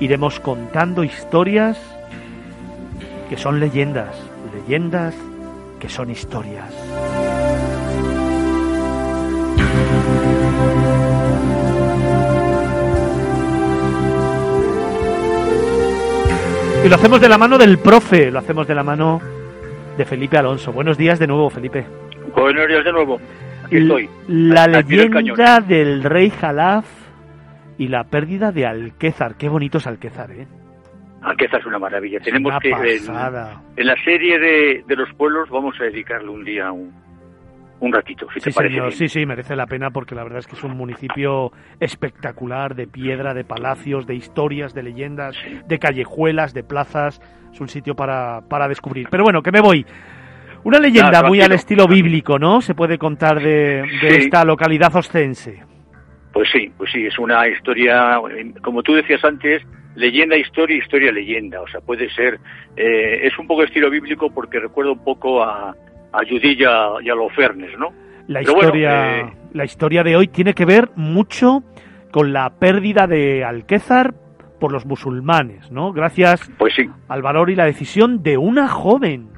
iremos 0.00 0.40
contando 0.40 1.04
historias 1.04 1.78
que 3.28 3.36
son 3.36 3.60
leyendas, 3.60 4.16
leyendas 4.54 5.14
que 5.80 5.88
son 5.88 6.10
historias. 6.10 6.72
Y 16.84 16.88
lo 16.88 16.94
hacemos 16.94 17.20
de 17.20 17.28
la 17.28 17.36
mano 17.36 17.58
del 17.58 17.78
profe, 17.78 18.30
lo 18.30 18.38
hacemos 18.38 18.66
de 18.68 18.74
la 18.74 18.84
mano 18.84 19.20
de 19.98 20.04
Felipe 20.04 20.38
Alonso. 20.38 20.72
Buenos 20.72 20.96
días 20.96 21.18
de 21.18 21.26
nuevo, 21.26 21.50
Felipe. 21.50 21.84
Buenos 22.34 22.68
días 22.68 22.84
de 22.84 22.92
nuevo. 22.92 23.20
Aquí 23.64 23.78
estoy. 23.78 24.08
La 24.28 24.68
leyenda 24.68 25.60
del 25.60 26.04
rey 26.04 26.30
Jalaf 26.30 26.86
y 27.76 27.88
la 27.88 28.04
pérdida 28.04 28.52
de 28.52 28.66
Alquézar. 28.66 29.34
Qué 29.34 29.48
bonito 29.48 29.78
es 29.78 29.86
Alquézar, 29.88 30.30
¿eh? 30.30 30.46
Alqueza 31.26 31.56
es 31.56 31.66
una 31.66 31.80
maravilla. 31.80 32.20
Tenemos 32.20 32.54
que 32.60 32.70
en, 32.70 33.86
la 33.86 33.96
serie 34.04 34.38
de, 34.38 34.96
los 34.96 35.12
pueblos 35.14 35.50
vamos 35.50 35.74
a 35.80 35.84
dedicarle 35.84 36.28
un 36.28 36.44
día 36.44 36.70
un, 36.70 36.94
un 37.80 37.92
ratito, 37.92 38.28
si 38.32 38.38
sí, 38.38 38.50
te 38.50 38.54
parece. 38.54 38.92
Sí, 38.92 39.08
sí, 39.08 39.26
merece 39.26 39.56
la 39.56 39.66
pena 39.66 39.90
porque 39.90 40.14
la 40.14 40.22
verdad 40.22 40.38
es 40.38 40.46
que 40.46 40.54
es 40.54 40.62
un 40.62 40.76
municipio 40.76 41.50
espectacular 41.80 42.76
de 42.76 42.86
piedra, 42.86 43.34
de 43.34 43.42
palacios, 43.42 44.06
de 44.06 44.14
historias, 44.14 44.72
de 44.72 44.84
leyendas, 44.84 45.36
de 45.66 45.78
callejuelas, 45.80 46.54
de 46.54 46.62
plazas. 46.62 47.20
Es 47.52 47.60
un 47.60 47.68
sitio 47.68 47.96
para, 47.96 48.42
para 48.48 48.68
descubrir. 48.68 49.08
Pero 49.10 49.24
bueno, 49.24 49.42
que 49.42 49.50
me 49.50 49.60
voy. 49.60 49.84
Una 50.62 50.78
leyenda 50.78 51.24
muy 51.24 51.40
al 51.40 51.52
estilo 51.52 51.88
bíblico, 51.88 52.38
¿no? 52.38 52.60
Se 52.60 52.76
puede 52.76 52.98
contar 52.98 53.40
de, 53.40 53.82
de 54.00 54.16
esta 54.16 54.44
localidad 54.44 54.94
oscense. 54.94 55.64
Pues 56.32 56.48
sí, 56.52 56.70
pues 56.76 56.92
sí, 56.92 57.04
es 57.04 57.18
una 57.18 57.48
historia, 57.48 58.20
como 58.62 58.84
tú 58.84 58.94
decías 58.94 59.24
antes, 59.24 59.62
leyenda, 59.96 60.36
historia, 60.36 60.76
historia, 60.76 61.10
leyenda. 61.10 61.60
O 61.60 61.68
sea, 61.68 61.80
puede 61.80 62.08
ser, 62.10 62.38
eh, 62.76 63.20
es 63.22 63.36
un 63.38 63.46
poco 63.46 63.64
estilo 63.64 63.90
bíblico 63.90 64.30
porque 64.30 64.60
recuerda 64.60 64.92
un 64.92 65.02
poco 65.02 65.42
a, 65.42 65.70
a 65.70 66.18
Judí 66.28 66.56
y 66.58 66.64
a, 66.64 67.14
los 67.14 67.32
Fernes, 67.34 67.76
¿no? 67.78 67.92
La 68.28 68.42
historia, 68.42 69.20
eh, 69.20 69.32
la 69.52 69.64
historia 69.64 70.02
de 70.02 70.16
hoy 70.16 70.28
tiene 70.28 70.52
que 70.54 70.64
ver 70.64 70.90
mucho 70.96 71.62
con 72.10 72.32
la 72.32 72.58
pérdida 72.58 73.06
de 73.06 73.44
Alquézar 73.44 74.14
por 74.60 74.72
los 74.72 74.86
musulmanes, 74.86 75.70
¿no? 75.70 75.92
Gracias 75.92 76.50
pues 76.58 76.74
sí. 76.74 76.88
al 77.08 77.22
valor 77.22 77.50
y 77.50 77.54
la 77.54 77.66
decisión 77.66 78.22
de 78.22 78.36
una 78.36 78.68
joven. 78.68 79.28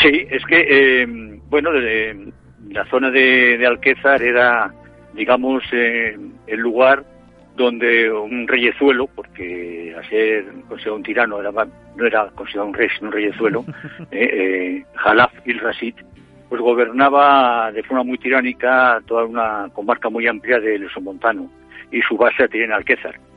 Sí, 0.00 0.26
es 0.30 0.44
que, 0.44 0.66
eh, 0.68 1.06
bueno, 1.48 1.70
la 1.72 2.84
zona 2.86 3.10
de, 3.10 3.58
de, 3.58 3.66
Alquézar 3.66 4.22
era, 4.22 4.72
digamos, 5.14 5.64
el 5.72 6.60
lugar 6.60 7.04
donde 7.56 8.10
un 8.10 8.46
reyezuelo, 8.48 9.06
porque 9.08 9.94
a 9.98 10.08
ser 10.08 10.44
considerado 10.68 10.96
un 10.96 11.02
tirano 11.02 11.42
no 11.96 12.06
era 12.06 12.26
considerado 12.30 12.68
un 12.68 12.74
rey, 12.74 12.88
sino 12.96 13.08
un 13.08 13.12
reyezuelo, 13.12 13.64
eh, 14.10 14.30
eh, 14.32 14.84
Jalaf 14.94 15.32
il 15.44 15.58
Rasid, 15.60 15.94
pues 16.48 16.60
gobernaba 16.60 17.70
de 17.72 17.82
forma 17.82 18.02
muy 18.02 18.18
tiránica 18.18 19.00
toda 19.06 19.24
una 19.24 19.68
comarca 19.72 20.08
muy 20.08 20.26
amplia 20.26 20.58
del 20.58 20.90
Somontano 20.90 21.50
y 21.92 22.00
su 22.02 22.16
base 22.16 22.48
tenía 22.48 22.66
en 22.66 22.72
Alquézar. 22.72 23.29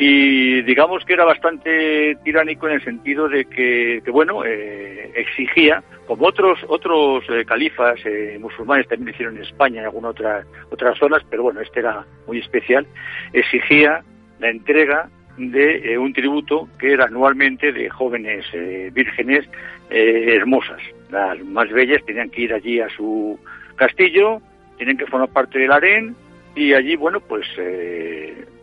Y 0.00 0.62
digamos 0.62 1.04
que 1.04 1.14
era 1.14 1.24
bastante 1.24 2.16
tiránico 2.22 2.68
en 2.68 2.74
el 2.74 2.84
sentido 2.84 3.28
de 3.28 3.44
que, 3.46 4.00
bueno, 4.12 4.44
eh, 4.44 5.10
exigía, 5.16 5.82
como 6.06 6.26
otros 6.26 6.60
otros 6.68 7.24
eh, 7.28 7.44
califas 7.44 7.98
eh, 8.04 8.38
musulmanes 8.40 8.86
también 8.86 9.12
hicieron 9.12 9.36
en 9.36 9.42
España, 9.42 9.80
en 9.80 9.86
algunas 9.86 10.10
otras 10.10 10.46
otras 10.70 10.98
zonas, 10.98 11.22
pero 11.28 11.42
bueno, 11.42 11.60
este 11.60 11.80
era 11.80 12.06
muy 12.28 12.38
especial, 12.38 12.86
exigía 13.32 14.04
la 14.38 14.50
entrega 14.50 15.08
de 15.36 15.96
un 15.98 16.12
tributo 16.12 16.68
que 16.78 16.92
era 16.92 17.04
anualmente 17.04 17.72
de 17.72 17.88
jóvenes 17.88 18.44
vírgenes 18.92 19.48
hermosas. 19.88 20.80
Las 21.10 21.40
más 21.44 21.70
bellas 21.70 22.04
tenían 22.06 22.28
que 22.30 22.42
ir 22.42 22.52
allí 22.52 22.80
a 22.80 22.88
su 22.88 23.38
castillo, 23.76 24.40
tienen 24.78 24.96
que 24.96 25.06
formar 25.06 25.28
parte 25.28 25.60
del 25.60 25.70
harén 25.70 26.16
y 26.56 26.72
allí, 26.72 26.96
bueno, 26.96 27.20
pues 27.20 27.46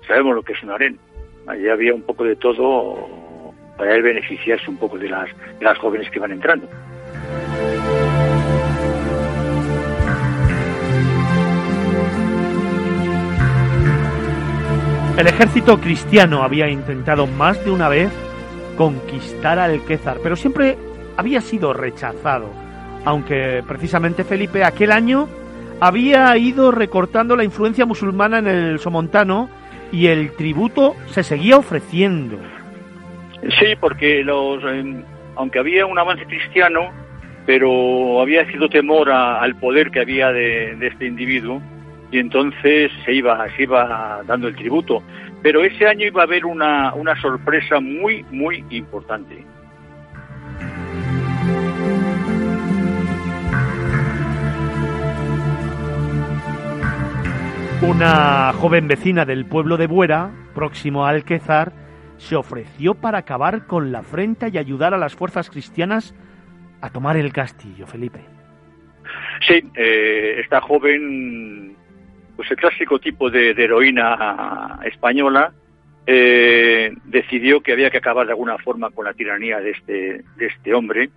sabemos 0.05 0.35
lo 0.35 0.43
que 0.43 0.51
es 0.51 0.63
un 0.63 0.71
harén 0.71 0.99
allí 1.47 1.69
había 1.69 1.93
un 1.93 2.01
poco 2.01 2.23
de 2.23 2.35
todo 2.35 2.95
para 3.77 3.95
él 3.95 4.01
beneficiarse 4.03 4.69
un 4.69 4.77
poco 4.77 4.97
de 4.97 5.09
las, 5.09 5.29
de 5.59 5.65
las 5.65 5.77
jóvenes 5.77 6.09
que 6.09 6.19
van 6.19 6.31
entrando. 6.31 6.67
El 15.17 15.27
ejército 15.27 15.79
cristiano 15.79 16.43
había 16.43 16.67
intentado 16.69 17.25
más 17.25 17.63
de 17.63 17.71
una 17.71 17.87
vez 17.87 18.11
conquistar 18.75 19.59
al 19.59 19.71
Alquézar, 19.71 20.17
pero 20.21 20.35
siempre 20.35 20.77
había 21.15 21.39
sido 21.39 21.71
rechazado, 21.71 22.49
aunque 23.05 23.63
precisamente 23.65 24.25
Felipe 24.25 24.65
aquel 24.65 24.91
año 24.91 25.29
había 25.79 26.35
ido 26.37 26.71
recortando 26.71 27.37
la 27.37 27.45
influencia 27.45 27.85
musulmana 27.85 28.39
en 28.39 28.47
el 28.47 28.79
Somontano 28.79 29.49
y 29.95 30.07
el 30.07 30.31
tributo 30.31 30.93
se 31.07 31.23
seguía 31.23 31.55
ofreciendo. 31.55 32.37
Sí, 33.59 33.75
porque 33.79 34.25
los, 34.25 34.61
em, 34.65 35.03
aunque 35.37 35.59
había 35.59 35.85
un 35.85 35.97
avance 35.97 36.25
cristiano, 36.25 36.91
pero 37.45 38.19
había 38.21 38.45
sido 38.51 38.67
temor 38.67 39.09
al 39.09 39.55
poder 39.55 39.91
que 39.91 40.01
había 40.01 40.33
de, 40.33 40.75
este 40.85 41.05
individuo 41.05 41.61
y 42.11 42.19
entonces 42.19 42.91
se 43.05 43.13
iba, 43.13 43.47
se 43.55 43.63
iba 43.63 44.21
dando 44.25 44.49
el 44.49 44.55
tributo. 44.55 45.01
Pero 45.41 45.63
ese 45.63 45.87
año 45.87 46.05
iba 46.07 46.21
a 46.21 46.25
haber 46.25 46.45
una, 46.45 46.93
una 46.93 47.15
sorpresa 47.21 47.79
muy, 47.79 48.25
muy 48.31 48.65
importante. 48.71 49.45
Una 57.87 58.51
joven 58.53 58.87
vecina 58.87 59.25
del 59.25 59.45
pueblo 59.45 59.77
de 59.77 59.85
Buera, 59.85 60.31
próximo 60.55 61.05
a 61.05 61.09
Alquezar, 61.09 61.71
se 62.17 62.35
ofreció 62.35 62.95
para 62.95 63.19
acabar 63.19 63.67
con 63.67 63.91
la 63.91 63.99
afrenta 63.99 64.47
y 64.47 64.57
ayudar 64.57 64.95
a 64.95 64.97
las 64.97 65.13
fuerzas 65.13 65.51
cristianas 65.51 66.15
a 66.81 66.89
tomar 66.89 67.15
el 67.15 67.31
castillo, 67.31 67.85
Felipe. 67.85 68.21
Sí, 69.47 69.61
eh, 69.75 70.39
esta 70.39 70.61
joven, 70.61 71.75
pues 72.35 72.49
el 72.49 72.57
clásico 72.57 72.97
tipo 72.97 73.29
de, 73.29 73.51
heroína 73.51 74.79
española, 74.83 75.53
eh, 76.07 76.91
decidió 77.03 77.61
que 77.61 77.73
había 77.73 77.91
que 77.91 77.99
acabar 77.99 78.25
de 78.25 78.31
alguna 78.31 78.57
forma 78.57 78.89
con 78.89 79.05
la 79.05 79.13
tiranía 79.13 79.59
de 79.59 79.69
este, 79.69 80.23
de 80.37 80.45
este 80.47 80.73
hombre 80.73 81.11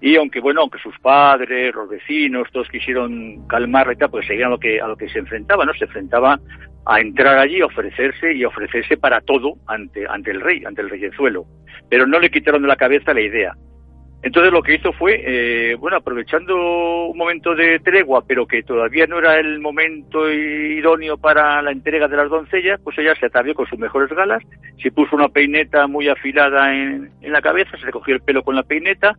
y 0.00 0.16
aunque 0.16 0.40
bueno 0.40 0.60
aunque 0.60 0.78
sus 0.78 0.98
padres 1.00 1.74
los 1.74 1.88
vecinos 1.88 2.48
todos 2.52 2.68
quisieron 2.68 3.46
calmarla 3.48 3.94
y 3.94 3.96
tal 3.96 4.10
pues 4.10 4.26
seguían 4.26 4.48
a 4.48 4.50
lo 4.50 4.58
que 4.58 4.80
a 4.80 4.86
lo 4.86 4.96
que 4.96 5.08
se 5.08 5.18
enfrentaba 5.18 5.64
no 5.64 5.74
se 5.74 5.84
enfrentaba 5.84 6.38
a 6.88 7.00
entrar 7.00 7.38
allí 7.38 7.60
ofrecerse 7.60 8.32
y 8.32 8.44
ofrecerse 8.44 8.96
para 8.96 9.20
todo 9.20 9.54
ante 9.66 10.06
ante 10.08 10.30
el 10.30 10.40
rey 10.40 10.64
ante 10.64 10.80
el 10.80 10.88
reyezuelo. 10.88 11.44
Pero 11.90 12.06
no 12.06 12.18
le 12.18 12.30
quitaron 12.30 12.62
de 12.62 12.68
la 12.68 12.76
cabeza 12.76 13.12
la 13.12 13.20
idea. 13.20 13.54
Entonces 14.22 14.52
lo 14.52 14.62
que 14.62 14.74
hizo 14.74 14.92
fue 14.94 15.22
eh, 15.24 15.74
bueno 15.76 15.98
aprovechando 15.98 17.06
un 17.06 17.16
momento 17.16 17.54
de 17.54 17.78
tregua 17.80 18.24
pero 18.26 18.46
que 18.46 18.62
todavía 18.62 19.06
no 19.06 19.18
era 19.18 19.38
el 19.38 19.60
momento 19.60 20.28
idóneo 20.32 21.18
para 21.18 21.60
la 21.62 21.70
entrega 21.70 22.08
de 22.08 22.16
las 22.16 22.30
doncellas 22.30 22.80
pues 22.82 22.98
ella 22.98 23.14
se 23.14 23.26
atavió 23.26 23.54
con 23.54 23.66
sus 23.66 23.78
mejores 23.78 24.10
galas 24.10 24.42
se 24.82 24.90
puso 24.90 25.14
una 25.14 25.28
peineta 25.28 25.86
muy 25.86 26.08
afilada 26.08 26.74
en, 26.74 27.12
en 27.20 27.32
la 27.32 27.40
cabeza 27.40 27.78
se 27.78 27.86
le 27.86 27.92
cogió 27.92 28.16
el 28.16 28.22
pelo 28.22 28.42
con 28.42 28.56
la 28.56 28.64
peineta 28.64 29.16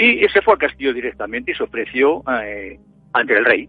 y 0.00 0.28
se 0.28 0.40
fue 0.40 0.54
al 0.54 0.58
castillo 0.58 0.94
directamente 0.94 1.52
y 1.52 1.54
se 1.54 1.62
ofreció 1.62 2.22
eh, 2.42 2.78
ante 3.12 3.36
el 3.36 3.44
rey. 3.44 3.68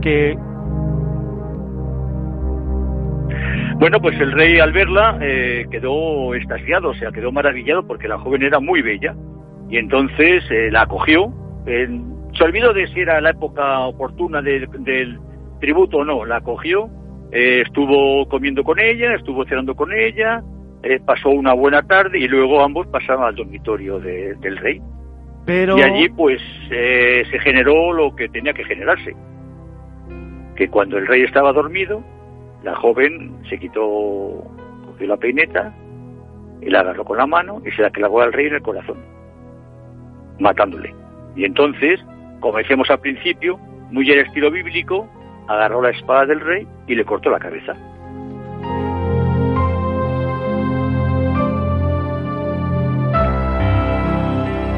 Que 0.00 0.36
Bueno, 3.78 4.00
pues 4.00 4.18
el 4.20 4.32
rey 4.32 4.58
al 4.58 4.72
verla 4.72 5.18
eh, 5.20 5.66
quedó 5.70 6.34
estasiado, 6.34 6.90
o 6.90 6.94
sea, 6.94 7.10
quedó 7.12 7.30
maravillado 7.30 7.86
porque 7.86 8.08
la 8.08 8.18
joven 8.18 8.42
era 8.42 8.58
muy 8.58 8.80
bella 8.80 9.14
y 9.68 9.76
entonces 9.76 10.44
eh, 10.50 10.70
la 10.70 10.82
acogió. 10.82 11.32
se 11.66 12.44
olvidó 12.44 12.72
de 12.72 12.86
si 12.88 13.00
era 13.00 13.20
la 13.20 13.30
época 13.30 13.80
oportuna 13.80 14.40
del 14.40 15.20
tributo 15.60 15.98
o 15.98 16.04
no, 16.04 16.24
la 16.24 16.36
acogió, 16.36 16.88
estuvo 17.30 18.28
comiendo 18.28 18.64
con 18.64 18.78
ella, 18.80 19.14
estuvo 19.14 19.44
cenando 19.44 19.74
con 19.74 19.92
ella, 19.92 20.42
eh, 20.82 21.00
pasó 21.04 21.30
una 21.30 21.52
buena 21.52 21.82
tarde 21.82 22.18
y 22.18 22.28
luego 22.28 22.62
ambos 22.62 22.86
pasaron 22.88 23.24
al 23.24 23.34
dormitorio 23.34 24.00
del 24.00 24.56
rey. 24.56 24.80
Pero... 25.44 25.78
Y 25.78 25.82
allí 25.82 26.08
pues 26.08 26.40
eh, 26.70 27.24
se 27.30 27.38
generó 27.38 27.92
lo 27.92 28.14
que 28.14 28.28
tenía 28.28 28.52
que 28.52 28.64
generarse. 28.64 29.14
Que 30.56 30.68
cuando 30.68 30.98
el 30.98 31.06
rey 31.06 31.22
estaba 31.22 31.52
dormido, 31.52 32.02
la 32.62 32.74
joven 32.76 33.36
se 33.48 33.58
quitó, 33.58 34.44
cogió 34.86 35.06
la 35.06 35.16
peineta 35.16 35.74
y 36.60 36.70
la 36.70 36.80
agarró 36.80 37.04
con 37.04 37.18
la 37.18 37.26
mano 37.26 37.60
y 37.64 37.70
se 37.72 37.82
la 37.82 37.90
clavó 37.90 38.22
al 38.22 38.32
rey 38.32 38.46
en 38.46 38.54
el 38.54 38.62
corazón, 38.62 38.98
matándole. 40.38 40.94
Y 41.34 41.44
entonces, 41.44 42.00
como 42.40 42.58
decíamos 42.58 42.90
al 42.90 43.00
principio, 43.00 43.58
muy 43.90 44.10
en 44.10 44.20
estilo 44.20 44.50
bíblico, 44.50 45.08
agarró 45.48 45.82
la 45.82 45.90
espada 45.90 46.26
del 46.26 46.40
rey 46.40 46.66
y 46.86 46.94
le 46.94 47.04
cortó 47.04 47.30
la 47.30 47.38
cabeza. 47.38 47.74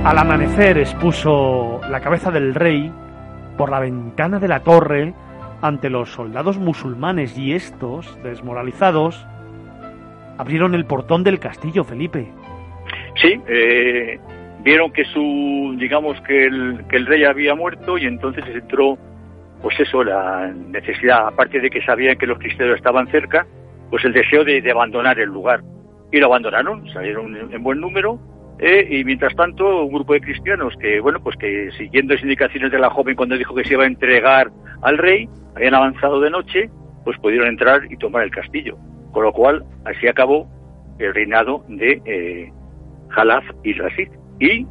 Al 0.04 0.18
amanecer 0.18 0.76
expuso 0.76 1.80
la 1.88 2.00
cabeza 2.00 2.30
del 2.30 2.54
rey 2.54 2.92
por 3.56 3.70
la 3.70 3.80
ventana 3.80 4.38
de 4.38 4.48
la 4.48 4.60
torre 4.60 5.14
ante 5.62 5.88
los 5.88 6.10
soldados 6.10 6.58
musulmanes 6.58 7.38
y 7.38 7.54
estos, 7.54 8.22
desmoralizados, 8.22 9.26
abrieron 10.36 10.74
el 10.74 10.84
portón 10.84 11.24
del 11.24 11.38
castillo, 11.38 11.84
Felipe. 11.84 12.28
Sí, 13.14 13.40
eh, 13.48 14.20
vieron 14.60 14.92
que 14.92 15.06
su, 15.06 15.74
digamos 15.78 16.20
que 16.20 16.48
el, 16.48 16.84
que 16.90 16.98
el 16.98 17.06
rey 17.06 17.24
había 17.24 17.54
muerto 17.54 17.96
y 17.96 18.04
entonces 18.04 18.44
entró, 18.46 18.98
pues 19.62 19.80
eso, 19.80 20.04
la 20.04 20.52
necesidad, 20.52 21.28
aparte 21.28 21.60
de 21.60 21.70
que 21.70 21.80
sabían 21.80 22.18
que 22.18 22.26
los 22.26 22.38
cristianos 22.38 22.76
estaban 22.76 23.06
cerca, 23.06 23.46
pues 23.88 24.04
el 24.04 24.12
deseo 24.12 24.44
de, 24.44 24.60
de 24.60 24.70
abandonar 24.70 25.18
el 25.18 25.30
lugar. 25.30 25.62
Y 26.12 26.18
lo 26.18 26.26
abandonaron, 26.26 26.86
salieron 26.92 27.34
en 27.50 27.62
buen 27.62 27.80
número 27.80 28.20
eh, 28.58 28.86
y 28.88 29.04
mientras 29.04 29.34
tanto, 29.34 29.84
un 29.84 29.92
grupo 29.92 30.12
de 30.12 30.20
cristianos 30.20 30.74
que, 30.80 31.00
bueno, 31.00 31.20
pues 31.20 31.36
que 31.36 31.70
siguiendo 31.76 32.14
las 32.14 32.22
indicaciones 32.22 32.70
de 32.70 32.78
la 32.78 32.90
joven 32.90 33.16
cuando 33.16 33.36
dijo 33.36 33.54
que 33.54 33.64
se 33.64 33.74
iba 33.74 33.84
a 33.84 33.88
entregar 33.88 34.50
al 34.82 34.98
rey, 34.98 35.28
habían 35.56 35.74
avanzado 35.74 36.20
de 36.20 36.30
noche, 36.30 36.70
pues 37.04 37.18
pudieron 37.18 37.48
entrar 37.48 37.82
y 37.90 37.96
tomar 37.96 38.22
el 38.22 38.30
castillo. 38.30 38.76
Con 39.12 39.24
lo 39.24 39.32
cual, 39.32 39.64
así 39.84 40.06
acabó 40.06 40.48
el 40.98 41.14
reinado 41.14 41.64
de 41.68 42.00
eh, 42.04 42.52
Jalaf 43.10 43.44
y 43.62 43.72
Rasid. 43.72 44.08
Y 44.40 44.66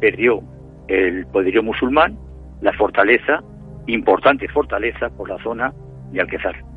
perdió 0.00 0.42
el 0.88 1.26
poderío 1.26 1.62
musulmán 1.62 2.16
la 2.60 2.72
fortaleza, 2.72 3.42
importante 3.86 4.48
fortaleza 4.48 5.08
por 5.10 5.28
la 5.28 5.38
zona 5.42 5.72
de 6.12 6.20
Alquezar. 6.20 6.69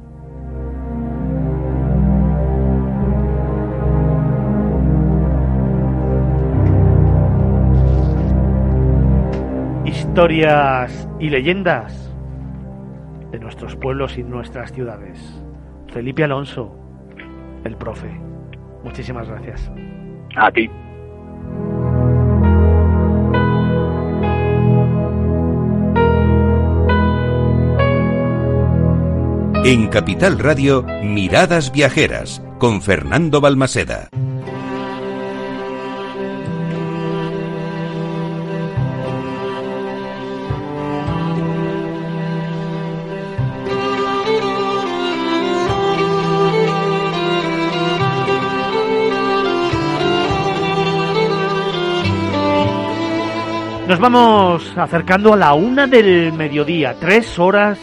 Historias 10.14 11.10
y 11.20 11.28
leyendas 11.28 12.14
de 13.32 13.40
nuestros 13.40 13.76
pueblos 13.76 14.16
y 14.16 14.22
nuestras 14.22 14.72
ciudades. 14.72 15.18
Felipe 15.92 16.24
Alonso, 16.24 16.72
el 17.64 17.76
profe. 17.78 18.12
Muchísimas 18.84 19.28
gracias. 19.28 19.72
A 20.36 20.52
ti. 20.52 20.70
En 29.66 29.88
Capital 29.88 30.38
Radio, 30.38 30.86
Miradas 31.04 31.72
Viajeras, 31.72 32.40
con 32.60 32.84
Fernando 32.84 33.42
Balmaseda. 33.42 34.10
Nos 53.88 54.00
vamos 54.00 54.78
acercando 54.78 55.34
a 55.34 55.38
la 55.38 55.54
una 55.54 55.88
del 55.88 56.32
mediodía, 56.32 56.96
tres 57.02 57.38
horas 57.38 57.78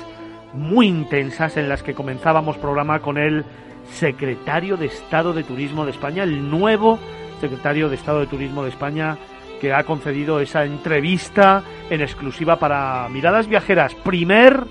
muy 0.55 0.86
intensas 0.86 1.59
en 1.59 1.68
las 1.68 1.82
que 1.82 1.92
comenzábamos 1.92 2.57
programa 2.57 3.01
con 3.01 3.18
el 3.18 3.44
secretario 3.92 4.78
de 4.78 4.86
Estado 4.86 5.34
de 5.34 5.44
Turismo 5.44 5.84
de 5.84 5.90
España, 5.90 6.22
el 6.22 6.51
nuevo 6.51 6.98
secretario 7.42 7.90
de 7.90 7.96
Estado 7.96 8.20
de 8.20 8.28
Turismo 8.28 8.62
de 8.62 8.70
España 8.70 9.18
que 9.61 9.74
ha 9.74 9.84
concedido 9.84 10.40
esa 10.40 10.64
entrevista 10.64 11.62
en 11.90 12.01
exclusiva 12.01 12.59
para 12.59 13.07
Miradas 13.11 13.46
Viajeras, 13.46 13.94
primer 13.94 14.64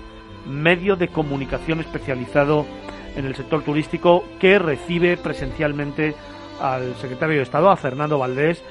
medio 0.48 0.96
de 0.96 1.08
comunicación 1.08 1.78
especializado 1.78 2.66
en 3.14 3.24
el 3.24 3.36
sector 3.36 3.62
turístico 3.62 4.24
que 4.40 4.58
recibe 4.58 5.16
presencialmente 5.16 6.16
al 6.60 6.96
secretario 6.96 7.36
de 7.36 7.42
Estado, 7.42 7.70
a 7.70 7.76
Fernando 7.76 8.18
Valdés, 8.18 8.62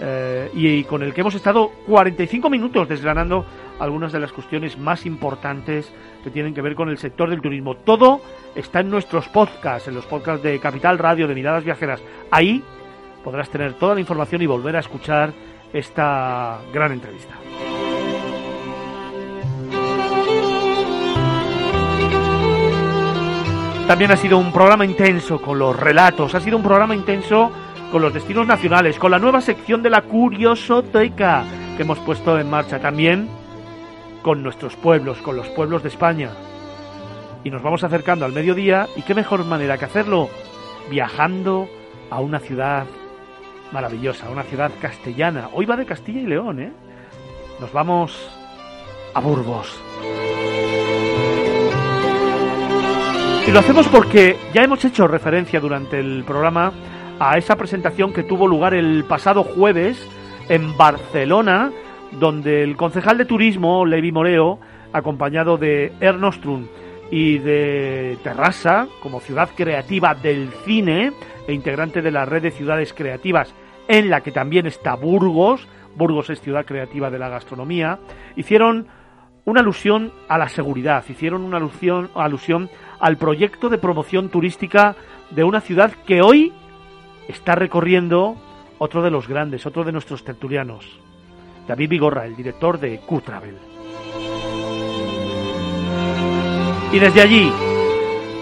eh, 0.00 0.50
y 0.54 0.84
con 0.84 1.02
el 1.02 1.12
que 1.12 1.22
hemos 1.22 1.34
estado 1.34 1.70
45 1.86 2.48
minutos 2.50 2.88
desgranando 2.88 3.44
algunas 3.78 4.12
de 4.12 4.20
las 4.20 4.32
cuestiones 4.32 4.78
más 4.78 5.06
importantes 5.06 5.92
que 6.22 6.30
tienen 6.30 6.54
que 6.54 6.62
ver 6.62 6.74
con 6.74 6.88
el 6.88 6.98
sector 6.98 7.30
del 7.30 7.40
turismo. 7.40 7.76
Todo 7.76 8.20
está 8.54 8.80
en 8.80 8.90
nuestros 8.90 9.28
podcasts, 9.28 9.88
en 9.88 9.94
los 9.94 10.06
podcasts 10.06 10.42
de 10.42 10.58
Capital 10.60 10.98
Radio, 10.98 11.26
de 11.26 11.34
Miradas 11.34 11.64
Viajeras. 11.64 12.02
Ahí 12.30 12.62
podrás 13.24 13.50
tener 13.50 13.74
toda 13.74 13.94
la 13.94 14.00
información 14.00 14.42
y 14.42 14.46
volver 14.46 14.76
a 14.76 14.80
escuchar 14.80 15.32
esta 15.72 16.60
gran 16.72 16.92
entrevista. 16.92 17.34
También 23.88 24.10
ha 24.10 24.16
sido 24.16 24.36
un 24.36 24.52
programa 24.52 24.84
intenso 24.84 25.40
con 25.40 25.58
los 25.58 25.74
relatos, 25.74 26.34
ha 26.34 26.40
sido 26.40 26.58
un 26.58 26.62
programa 26.62 26.94
intenso 26.94 27.50
con 27.90 28.02
los 28.02 28.12
destinos 28.12 28.46
nacionales, 28.46 28.98
con 28.98 29.10
la 29.10 29.18
nueva 29.18 29.40
sección 29.40 29.82
de 29.82 29.90
la 29.90 30.02
Curiosoteca 30.02 31.44
que 31.76 31.82
hemos 31.82 31.98
puesto 32.00 32.38
en 32.38 32.50
marcha 32.50 32.78
también 32.80 33.28
con 34.22 34.42
nuestros 34.42 34.76
pueblos, 34.76 35.18
con 35.18 35.36
los 35.36 35.48
pueblos 35.48 35.82
de 35.82 35.88
España. 35.88 36.30
Y 37.44 37.50
nos 37.50 37.62
vamos 37.62 37.84
acercando 37.84 38.24
al 38.24 38.32
mediodía 38.32 38.88
y 38.96 39.02
qué 39.02 39.14
mejor 39.14 39.44
manera 39.44 39.78
que 39.78 39.86
hacerlo 39.86 40.28
viajando 40.90 41.68
a 42.10 42.20
una 42.20 42.40
ciudad 42.40 42.86
maravillosa, 43.72 44.28
una 44.28 44.42
ciudad 44.42 44.70
castellana. 44.80 45.48
Hoy 45.52 45.66
va 45.66 45.76
de 45.76 45.86
Castilla 45.86 46.20
y 46.20 46.26
León, 46.26 46.60
¿eh? 46.60 46.72
Nos 47.60 47.72
vamos 47.72 48.30
a 49.14 49.20
Burgos. 49.20 49.80
Y 53.46 53.50
lo 53.50 53.60
hacemos 53.60 53.88
porque 53.88 54.36
ya 54.52 54.62
hemos 54.62 54.84
hecho 54.84 55.08
referencia 55.08 55.58
durante 55.58 55.98
el 55.98 56.22
programa 56.24 56.72
a 57.18 57.36
esa 57.36 57.56
presentación 57.56 58.12
que 58.12 58.22
tuvo 58.22 58.46
lugar 58.46 58.74
el 58.74 59.04
pasado 59.04 59.42
jueves 59.42 60.08
en 60.48 60.76
Barcelona, 60.76 61.70
donde 62.12 62.62
el 62.62 62.76
concejal 62.76 63.18
de 63.18 63.24
turismo, 63.24 63.84
Levi 63.84 64.12
Moreo, 64.12 64.58
acompañado 64.92 65.56
de 65.56 65.92
Ernostrum 66.00 66.66
y 67.10 67.38
de 67.38 68.18
Terrassa, 68.22 68.86
como 69.02 69.20
ciudad 69.20 69.50
creativa 69.54 70.14
del 70.14 70.50
cine 70.64 71.12
e 71.46 71.52
integrante 71.52 72.02
de 72.02 72.10
la 72.10 72.24
red 72.24 72.42
de 72.42 72.50
ciudades 72.50 72.92
creativas, 72.92 73.54
en 73.88 74.10
la 74.10 74.20
que 74.20 74.32
también 74.32 74.66
está 74.66 74.94
Burgos, 74.94 75.66
Burgos 75.96 76.30
es 76.30 76.40
ciudad 76.40 76.64
creativa 76.64 77.10
de 77.10 77.18
la 77.18 77.28
gastronomía, 77.28 77.98
hicieron 78.36 78.86
una 79.44 79.60
alusión 79.60 80.12
a 80.28 80.38
la 80.38 80.48
seguridad, 80.48 81.04
hicieron 81.08 81.42
una 81.42 81.56
alusión, 81.56 82.10
alusión 82.14 82.70
al 83.00 83.16
proyecto 83.16 83.68
de 83.70 83.78
promoción 83.78 84.28
turística 84.28 84.94
de 85.30 85.44
una 85.44 85.60
ciudad 85.60 85.92
que 86.06 86.20
hoy 86.20 86.52
está 87.28 87.54
recorriendo 87.54 88.36
otro 88.78 89.02
de 89.02 89.10
los 89.10 89.28
grandes, 89.28 89.66
otro 89.66 89.84
de 89.84 89.92
nuestros 89.92 90.24
tertulianos, 90.24 90.98
David 91.68 91.90
Vigorra, 91.90 92.24
el 92.24 92.34
director 92.34 92.80
de 92.80 92.98
Q-Travel. 93.00 93.56
Y 96.90 96.98
desde 96.98 97.20
allí, 97.20 97.52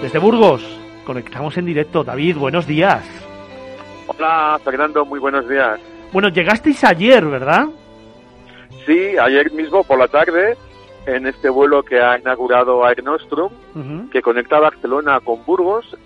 desde 0.00 0.20
Burgos, 0.20 0.62
conectamos 1.04 1.56
en 1.56 1.66
directo. 1.66 2.04
David, 2.04 2.36
buenos 2.36 2.66
días. 2.66 3.04
Hola, 4.06 4.60
Fernando, 4.62 5.04
muy 5.04 5.18
buenos 5.18 5.48
días. 5.48 5.80
Bueno, 6.12 6.28
llegasteis 6.28 6.84
ayer, 6.84 7.24
¿verdad? 7.26 7.66
Sí, 8.86 9.18
ayer 9.18 9.50
mismo 9.50 9.82
por 9.82 9.98
la 9.98 10.06
tarde, 10.06 10.56
en 11.06 11.26
este 11.26 11.48
vuelo 11.48 11.82
que 11.82 12.00
ha 12.00 12.18
inaugurado 12.18 12.88
Air 12.88 13.02
Nostrum, 13.02 13.50
que 14.12 14.22
conecta 14.22 14.60
Barcelona 14.60 15.18
con 15.20 15.44
Burgos, 15.44 15.96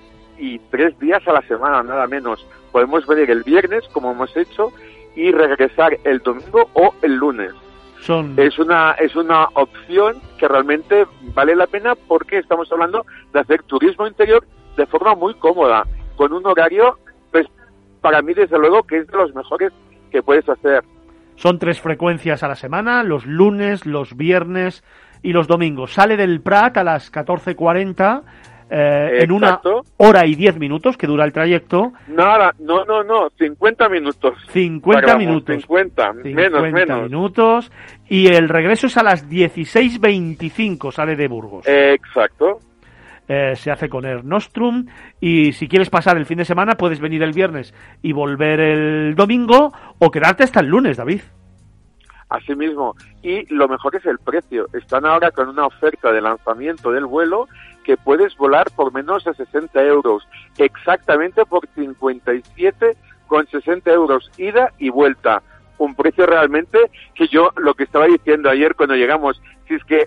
y 0.41 0.59
tres 0.71 0.99
días 0.99 1.23
a 1.29 1.33
la 1.33 1.43
semana, 1.43 1.83
nada 1.83 2.07
menos. 2.07 2.45
Podemos 2.73 3.07
venir 3.07 3.31
el 3.31 3.43
viernes, 3.43 3.85
como 3.93 4.11
hemos 4.11 4.35
hecho, 4.37 4.73
y 5.15 5.31
regresar 5.33 5.97
el 6.05 6.21
domingo 6.21 6.69
o 6.73 6.95
el 7.03 7.15
lunes. 7.15 7.53
Son... 8.01 8.35
Es 8.39 8.59
una, 8.59 8.93
es 8.93 9.15
una 9.15 9.45
opción 9.55 10.17
que 10.39 10.49
realmente 10.49 11.07
vale 11.35 11.55
la 11.55 11.67
pena 11.67 11.95
porque 11.95 12.39
estamos 12.39 12.73
hablando 12.73 13.05
de 13.33 13.41
hacer 13.41 13.63
turismo 13.65 14.07
interior 14.07 14.45
de 14.77 14.87
forma 14.87 15.15
muy 15.15 15.35
cómoda, 15.35 15.87
con 16.17 16.33
un 16.33 16.47
horario, 16.47 16.99
pues 17.31 17.47
para 18.01 18.23
mí 18.23 18.33
desde 18.33 18.59
luego 18.59 18.83
que 18.85 18.99
es 18.99 19.07
de 19.07 19.17
los 19.17 19.35
mejores 19.35 19.73
que 20.11 20.23
puedes 20.23 20.49
hacer. 20.49 20.83
Son 21.37 21.59
tres 21.59 21.81
frecuencias 21.81 22.43
a 22.43 22.49
la 22.49 22.57
semana, 22.57 23.03
los 23.03 23.27
lunes, 23.27 23.85
los 23.85 24.17
viernes 24.17 24.83
y 25.23 25.33
los 25.33 25.47
domingos. 25.47 25.93
Sale 25.93 26.17
del 26.17 26.41
Prat 26.41 26.77
a 26.79 26.85
las 26.85 27.13
14.40 27.13 28.23
eh, 28.71 29.25
en 29.25 29.33
una 29.33 29.61
hora 29.97 30.27
y 30.27 30.37
diez 30.37 30.57
minutos 30.57 30.97
que 30.97 31.09
dura 31.09 31.25
el 31.25 31.33
trayecto. 31.33 31.93
Nada, 32.07 32.55
no, 32.61 32.85
no, 32.85 33.03
no, 33.03 33.29
50 33.31 33.89
minutos. 33.89 34.35
50 34.53 35.19
minutos. 35.19 35.57
50, 35.63 36.13
menos, 36.13 36.73
menos. 36.73 37.03
minutos. 37.03 37.73
Y 38.09 38.29
el 38.29 38.49
regreso 38.49 38.87
es 38.87 38.97
a 38.97 39.03
las 39.03 39.29
16.25, 39.29 40.93
sale 40.93 41.17
de 41.17 41.27
Burgos. 41.27 41.67
exacto. 41.67 42.61
Eh, 43.33 43.55
se 43.55 43.71
hace 43.71 43.89
con 43.89 44.05
Air 44.05 44.25
Nostrum 44.25 44.87
y 45.21 45.53
si 45.53 45.69
quieres 45.69 45.89
pasar 45.89 46.17
el 46.17 46.27
fin 46.27 46.39
de 46.39 46.45
semana 46.45 46.75
puedes 46.75 46.99
venir 46.99 47.23
el 47.23 47.33
viernes 47.33 47.73
y 48.03 48.13
volver 48.13 48.59
el 48.59 49.15
domingo 49.15 49.73
o 50.01 50.11
quedarte 50.11 50.43
hasta 50.43 50.59
el 50.59 50.67
lunes, 50.67 50.97
David. 50.97 51.21
Así 52.29 52.55
mismo. 52.55 52.95
Y 53.23 53.53
lo 53.53 53.69
mejor 53.69 53.97
es 53.97 54.07
el 54.07 54.19
precio. 54.19 54.67
Están 54.73 55.05
ahora 55.05 55.33
con 55.33 55.49
una 55.49 55.67
oferta 55.67 56.13
de 56.13 56.21
lanzamiento 56.21 56.93
del 56.93 57.07
vuelo 57.07 57.47
que 57.91 57.97
puedes 57.97 58.37
volar 58.37 58.71
por 58.77 58.95
menos 58.95 59.25
de 59.25 59.35
60 59.35 59.83
euros, 59.83 60.23
exactamente 60.59 61.45
por 61.45 61.67
57 61.75 62.97
con 63.27 63.49
60 63.49 63.91
euros 63.91 64.31
ida 64.39 64.73
y 64.79 64.91
vuelta. 64.91 65.43
Un 65.77 65.97
precio 65.97 66.25
realmente 66.25 66.79
que 67.17 67.27
yo 67.27 67.51
lo 67.57 67.75
que 67.75 67.83
estaba 67.83 68.07
diciendo 68.07 68.49
ayer 68.49 68.77
cuando 68.77 68.95
llegamos, 68.95 69.43
si 69.67 69.75
es 69.75 69.83
que 69.83 70.07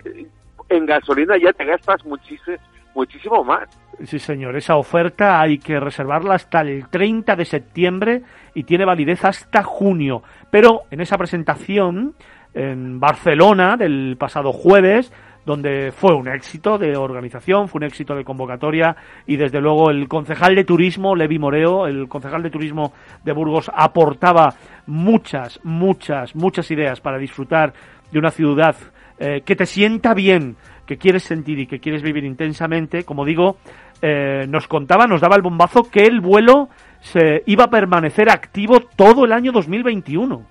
en 0.70 0.86
gasolina 0.86 1.36
ya 1.36 1.52
te 1.52 1.66
gastas 1.66 2.02
muchísimo, 2.06 2.56
muchísimo 2.94 3.44
más. 3.44 3.68
Sí, 4.04 4.18
señor, 4.18 4.56
esa 4.56 4.76
oferta 4.76 5.42
hay 5.42 5.58
que 5.58 5.78
reservarla 5.78 6.36
hasta 6.36 6.62
el 6.62 6.88
30 6.88 7.36
de 7.36 7.44
septiembre 7.44 8.22
y 8.54 8.64
tiene 8.64 8.86
validez 8.86 9.26
hasta 9.26 9.62
junio. 9.62 10.22
Pero 10.50 10.84
en 10.90 11.02
esa 11.02 11.18
presentación 11.18 12.14
en 12.54 12.98
Barcelona 12.98 13.76
del 13.76 14.16
pasado 14.18 14.54
jueves, 14.54 15.12
donde 15.44 15.92
fue 15.92 16.14
un 16.14 16.28
éxito 16.28 16.78
de 16.78 16.96
organización, 16.96 17.68
fue 17.68 17.80
un 17.80 17.84
éxito 17.84 18.14
de 18.14 18.24
convocatoria 18.24 18.96
y 19.26 19.36
desde 19.36 19.60
luego 19.60 19.90
el 19.90 20.08
concejal 20.08 20.54
de 20.54 20.64
turismo, 20.64 21.14
Levi 21.14 21.38
Moreo, 21.38 21.86
el 21.86 22.08
concejal 22.08 22.42
de 22.42 22.50
turismo 22.50 22.92
de 23.22 23.32
Burgos, 23.32 23.70
aportaba 23.74 24.54
muchas, 24.86 25.60
muchas, 25.62 26.34
muchas 26.34 26.70
ideas 26.70 27.00
para 27.00 27.18
disfrutar 27.18 27.72
de 28.10 28.18
una 28.18 28.30
ciudad 28.30 28.76
eh, 29.18 29.42
que 29.44 29.56
te 29.56 29.66
sienta 29.66 30.14
bien, 30.14 30.56
que 30.86 30.96
quieres 30.96 31.24
sentir 31.24 31.58
y 31.58 31.66
que 31.66 31.78
quieres 31.78 32.02
vivir 32.02 32.24
intensamente. 32.24 33.04
Como 33.04 33.24
digo, 33.24 33.58
eh, 34.00 34.46
nos 34.48 34.66
contaba, 34.66 35.06
nos 35.06 35.20
daba 35.20 35.36
el 35.36 35.42
bombazo 35.42 35.90
que 35.90 36.04
el 36.04 36.20
vuelo 36.20 36.68
se 37.00 37.42
iba 37.46 37.64
a 37.64 37.70
permanecer 37.70 38.30
activo 38.30 38.80
todo 38.80 39.24
el 39.26 39.32
año 39.32 39.52
2021. 39.52 40.42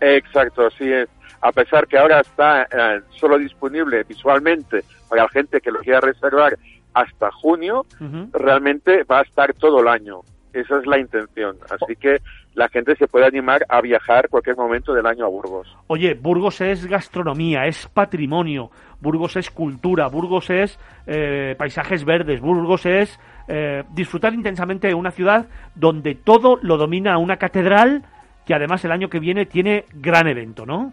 Exacto, 0.00 0.66
así 0.66 0.84
es 0.84 1.08
a 1.40 1.52
pesar 1.52 1.86
que 1.86 1.98
ahora 1.98 2.20
está 2.20 2.62
eh, 2.62 3.00
solo 3.10 3.38
disponible 3.38 4.04
visualmente 4.04 4.84
para 5.08 5.22
la 5.22 5.28
gente 5.28 5.60
que 5.60 5.70
lo 5.70 5.80
quiera 5.80 6.00
reservar 6.00 6.58
hasta 6.94 7.30
junio, 7.30 7.86
realmente 8.32 9.04
va 9.04 9.20
a 9.20 9.22
estar 9.22 9.54
todo 9.54 9.80
el 9.80 9.88
año. 9.88 10.22
Esa 10.52 10.78
es 10.78 10.86
la 10.86 10.98
intención. 10.98 11.56
Así 11.70 11.94
que 11.94 12.18
la 12.54 12.68
gente 12.68 12.96
se 12.96 13.06
puede 13.06 13.26
animar 13.26 13.64
a 13.68 13.80
viajar 13.80 14.28
cualquier 14.28 14.56
momento 14.56 14.92
del 14.92 15.06
año 15.06 15.26
a 15.26 15.28
Burgos. 15.28 15.68
Oye, 15.86 16.14
Burgos 16.14 16.60
es 16.60 16.86
gastronomía, 16.86 17.66
es 17.66 17.86
patrimonio, 17.88 18.70
Burgos 19.00 19.36
es 19.36 19.50
cultura, 19.50 20.08
Burgos 20.08 20.50
es 20.50 20.78
eh, 21.06 21.54
paisajes 21.56 22.04
verdes, 22.04 22.40
Burgos 22.40 22.84
es 22.86 23.20
eh, 23.46 23.84
disfrutar 23.94 24.34
intensamente 24.34 24.88
de 24.88 24.94
una 24.94 25.12
ciudad 25.12 25.46
donde 25.76 26.16
todo 26.16 26.58
lo 26.62 26.76
domina 26.76 27.18
una 27.18 27.36
catedral 27.36 28.02
que 28.44 28.54
además 28.54 28.84
el 28.84 28.92
año 28.92 29.08
que 29.08 29.20
viene 29.20 29.46
tiene 29.46 29.84
gran 29.94 30.26
evento, 30.26 30.66
¿no? 30.66 30.92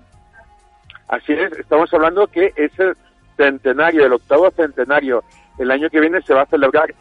Así 1.08 1.34
es, 1.34 1.52
estamos 1.54 1.94
hablando 1.94 2.28
que 2.28 2.52
ese 2.56 2.94
centenario, 3.38 4.06
el 4.06 4.14
octavo 4.14 4.50
centenario, 4.52 5.24
el 5.60 5.72
año 5.72 5.90
que 5.90 6.00
viene 6.00 6.22
se 6.22 6.34
va 6.34 6.42
a 6.42 6.48
celebrar 6.48 6.94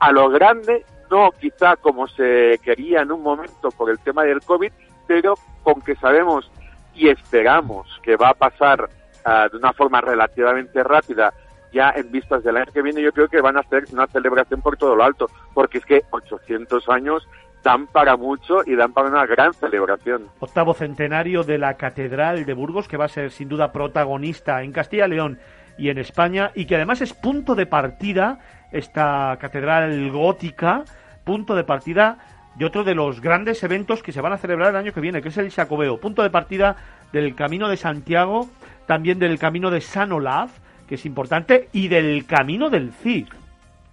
a 0.00 0.12
lo 0.12 0.28
grande, 0.28 0.84
no 1.10 1.30
quizá 1.32 1.76
como 1.76 2.08
se 2.08 2.58
quería 2.62 3.02
en 3.02 3.12
un 3.12 3.22
momento 3.22 3.70
por 3.70 3.90
el 3.90 3.98
tema 4.00 4.24
del 4.24 4.40
COVID, 4.40 4.72
pero 5.06 5.34
con 5.62 5.80
que 5.80 5.94
sabemos 5.96 6.50
y 6.94 7.08
esperamos 7.08 8.00
que 8.02 8.16
va 8.16 8.30
a 8.30 8.34
pasar 8.34 8.88
ah, 9.24 9.48
de 9.50 9.56
una 9.56 9.72
forma 9.72 10.00
relativamente 10.00 10.82
rápida 10.82 11.32
ya 11.72 11.92
en 11.96 12.10
vistas 12.10 12.44
del 12.44 12.56
año 12.56 12.72
que 12.72 12.82
viene, 12.82 13.02
yo 13.02 13.12
creo 13.12 13.28
que 13.28 13.40
van 13.40 13.56
a 13.56 13.60
hacer 13.60 13.84
una 13.92 14.06
celebración 14.06 14.62
por 14.62 14.76
todo 14.76 14.94
lo 14.94 15.02
alto, 15.02 15.28
porque 15.52 15.78
es 15.78 15.84
que 15.84 16.02
800 16.10 16.88
años 16.88 17.28
dan 17.64 17.86
para 17.86 18.16
mucho 18.16 18.60
y 18.64 18.76
dan 18.76 18.92
para 18.92 19.08
una 19.08 19.26
gran 19.26 19.52
celebración. 19.54 20.28
Octavo 20.38 20.74
centenario 20.74 21.42
de 21.42 21.58
la 21.58 21.74
Catedral 21.74 22.44
de 22.44 22.52
Burgos, 22.52 22.86
que 22.86 22.98
va 22.98 23.06
a 23.06 23.08
ser 23.08 23.32
sin 23.32 23.48
duda 23.48 23.72
protagonista 23.72 24.62
en 24.62 24.70
Castilla 24.70 25.06
y 25.06 25.10
León 25.10 25.38
y 25.76 25.88
en 25.88 25.98
España, 25.98 26.52
y 26.54 26.66
que 26.66 26.76
además 26.76 27.00
es 27.00 27.14
punto 27.14 27.56
de 27.56 27.66
partida, 27.66 28.38
esta 28.70 29.36
catedral 29.40 30.10
gótica, 30.12 30.84
punto 31.24 31.56
de 31.56 31.64
partida 31.64 32.18
de 32.54 32.66
otro 32.66 32.84
de 32.84 32.94
los 32.94 33.20
grandes 33.20 33.64
eventos 33.64 34.02
que 34.02 34.12
se 34.12 34.20
van 34.20 34.32
a 34.32 34.38
celebrar 34.38 34.70
el 34.70 34.76
año 34.76 34.92
que 34.92 35.00
viene, 35.00 35.22
que 35.22 35.30
es 35.30 35.38
el 35.38 35.50
Jacobeo, 35.50 35.98
punto 35.98 36.22
de 36.22 36.30
partida 36.30 36.76
del 37.12 37.34
Camino 37.34 37.68
de 37.68 37.76
Santiago, 37.76 38.48
también 38.86 39.18
del 39.18 39.38
Camino 39.38 39.70
de 39.70 39.80
San 39.80 40.12
Olaf, 40.12 40.52
que 40.86 40.96
es 40.96 41.06
importante, 41.06 41.70
y 41.72 41.88
del 41.88 42.26
Camino 42.26 42.68
del 42.68 42.92
Cid. 42.92 43.26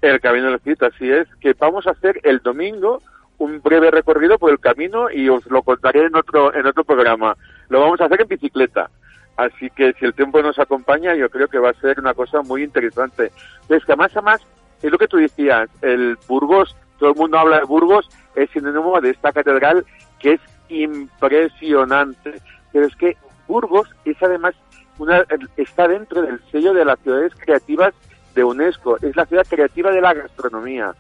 El 0.02 0.20
Camino 0.20 0.52
del 0.52 0.60
Cid, 0.60 0.84
así 0.84 1.10
es, 1.10 1.28
que 1.40 1.54
vamos 1.54 1.88
a 1.88 1.92
hacer 1.92 2.20
el 2.24 2.40
domingo 2.40 3.02
un 3.42 3.60
breve 3.60 3.90
recorrido 3.90 4.38
por 4.38 4.52
el 4.52 4.60
camino 4.60 5.10
y 5.10 5.28
os 5.28 5.46
lo 5.48 5.64
contaré 5.64 6.06
en 6.06 6.16
otro, 6.16 6.54
en 6.54 6.68
otro 6.68 6.84
programa. 6.84 7.36
Lo 7.70 7.82
vamos 7.82 8.00
a 8.00 8.06
hacer 8.06 8.22
en 8.22 8.28
bicicleta. 8.28 8.90
Así 9.36 9.72
que 9.72 9.94
si 9.94 10.06
el 10.06 10.14
tiempo 10.14 10.44
nos 10.44 10.60
acompaña, 10.60 11.16
yo 11.16 11.28
creo 11.28 11.48
que 11.48 11.58
va 11.58 11.72
a 11.72 11.82
ser 11.82 12.00
una 12.00 12.14
cosa 12.14 12.44
muy 12.44 12.64
interesante. 12.64 13.32
Es 13.68 13.84
que 13.84 13.96
más 13.96 14.16
a 14.16 14.22
más, 14.22 14.42
es 14.84 14.92
lo 14.92 15.00
que 15.00 15.08
tú 15.08 15.18
decías, 15.18 15.68
el 15.82 16.20
Burgos, 16.28 16.76
todo 17.00 17.10
el 17.10 17.16
mundo 17.16 17.40
habla 17.40 17.58
de 17.58 17.66
Burgos, 17.66 18.08
es 18.36 18.48
sinónimo 18.52 19.02
de 19.02 19.10
esta 19.10 19.32
catedral 19.32 19.86
que 20.20 20.34
es 20.34 20.42
impresionante. 20.70 22.36
Pero 22.72 22.86
es 22.86 22.96
que 22.96 23.18
Burgos 23.48 23.90
es 24.06 24.22
además 24.22 24.54
una, 25.00 25.26
está 25.58 25.88
dentro 25.88 26.22
del 26.22 26.40
sello 26.52 26.76
de 26.76 26.86
las 26.86 27.00
ciudades 27.00 27.34
creativas 27.36 27.96
de 28.36 28.44
UNESCO, 28.44 28.98
es 29.02 29.16
la 29.16 29.26
ciudad 29.26 29.48
creativa 29.50 29.90
de 29.90 30.02
la 30.02 30.14
gastronomía. 30.14 30.94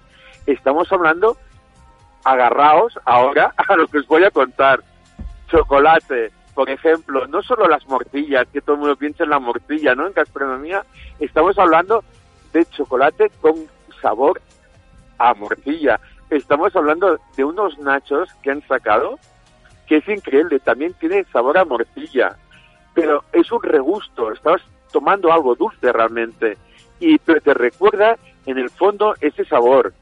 Estamos 0.47 0.91
hablando 0.91 1.37
agarraos 2.23 2.97
ahora 3.05 3.53
a 3.67 3.75
lo 3.75 3.87
que 3.87 3.99
os 3.99 4.07
voy 4.07 4.23
a 4.23 4.31
contar. 4.31 4.81
Chocolate, 5.49 6.31
por 6.53 6.69
ejemplo, 6.69 7.27
no 7.27 7.41
solo 7.41 7.67
las 7.67 7.87
morcillas, 7.87 8.47
que 8.51 8.61
todo 8.61 8.75
el 8.75 8.81
mundo 8.81 8.95
piensa 8.95 9.23
en 9.23 9.31
la 9.31 9.39
morcilla, 9.39 9.95
¿no? 9.95 10.07
En 10.07 10.13
gastronomía, 10.13 10.83
estamos 11.19 11.57
hablando 11.57 12.03
de 12.53 12.65
chocolate 12.65 13.31
con 13.41 13.55
sabor 14.01 14.41
a 15.17 15.33
morcilla. 15.33 15.99
Estamos 16.29 16.75
hablando 16.75 17.19
de 17.35 17.43
unos 17.43 17.77
nachos 17.79 18.29
que 18.41 18.51
han 18.51 18.65
sacado, 18.67 19.19
que 19.87 19.97
es 19.97 20.07
increíble, 20.07 20.59
también 20.59 20.93
tiene 20.93 21.25
sabor 21.25 21.57
a 21.57 21.65
morcilla, 21.65 22.37
pero 22.93 23.23
es 23.33 23.51
un 23.51 23.61
regusto, 23.61 24.31
estás 24.31 24.61
tomando 24.91 25.31
algo 25.31 25.55
dulce 25.55 25.91
realmente, 25.91 26.57
y 26.99 27.17
pero 27.19 27.41
te 27.41 27.53
recuerda 27.53 28.17
en 28.45 28.57
el 28.57 28.69
fondo 28.69 29.15
ese 29.21 29.45
sabor. 29.45 29.93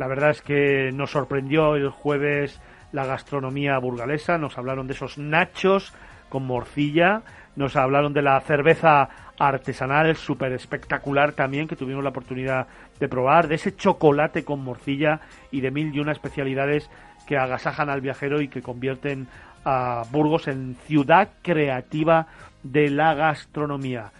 La 0.00 0.06
verdad 0.06 0.30
es 0.30 0.40
que 0.40 0.92
nos 0.94 1.10
sorprendió 1.10 1.76
el 1.76 1.90
jueves 1.90 2.58
la 2.90 3.04
gastronomía 3.04 3.76
burgalesa, 3.76 4.38
nos 4.38 4.56
hablaron 4.56 4.86
de 4.86 4.94
esos 4.94 5.18
nachos 5.18 5.92
con 6.30 6.46
morcilla, 6.46 7.20
nos 7.54 7.76
hablaron 7.76 8.14
de 8.14 8.22
la 8.22 8.40
cerveza 8.40 9.10
artesanal 9.38 10.16
súper 10.16 10.52
espectacular 10.52 11.32
también 11.32 11.68
que 11.68 11.76
tuvimos 11.76 12.02
la 12.02 12.08
oportunidad 12.08 12.66
de 12.98 13.08
probar, 13.08 13.46
de 13.46 13.56
ese 13.56 13.76
chocolate 13.76 14.42
con 14.42 14.64
morcilla 14.64 15.20
y 15.50 15.60
de 15.60 15.70
mil 15.70 15.94
y 15.94 16.00
una 16.00 16.12
especialidades 16.12 16.88
que 17.26 17.36
agasajan 17.36 17.90
al 17.90 18.00
viajero 18.00 18.40
y 18.40 18.48
que 18.48 18.62
convierten 18.62 19.28
a 19.66 20.04
Burgos 20.10 20.48
en 20.48 20.76
ciudad 20.86 21.28
creativa 21.42 22.26
de 22.62 22.88
la 22.88 23.12
gastronomía. 23.12 24.12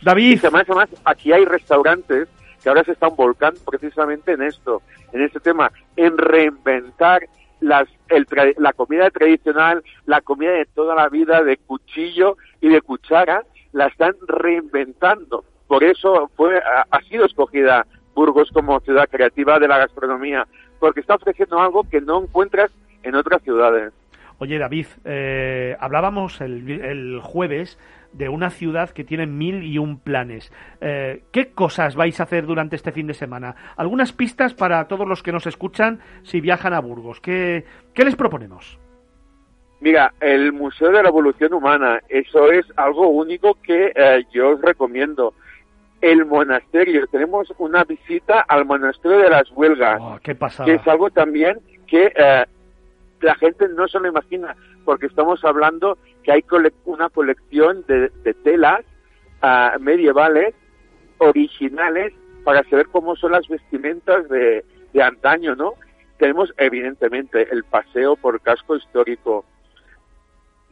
David. 0.00 0.38
además, 0.44 0.66
además, 0.68 0.88
aquí 1.04 1.32
hay 1.32 1.44
restaurantes 1.44 2.28
que 2.62 2.68
ahora 2.68 2.84
se 2.84 2.92
están 2.92 3.14
volcando 3.16 3.60
precisamente 3.68 4.32
en 4.32 4.42
esto, 4.42 4.82
en 5.12 5.22
este 5.22 5.40
tema, 5.40 5.70
en 5.96 6.16
reinventar 6.16 7.22
las, 7.60 7.88
la 8.58 8.72
comida 8.72 9.10
tradicional, 9.10 9.82
la 10.06 10.20
comida 10.20 10.52
de 10.52 10.66
toda 10.66 10.94
la 10.94 11.08
vida 11.08 11.42
de 11.42 11.56
cuchillo 11.56 12.36
y 12.60 12.68
de 12.68 12.80
cuchara, 12.80 13.44
la 13.72 13.86
están 13.86 14.14
reinventando. 14.26 15.44
Por 15.66 15.84
eso 15.84 16.30
fue, 16.36 16.60
ha 16.90 17.00
sido 17.02 17.24
escogida 17.24 17.86
Burgos 18.14 18.50
como 18.52 18.80
ciudad 18.80 19.08
creativa 19.10 19.58
de 19.58 19.68
la 19.68 19.78
gastronomía, 19.78 20.46
porque 20.78 21.00
está 21.00 21.14
ofreciendo 21.14 21.58
algo 21.58 21.88
que 21.88 22.00
no 22.00 22.22
encuentras 22.22 22.70
en 23.02 23.14
otras 23.14 23.42
ciudades. 23.42 23.92
Oye, 24.38 24.58
David, 24.58 24.86
eh, 25.04 25.76
hablábamos 25.78 26.40
el, 26.40 26.68
el 26.68 27.20
jueves 27.20 27.78
de 28.12 28.28
una 28.28 28.50
ciudad 28.50 28.90
que 28.90 29.04
tiene 29.04 29.26
mil 29.26 29.62
y 29.62 29.78
un 29.78 29.98
planes. 29.98 30.52
Eh, 30.80 31.22
¿Qué 31.32 31.52
cosas 31.52 31.96
vais 31.96 32.18
a 32.20 32.24
hacer 32.24 32.46
durante 32.46 32.76
este 32.76 32.92
fin 32.92 33.06
de 33.06 33.14
semana? 33.14 33.54
Algunas 33.76 34.12
pistas 34.12 34.54
para 34.54 34.86
todos 34.88 35.06
los 35.06 35.22
que 35.22 35.32
nos 35.32 35.46
escuchan 35.46 36.00
si 36.22 36.40
viajan 36.40 36.74
a 36.74 36.80
Burgos. 36.80 37.20
¿Qué, 37.20 37.64
qué 37.94 38.04
les 38.04 38.16
proponemos? 38.16 38.78
Mira, 39.80 40.12
el 40.20 40.52
Museo 40.52 40.92
de 40.92 41.02
la 41.02 41.08
Evolución 41.08 41.52
Humana, 41.54 42.00
eso 42.08 42.52
es 42.52 42.64
algo 42.76 43.08
único 43.08 43.58
que 43.62 43.92
eh, 43.94 44.24
yo 44.32 44.50
os 44.50 44.60
recomiendo. 44.60 45.34
El 46.00 46.24
monasterio, 46.24 47.06
tenemos 47.08 47.52
una 47.58 47.82
visita 47.84 48.40
al 48.42 48.64
monasterio 48.64 49.18
de 49.18 49.30
las 49.30 49.50
Huelgas, 49.50 50.00
oh, 50.00 50.18
qué 50.22 50.36
que 50.64 50.74
es 50.74 50.86
algo 50.86 51.10
también 51.10 51.58
que 51.86 52.12
eh, 52.14 52.44
la 53.20 53.34
gente 53.36 53.68
no 53.68 53.88
se 53.88 53.98
lo 53.98 54.08
imagina, 54.08 54.54
porque 54.84 55.06
estamos 55.06 55.44
hablando 55.44 55.98
que 56.22 56.32
hay 56.32 56.44
una 56.84 57.08
colección 57.08 57.84
de, 57.86 58.10
telas 58.44 58.84
ah, 59.40 59.76
medievales 59.80 60.54
originales 61.18 62.12
para 62.44 62.62
saber 62.64 62.88
cómo 62.88 63.16
son 63.16 63.32
las 63.32 63.46
vestimentas 63.48 64.28
de, 64.28 64.64
de 64.92 65.02
antaño, 65.02 65.54
¿no? 65.54 65.74
Tenemos 66.18 66.52
evidentemente 66.56 67.48
el 67.50 67.64
paseo 67.64 68.16
por 68.16 68.40
casco 68.40 68.76
histórico. 68.76 69.44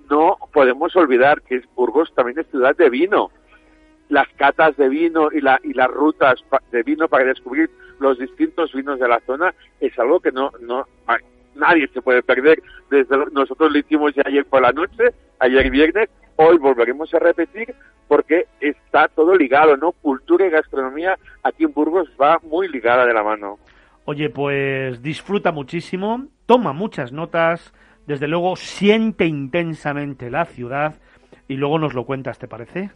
No 0.09 0.37
podemos 0.53 0.95
olvidar 0.97 1.43
que 1.43 1.63
Burgos 1.75 2.13
también 2.15 2.39
es 2.39 2.47
ciudad 2.49 2.77
de 2.77 2.91
vino. 2.91 3.31
Las 4.09 4.29
catas 4.37 4.77
de 4.77 4.89
vino 4.89 5.29
y, 5.33 5.41
la, 5.41 5.61
y 5.63 5.73
las 5.73 5.89
rutas 5.89 6.41
de 6.73 6.83
vino 6.83 7.09
para 7.09 7.25
descubrir 7.25 7.71
los 8.01 8.19
distintos 8.19 8.73
vinos 8.73 8.99
de 8.99 9.09
la 9.09 9.21
zona 9.21 9.55
es 9.79 9.97
algo 9.99 10.21
que 10.21 10.33
no, 10.33 10.51
no 10.61 10.87
nadie 11.55 11.89
se 11.89 12.03
puede 12.03 12.23
perder. 12.23 12.63
Desde 12.91 13.17
nosotros 13.33 13.71
lo 13.73 13.79
hicimos 13.79 14.15
ya 14.15 14.23
ayer 14.27 14.45
por 14.45 14.63
la 14.63 14.73
noche, 14.73 15.05
ayer 15.39 15.71
viernes, 15.71 16.09
hoy 16.37 16.59
volveremos 16.59 17.13
a 17.15 17.19
repetir 17.19 17.75
porque 18.09 18.47
está 18.61 19.09
todo 19.09 19.37
ligado, 19.37 19.77
¿no? 19.77 19.93
Cultura 19.93 20.47
y 20.47 20.51
gastronomía 20.51 21.17
aquí 21.43 21.65
en 21.65 21.73
Burgos 21.73 22.09
va 22.21 22.39
muy 22.43 22.69
ligada 22.69 23.07
de 23.07 23.15
la 23.15 23.23
mano. 23.23 23.59
Oye, 24.05 24.31
pues 24.31 25.03
disfruta 25.03 25.53
muchísimo, 25.53 26.27
toma 26.47 26.73
muchas 26.73 27.13
notas, 27.13 27.73
desde 28.07 28.27
luego 28.27 28.57
siente 28.57 29.27
intensamente 29.27 30.31
la 30.31 30.47
ciudad 30.47 30.95
y 31.47 31.55
luego 31.55 31.79
nos 31.79 31.95
lo 31.95 32.05
cuentas, 32.05 32.39
¿te 32.39 32.49
parece? 32.49 32.91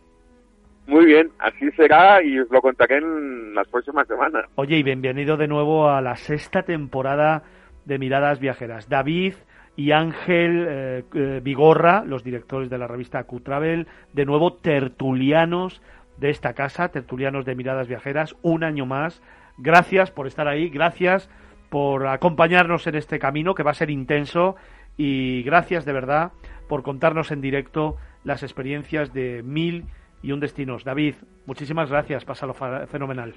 Muy 0.86 1.06
bien, 1.06 1.30
así 1.38 1.70
será 1.76 2.22
y 2.22 2.38
os 2.38 2.50
lo 2.50 2.60
contaré 2.60 2.98
en 2.98 3.54
las 3.54 3.68
próximas 3.68 4.06
semanas. 4.06 4.46
Oye, 4.56 4.76
y 4.76 4.82
bienvenido 4.82 5.36
de 5.36 5.48
nuevo 5.48 5.88
a 5.88 6.00
la 6.00 6.16
sexta 6.16 6.62
temporada 6.62 7.42
de 7.84 7.98
Miradas 7.98 8.40
Viajeras. 8.40 8.88
David 8.88 9.34
y 9.76 9.92
Ángel 9.92 10.66
eh, 10.68 11.04
eh, 11.14 11.40
Vigorra, 11.42 12.04
los 12.04 12.22
directores 12.22 12.70
de 12.70 12.78
la 12.78 12.86
revista 12.86 13.24
Q-Travel, 13.24 13.86
de 14.12 14.24
nuevo 14.24 14.54
tertulianos 14.54 15.82
de 16.16 16.30
esta 16.30 16.54
casa, 16.54 16.88
tertulianos 16.88 17.44
de 17.44 17.54
Miradas 17.54 17.88
Viajeras, 17.88 18.36
un 18.42 18.62
año 18.62 18.86
más. 18.86 19.22
Gracias 19.58 20.10
por 20.10 20.26
estar 20.26 20.48
ahí, 20.48 20.68
gracias 20.68 21.28
por 21.70 22.06
acompañarnos 22.06 22.86
en 22.86 22.94
este 22.94 23.18
camino 23.18 23.54
que 23.54 23.64
va 23.64 23.72
a 23.72 23.74
ser 23.74 23.90
intenso 23.90 24.54
y 24.96 25.42
gracias 25.42 25.84
de 25.84 25.92
verdad 25.92 26.32
por 26.68 26.82
contarnos 26.82 27.32
en 27.32 27.40
directo 27.40 27.96
las 28.22 28.42
experiencias 28.42 29.12
de 29.12 29.42
mil 29.42 29.86
y 30.22 30.32
un 30.32 30.40
destinos. 30.40 30.84
David, 30.84 31.16
muchísimas 31.46 31.90
gracias, 31.90 32.24
pásalo 32.24 32.54
fenomenal. 32.54 33.34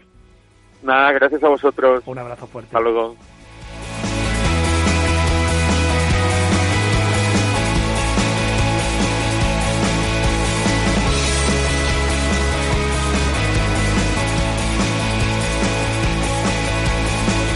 Nada, 0.83 1.11
gracias 1.11 1.43
a 1.43 1.49
vosotros. 1.49 2.03
Un 2.05 2.19
abrazo 2.19 2.47
fuerte. 2.47 2.75
Hasta 2.75 2.79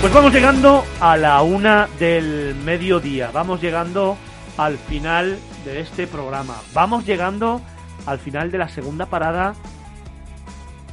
Pues 0.02 0.14
vamos 0.14 0.34
llegando 0.34 0.84
a 1.00 1.16
la 1.16 1.44
una 1.44 1.88
del 2.00 2.56
mediodía, 2.66 3.30
vamos 3.32 3.62
llegando 3.62 4.18
al 4.58 4.80
final 4.80 5.38
de 5.64 5.80
este 5.80 6.08
programa, 6.08 6.56
vamos 6.74 7.06
llegando 7.06 7.62
al 8.08 8.18
final 8.18 8.50
de 8.50 8.58
la 8.58 8.68
segunda 8.68 9.06
parada 9.06 9.54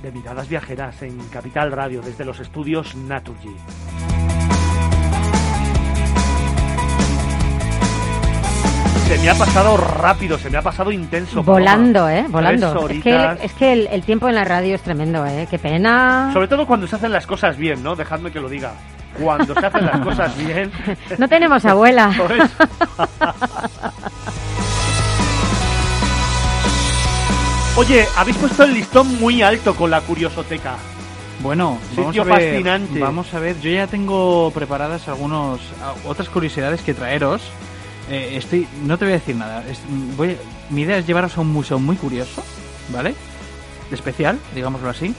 de 0.03 0.13
Miradas 0.13 0.47
Viajeras 0.51 1.01
en 1.01 1.19
Capital 1.31 1.73
Radio 1.73 2.03
desde 2.03 2.27
los 2.27 2.39
estudios 2.39 2.95
Naturgy. 2.97 3.57
Se 9.07 9.19
me 9.19 9.31
ha 9.31 9.35
pasado 9.35 9.79
rápido, 9.79 10.37
se 10.37 10.51
me 10.51 10.59
ha 10.59 10.63
pasado 10.63 10.93
intenso. 10.93 11.43
Volando. 11.43 12.11
¿eh? 12.11 12.27
Volando. 12.29 12.87
Es 12.91 13.03
que, 13.03 13.39
es 13.41 13.55
que 13.55 13.73
el, 13.73 13.87
el 13.87 14.03
tiempo 14.03 14.29
en 14.29 14.35
la 14.35 14.45
radio 14.45 14.75
es 14.75 14.83
tremendo, 14.83 15.25
¿eh? 15.25 15.49
Qué 15.51 15.59
pena. 15.59 16.29
Sobre 16.35 16.47
todo 16.47 16.67
cuando 16.67 16.87
se 16.87 16.97
hacen 16.97 17.11
las 17.11 17.27
cosas 17.27 17.57
bien, 17.57 17.83
¿no? 17.83 17.97
Dejadme 17.97 18.31
que 18.31 18.39
lo 18.39 18.51
diga. 18.51 18.75
Cuando 19.21 19.55
se 19.55 19.67
hacen 19.67 19.87
las 19.87 20.01
cosas 20.01 20.37
bien. 20.37 20.71
No 21.19 21.29
tenemos 21.29 21.65
abuela. 21.65 22.11
Oye, 27.77 28.07
habéis 28.17 28.37
puesto 28.39 28.65
el 28.65 28.75
listón 28.75 29.21
muy 29.21 29.41
alto 29.43 29.75
con 29.77 29.91
la 29.91 30.01
curiosoteca. 30.01 30.75
Bueno, 31.41 31.79
vamos 31.95 32.07
Sitio 32.15 32.23
a 32.23 32.25
ver, 32.25 32.35
fascinante. 32.51 32.99
Vamos 32.99 33.33
a 33.33 33.39
ver, 33.39 33.61
yo 33.61 33.71
ya 33.71 33.87
tengo 33.87 34.51
preparadas 34.53 35.07
algunos 35.07 35.61
otras 36.05 36.29
curiosidades 36.29 36.81
que 36.83 36.93
traeros. 36.93 37.41
Eh, 38.11 38.33
estoy, 38.37 38.67
no 38.85 38.99
te 38.99 39.05
voy 39.05 39.13
a 39.13 39.19
decir 39.19 39.37
nada. 39.37 39.63
Es- 39.71 39.81
voy, 40.17 40.37
mi 40.71 40.83
idea 40.83 40.99
es 40.99 41.07
llevaros 41.07 41.39
a 41.39 41.41
un 41.43 41.53
museo 41.53 41.79
muy 41.79 41.95
curioso, 41.95 42.43
¿vale? 42.93 43.15
Especial, 43.93 44.41
digámoslo 44.57 44.91
así. 44.91 45.15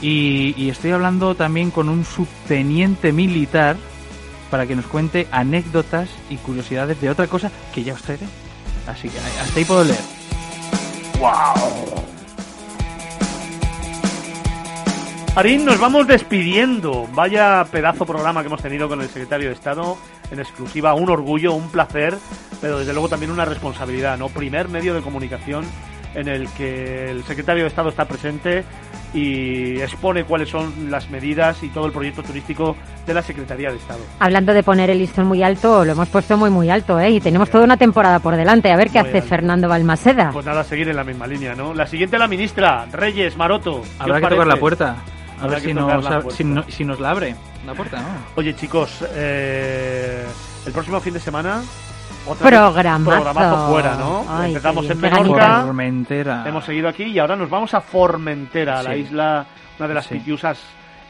Y, 0.00 0.54
y 0.56 0.68
estoy 0.68 0.90
hablando 0.90 1.34
también 1.34 1.70
con 1.70 1.88
un 1.88 2.04
subteniente 2.04 3.12
militar 3.12 3.76
para 4.50 4.66
que 4.66 4.76
nos 4.76 4.86
cuente 4.86 5.26
anécdotas 5.30 6.08
y 6.30 6.36
curiosidades 6.36 7.00
de 7.00 7.10
otra 7.10 7.26
cosa 7.26 7.50
que 7.74 7.82
ya 7.82 7.94
os 7.94 8.02
traeré. 8.02 8.26
Así 8.86 9.08
que 9.08 9.18
hasta 9.18 9.58
ahí 9.58 9.64
puedo 9.64 9.84
leer. 9.84 10.16
Arín, 15.34 15.66
nos 15.66 15.78
vamos 15.78 16.06
despidiendo. 16.06 17.06
Vaya 17.12 17.66
pedazo 17.70 18.06
programa 18.06 18.40
que 18.40 18.46
hemos 18.46 18.62
tenido 18.62 18.88
con 18.88 19.00
el 19.02 19.08
secretario 19.08 19.48
de 19.48 19.54
Estado. 19.54 19.98
En 20.30 20.40
exclusiva, 20.40 20.94
un 20.94 21.10
orgullo, 21.10 21.52
un 21.52 21.68
placer, 21.68 22.16
pero 22.60 22.78
desde 22.78 22.92
luego 22.92 23.08
también 23.08 23.30
una 23.30 23.44
responsabilidad, 23.44 24.16
¿no? 24.18 24.28
Primer 24.28 24.68
medio 24.68 24.94
de 24.94 25.02
comunicación 25.02 25.64
en 26.16 26.28
el 26.28 26.48
que 26.50 27.10
el 27.10 27.22
secretario 27.24 27.62
de 27.62 27.68
Estado 27.68 27.90
está 27.90 28.06
presente 28.06 28.64
y 29.14 29.80
expone 29.80 30.24
cuáles 30.24 30.48
son 30.48 30.90
las 30.90 31.08
medidas 31.10 31.62
y 31.62 31.68
todo 31.68 31.86
el 31.86 31.92
proyecto 31.92 32.22
turístico 32.22 32.76
de 33.06 33.14
la 33.14 33.22
Secretaría 33.22 33.70
de 33.70 33.76
Estado. 33.76 34.00
Hablando 34.18 34.52
de 34.52 34.62
poner 34.62 34.90
el 34.90 34.98
listón 34.98 35.26
muy 35.26 35.42
alto, 35.42 35.84
lo 35.84 35.92
hemos 35.92 36.08
puesto 36.08 36.36
muy, 36.36 36.50
muy 36.50 36.70
alto, 36.70 36.98
¿eh? 36.98 37.10
Y 37.10 37.20
tenemos 37.20 37.50
toda 37.50 37.64
una 37.64 37.76
temporada 37.76 38.18
por 38.18 38.34
delante. 38.36 38.70
A 38.72 38.76
ver 38.76 38.88
qué 38.90 39.00
Muy 39.00 39.08
hace 39.08 39.18
alto. 39.18 39.28
Fernando 39.28 39.68
Balmaseda. 39.68 40.30
Pues 40.32 40.44
nada, 40.46 40.64
seguir 40.64 40.88
en 40.88 40.96
la 40.96 41.04
misma 41.04 41.26
línea, 41.26 41.54
¿no? 41.54 41.72
La 41.74 41.86
siguiente, 41.86 42.18
la 42.18 42.28
ministra, 42.28 42.86
Reyes, 42.92 43.36
Maroto. 43.36 43.82
¿qué 43.82 43.88
Habrá 43.98 44.16
que 44.16 44.22
tocar 44.22 44.36
parece? 44.38 44.54
la 44.54 44.60
puerta. 44.60 44.96
A 45.38 45.42
Habrá 45.44 45.50
ver 45.56 45.62
que 45.62 45.68
si 45.68 45.74
tocar 45.74 46.02
nos, 46.24 46.34
si, 46.34 46.44
no- 46.44 46.64
si 46.68 46.84
nos 46.84 46.98
la 46.98 47.10
abre 47.10 47.34
la 47.66 47.74
puerta, 47.74 47.98
¿no? 48.00 48.08
Oye, 48.36 48.54
chicos, 48.56 49.04
eh, 49.14 50.24
el 50.66 50.72
próximo 50.72 50.98
fin 51.00 51.12
de 51.14 51.20
semana. 51.20 51.62
Otra 52.26 52.48
Programazo. 52.48 53.10
programazo 53.10 53.68
fuera, 53.68 53.94
¿no? 53.96 54.24
Ay, 54.28 54.48
Empezamos 54.50 54.90
en 54.90 55.00
Menorca. 55.00 55.62
Formentera. 55.62 56.44
hemos 56.46 56.64
seguido 56.64 56.88
aquí 56.88 57.04
y 57.04 57.18
ahora 57.18 57.36
nos 57.36 57.48
vamos 57.50 57.72
a 57.74 57.80
Formentera, 57.80 58.82
la 58.82 58.94
Sí. 58.94 59.00
isla, 59.00 59.46
una 59.78 59.88
de 59.88 59.94
las 59.94 60.06
Sí. 60.06 60.14
pitiusas 60.14 60.58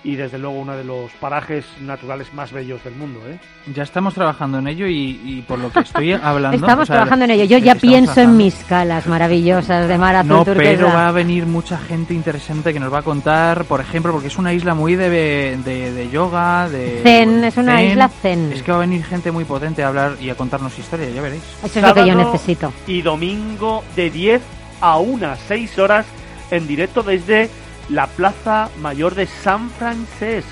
y 0.07 0.15
desde 0.15 0.39
luego 0.39 0.61
uno 0.61 0.77
de 0.77 0.85
los 0.85 1.11
parajes 1.19 1.65
naturales 1.81 2.33
más 2.33 2.53
bellos 2.53 2.83
del 2.85 2.95
mundo, 2.95 3.21
¿eh? 3.29 3.39
Ya 3.75 3.83
estamos 3.83 4.15
trabajando 4.15 4.59
en 4.61 4.69
ello 4.69 4.87
y, 4.87 5.21
y 5.25 5.45
por 5.49 5.59
lo 5.59 5.69
que 5.73 5.81
estoy 5.81 6.13
hablando... 6.23 6.57
Estamos 6.57 6.85
o 6.85 6.87
sea, 6.87 6.95
trabajando 6.97 7.25
en 7.25 7.33
ello. 7.33 7.45
Yo 7.45 7.59
ya 7.59 7.75
pienso 7.75 8.21
en 8.21 8.37
mis 8.37 8.55
calas 8.69 9.09
maravillosas 9.09 9.89
de 9.89 9.99
mar 9.99 10.15
azul 10.15 10.29
No, 10.29 10.45
turquesa. 10.45 10.71
pero 10.71 10.87
va 10.95 11.09
a 11.09 11.13
venir 11.13 11.47
mucha 11.47 11.77
gente 11.77 12.15
interesante 12.15 12.73
que 12.73 12.79
nos 12.79 12.93
va 12.93 13.01
a 13.01 13.03
contar, 13.03 13.65
por 13.65 13.81
ejemplo, 13.81 14.13
porque 14.13 14.29
es 14.29 14.39
una 14.39 14.53
isla 14.53 14.75
muy 14.75 14.95
de, 14.95 15.11
de, 15.11 15.93
de 15.93 16.11
yoga, 16.11 16.69
de... 16.69 17.01
Zen, 17.03 17.43
es 17.43 17.57
una 17.57 17.83
isla 17.83 18.09
zen. 18.09 18.53
Es 18.53 18.63
que 18.63 18.71
va 18.71 18.79
a 18.79 18.83
venir 18.83 19.05
gente 19.05 19.33
muy 19.33 19.45
potente 19.45 19.83
a 19.83 19.89
hablar 19.89 20.13
y 20.21 20.31
a 20.31 20.37
contarnos 20.37 20.79
historias, 20.79 21.13
ya 21.13 21.21
veréis. 21.21 21.43
Eso 21.65 21.81
es 21.81 21.85
lo 21.85 21.93
que 21.95 22.07
yo 22.07 22.15
necesito. 22.15 22.73
Y 22.87 23.03
domingo 23.03 23.83
de 23.97 24.09
10 24.11 24.43
a 24.81 24.99
1, 24.99 25.35
6 25.49 25.79
horas 25.81 26.07
en 26.53 26.69
directo 26.69 27.03
desde 27.03 27.51
la 27.89 28.07
Plaza 28.07 28.71
Mayor 28.81 29.15
de 29.15 29.27
San 29.27 29.71
Francesc. 29.71 30.49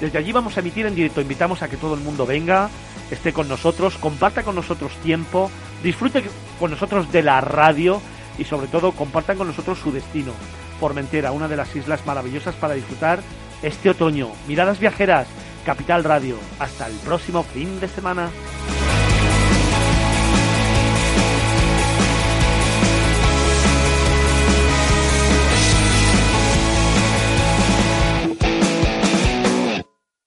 Desde 0.00 0.18
allí 0.18 0.32
vamos 0.32 0.56
a 0.56 0.60
emitir 0.60 0.86
en 0.86 0.94
directo. 0.94 1.20
Invitamos 1.20 1.62
a 1.62 1.68
que 1.68 1.76
todo 1.76 1.94
el 1.94 2.00
mundo 2.00 2.26
venga, 2.26 2.70
esté 3.10 3.32
con 3.32 3.48
nosotros, 3.48 3.96
comparta 3.98 4.42
con 4.42 4.54
nosotros 4.54 4.92
tiempo, 5.02 5.50
disfrute 5.82 6.24
con 6.58 6.70
nosotros 6.70 7.10
de 7.10 7.22
la 7.22 7.40
radio 7.40 8.00
y 8.38 8.44
sobre 8.44 8.68
todo 8.68 8.92
compartan 8.92 9.36
con 9.36 9.48
nosotros 9.48 9.78
su 9.78 9.92
destino. 9.92 10.32
Formentera, 10.78 11.32
una 11.32 11.48
de 11.48 11.56
las 11.56 11.74
islas 11.74 12.06
maravillosas 12.06 12.54
para 12.54 12.74
disfrutar 12.74 13.20
este 13.62 13.90
otoño. 13.90 14.30
Miradas 14.46 14.78
viajeras, 14.78 15.26
Capital 15.66 16.04
Radio. 16.04 16.36
Hasta 16.60 16.86
el 16.86 16.94
próximo 16.98 17.42
fin 17.42 17.80
de 17.80 17.88
semana. 17.88 18.30